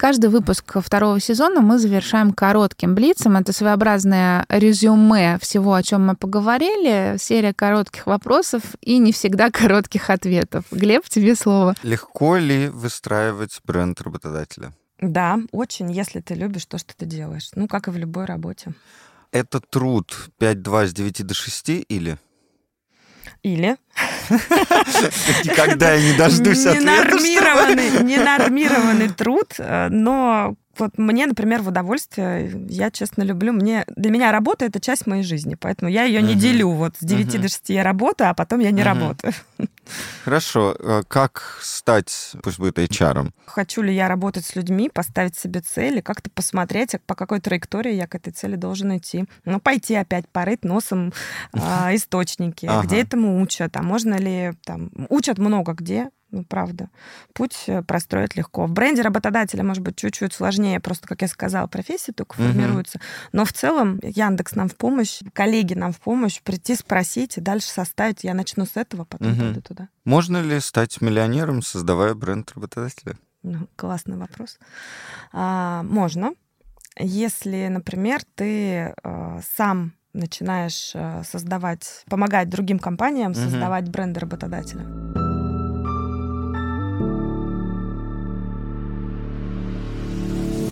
Каждый 0.00 0.30
выпуск 0.30 0.76
второго 0.82 1.20
сезона 1.20 1.60
мы 1.60 1.78
завершаем 1.78 2.32
коротким 2.32 2.94
блицем. 2.94 3.36
Это 3.36 3.52
своеобразное 3.52 4.46
резюме 4.48 5.38
всего, 5.42 5.74
о 5.74 5.82
чем 5.82 6.06
мы 6.06 6.16
поговорили. 6.16 7.16
Серия 7.18 7.52
коротких 7.52 8.06
вопросов 8.06 8.62
и 8.80 8.96
не 8.96 9.12
всегда 9.12 9.50
коротких 9.50 10.08
ответов. 10.08 10.64
Глеб, 10.70 11.06
тебе 11.06 11.34
слово. 11.34 11.74
Легко 11.82 12.38
ли 12.38 12.70
выстраивать 12.70 13.60
бренд 13.62 14.00
работодателя? 14.00 14.72
Да, 15.02 15.38
очень, 15.52 15.92
если 15.92 16.20
ты 16.20 16.32
любишь 16.32 16.64
то, 16.64 16.78
что 16.78 16.96
ты 16.96 17.04
делаешь. 17.04 17.50
Ну, 17.54 17.68
как 17.68 17.88
и 17.88 17.90
в 17.90 17.98
любой 17.98 18.24
работе. 18.24 18.72
Это 19.32 19.60
труд 19.60 20.30
5-2 20.40 20.86
с 20.86 20.92
9 20.94 21.26
до 21.26 21.34
6 21.34 21.68
или? 21.68 22.16
Или? 23.42 23.76
Никогда 25.44 25.92
я 25.92 26.12
не 26.12 26.16
дождусь 26.16 26.64
ответа. 26.66 26.84
Ненормированный, 28.02 29.08
труд, 29.08 29.54
э, 29.58 29.88
но 29.90 30.54
вот 30.80 30.98
мне, 30.98 31.26
например, 31.26 31.62
в 31.62 31.68
удовольствие, 31.68 32.50
я 32.68 32.90
честно 32.90 33.22
люблю, 33.22 33.52
мне, 33.52 33.84
для 33.96 34.10
меня 34.10 34.32
работа— 34.32 34.64
это 34.66 34.80
часть 34.80 35.06
моей 35.06 35.22
жизни, 35.22 35.54
поэтому 35.54 35.90
я 35.90 36.04
ее 36.04 36.22
не 36.22 36.34
делю. 36.34 36.70
Вот 36.70 36.96
с 36.98 37.04
9 37.04 37.40
до 37.40 37.48
6 37.48 37.70
я 37.70 37.84
работаю, 37.84 38.30
а 38.30 38.34
потом 38.34 38.60
я 38.60 38.70
не 38.70 38.82
работаю. 38.82 39.32
Хорошо. 40.24 40.76
Э, 40.78 41.02
как 41.06 41.58
стать, 41.62 42.32
пусть 42.42 42.58
будет 42.58 42.78
HR? 42.78 43.30
Хочу 43.46 43.82
ли 43.82 43.94
я 43.94 44.08
работать 44.08 44.44
с 44.44 44.54
людьми, 44.56 44.88
поставить 44.88 45.36
себе 45.36 45.60
цели, 45.60 46.00
как-то 46.00 46.30
посмотреть, 46.30 46.94
по 47.06 47.14
какой 47.14 47.40
траектории 47.40 47.94
я 47.94 48.06
к 48.06 48.14
этой 48.14 48.32
цели 48.32 48.56
должен 48.56 48.96
идти. 48.96 49.24
Ну, 49.44 49.60
пойти 49.60 49.94
опять 49.94 50.28
порыть 50.28 50.64
носом 50.64 51.12
э, 51.52 51.58
источники, 51.94 52.66
ага. 52.66 52.86
где 52.86 53.00
этому 53.00 53.40
учат, 53.42 53.76
а 53.76 53.82
можно 53.82 54.14
ли 54.14 54.52
там... 54.64 54.90
Учат 55.08 55.38
много 55.38 55.72
где, 55.72 56.10
ну, 56.30 56.44
правда. 56.44 56.88
Путь 57.32 57.64
э, 57.66 57.82
простроить 57.82 58.36
легко. 58.36 58.66
В 58.66 58.72
бренде 58.72 59.02
работодателя, 59.02 59.62
может 59.62 59.82
быть, 59.82 59.96
чуть-чуть 59.96 60.32
сложнее, 60.32 60.80
просто, 60.80 61.08
как 61.08 61.22
я 61.22 61.28
сказала, 61.28 61.66
профессия 61.66 62.12
только 62.12 62.34
угу. 62.34 62.44
формируется. 62.44 63.00
Но 63.32 63.44
в 63.44 63.52
целом 63.52 63.98
Яндекс 64.02 64.54
нам 64.54 64.68
в 64.68 64.76
помощь, 64.76 65.20
коллеги 65.32 65.74
нам 65.74 65.92
в 65.92 66.00
помощь, 66.00 66.40
прийти 66.42 66.74
спросить 66.76 67.36
и 67.38 67.40
дальше 67.40 67.68
составить. 67.68 68.24
Я 68.24 68.34
начну 68.34 68.64
с 68.64 68.76
этого, 68.76 69.04
потом 69.04 69.32
угу. 69.32 69.40
пойду 69.40 69.60
туда. 69.60 69.88
Можно 70.04 70.40
ли 70.42 70.60
стать 70.60 71.00
миллионером, 71.00 71.62
создавая 71.62 72.14
бренд 72.14 72.50
работодателя? 72.54 73.16
Ну, 73.42 73.68
классный 73.76 74.16
вопрос. 74.16 74.58
А, 75.32 75.82
можно. 75.84 76.32
Если, 76.98 77.68
например, 77.68 78.20
ты 78.34 78.94
а, 79.02 79.40
сам 79.56 79.94
начинаешь 80.12 80.92
а, 80.94 81.22
создавать, 81.24 82.04
помогать 82.08 82.48
другим 82.48 82.78
компаниям 82.78 83.32
угу. 83.32 83.40
создавать 83.40 83.88
бренды 83.88 84.20
работодателя. 84.20 85.19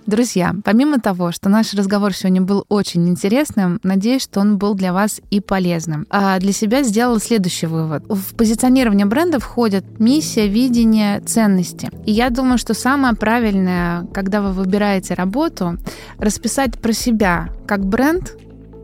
Друзья, 0.08 0.54
помимо 0.64 1.00
того, 1.00 1.32
что 1.32 1.50
наш 1.50 1.74
разговор 1.74 2.14
сегодня 2.14 2.40
был 2.40 2.64
очень 2.70 3.06
интересным, 3.10 3.78
надеюсь, 3.82 4.22
что 4.22 4.40
он 4.40 4.56
был 4.56 4.72
для 4.74 4.94
вас 4.94 5.20
и 5.30 5.38
полезным. 5.40 6.06
А 6.08 6.38
для 6.38 6.52
себя 6.52 6.82
сделала 6.82 7.20
следующий 7.20 7.66
вывод. 7.66 8.04
В 8.08 8.34
позиционирование 8.34 9.04
бренда 9.04 9.38
входят 9.38 9.84
миссия, 10.00 10.48
видение, 10.48 11.20
ценности. 11.20 11.90
И 12.06 12.12
я 12.12 12.30
думаю, 12.30 12.56
что 12.56 12.72
самое 12.72 13.16
правильное, 13.16 14.06
когда 14.14 14.40
вы 14.40 14.52
выбираете 14.52 15.12
работу, 15.12 15.76
расписать 16.16 16.80
про 16.80 16.94
себя 16.94 17.50
как 17.66 17.84
бренд, 17.84 18.34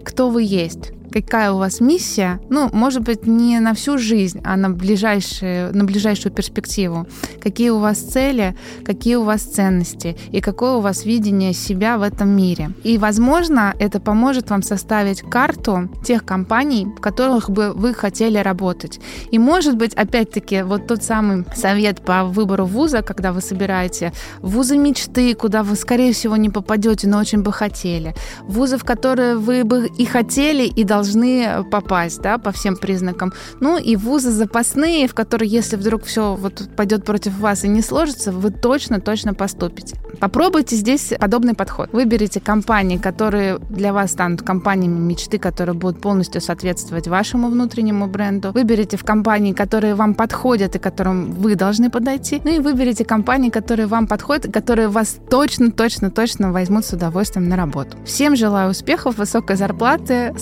кто 0.04 0.28
вы 0.28 0.42
есть 0.42 0.92
какая 1.20 1.52
у 1.52 1.58
вас 1.58 1.80
миссия, 1.80 2.40
ну, 2.50 2.68
может 2.72 3.02
быть, 3.02 3.26
не 3.26 3.60
на 3.60 3.74
всю 3.74 3.98
жизнь, 3.98 4.40
а 4.44 4.56
на, 4.56 4.70
ближайшие, 4.70 5.70
на 5.70 5.84
ближайшую 5.84 6.32
перспективу. 6.32 7.06
Какие 7.40 7.70
у 7.70 7.78
вас 7.78 7.98
цели, 7.98 8.56
какие 8.84 9.14
у 9.14 9.22
вас 9.22 9.42
ценности 9.42 10.16
и 10.32 10.40
какое 10.40 10.72
у 10.72 10.80
вас 10.80 11.04
видение 11.04 11.52
себя 11.52 11.98
в 11.98 12.02
этом 12.02 12.30
мире. 12.30 12.72
И, 12.82 12.98
возможно, 12.98 13.74
это 13.78 14.00
поможет 14.00 14.50
вам 14.50 14.62
составить 14.62 15.20
карту 15.22 15.88
тех 16.04 16.24
компаний, 16.24 16.86
в 16.86 17.00
которых 17.00 17.48
бы 17.48 17.72
вы 17.72 17.94
хотели 17.94 18.38
работать. 18.38 19.00
И, 19.30 19.38
может 19.38 19.76
быть, 19.76 19.94
опять-таки, 19.94 20.62
вот 20.62 20.88
тот 20.88 21.04
самый 21.04 21.44
совет 21.54 22.00
по 22.00 22.24
выбору 22.24 22.66
вуза, 22.66 23.02
когда 23.02 23.32
вы 23.32 23.40
собираете 23.40 24.12
вузы 24.40 24.76
мечты, 24.76 25.34
куда 25.34 25.62
вы, 25.62 25.76
скорее 25.76 26.12
всего, 26.12 26.36
не 26.36 26.50
попадете, 26.50 27.06
но 27.06 27.18
очень 27.18 27.42
бы 27.42 27.52
хотели. 27.52 28.14
Вузы, 28.42 28.78
в 28.78 28.84
которые 28.84 29.36
вы 29.36 29.64
бы 29.64 29.88
и 29.96 30.04
хотели, 30.04 30.64
и 30.64 30.82
должны 30.82 31.03
должны 31.04 31.64
попасть, 31.70 32.22
да, 32.22 32.38
по 32.38 32.50
всем 32.50 32.76
признакам. 32.76 33.32
Ну 33.60 33.78
и 33.78 33.96
вузы 33.96 34.30
запасные, 34.30 35.06
в 35.06 35.14
которые, 35.14 35.50
если 35.50 35.76
вдруг 35.76 36.04
все 36.04 36.34
вот 36.34 36.68
пойдет 36.76 37.04
против 37.04 37.38
вас 37.38 37.64
и 37.64 37.68
не 37.68 37.82
сложится, 37.82 38.32
вы 38.32 38.50
точно-точно 38.50 39.34
поступите. 39.34 39.96
Попробуйте 40.20 40.76
здесь 40.76 41.12
подобный 41.18 41.54
подход. 41.54 41.92
Выберите 41.92 42.40
компании, 42.40 42.96
которые 42.96 43.58
для 43.58 43.92
вас 43.92 44.12
станут 44.12 44.42
компаниями 44.42 44.98
мечты, 44.98 45.38
которые 45.38 45.74
будут 45.74 46.00
полностью 46.00 46.40
соответствовать 46.40 47.08
вашему 47.08 47.48
внутреннему 47.48 48.06
бренду. 48.06 48.52
Выберите 48.52 48.96
в 48.96 49.04
компании, 49.04 49.52
которые 49.52 49.94
вам 49.94 50.14
подходят 50.14 50.76
и 50.76 50.78
которым 50.78 51.32
вы 51.32 51.54
должны 51.54 51.90
подойти. 51.90 52.40
Ну 52.44 52.50
и 52.50 52.58
выберите 52.60 53.04
компании, 53.04 53.50
которые 53.50 53.86
вам 53.86 54.06
подходят, 54.06 54.52
которые 54.52 54.88
вас 54.88 55.16
точно, 55.28 55.70
точно, 55.70 56.10
точно 56.10 56.52
возьмут 56.52 56.86
с 56.86 56.92
удовольствием 56.92 57.48
на 57.48 57.56
работу. 57.56 57.98
Всем 58.06 58.36
желаю 58.36 58.70
успехов, 58.70 59.18
высокой 59.18 59.56
зарплаты, 59.56 60.32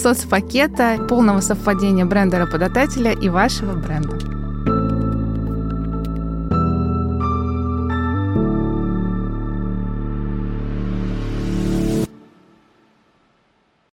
соцпакета, 0.52 0.98
полного 1.08 1.40
совпадения 1.40 2.04
бренда 2.04 2.38
работодателя 2.38 3.12
и 3.12 3.28
вашего 3.28 3.74
бренда. 3.74 4.41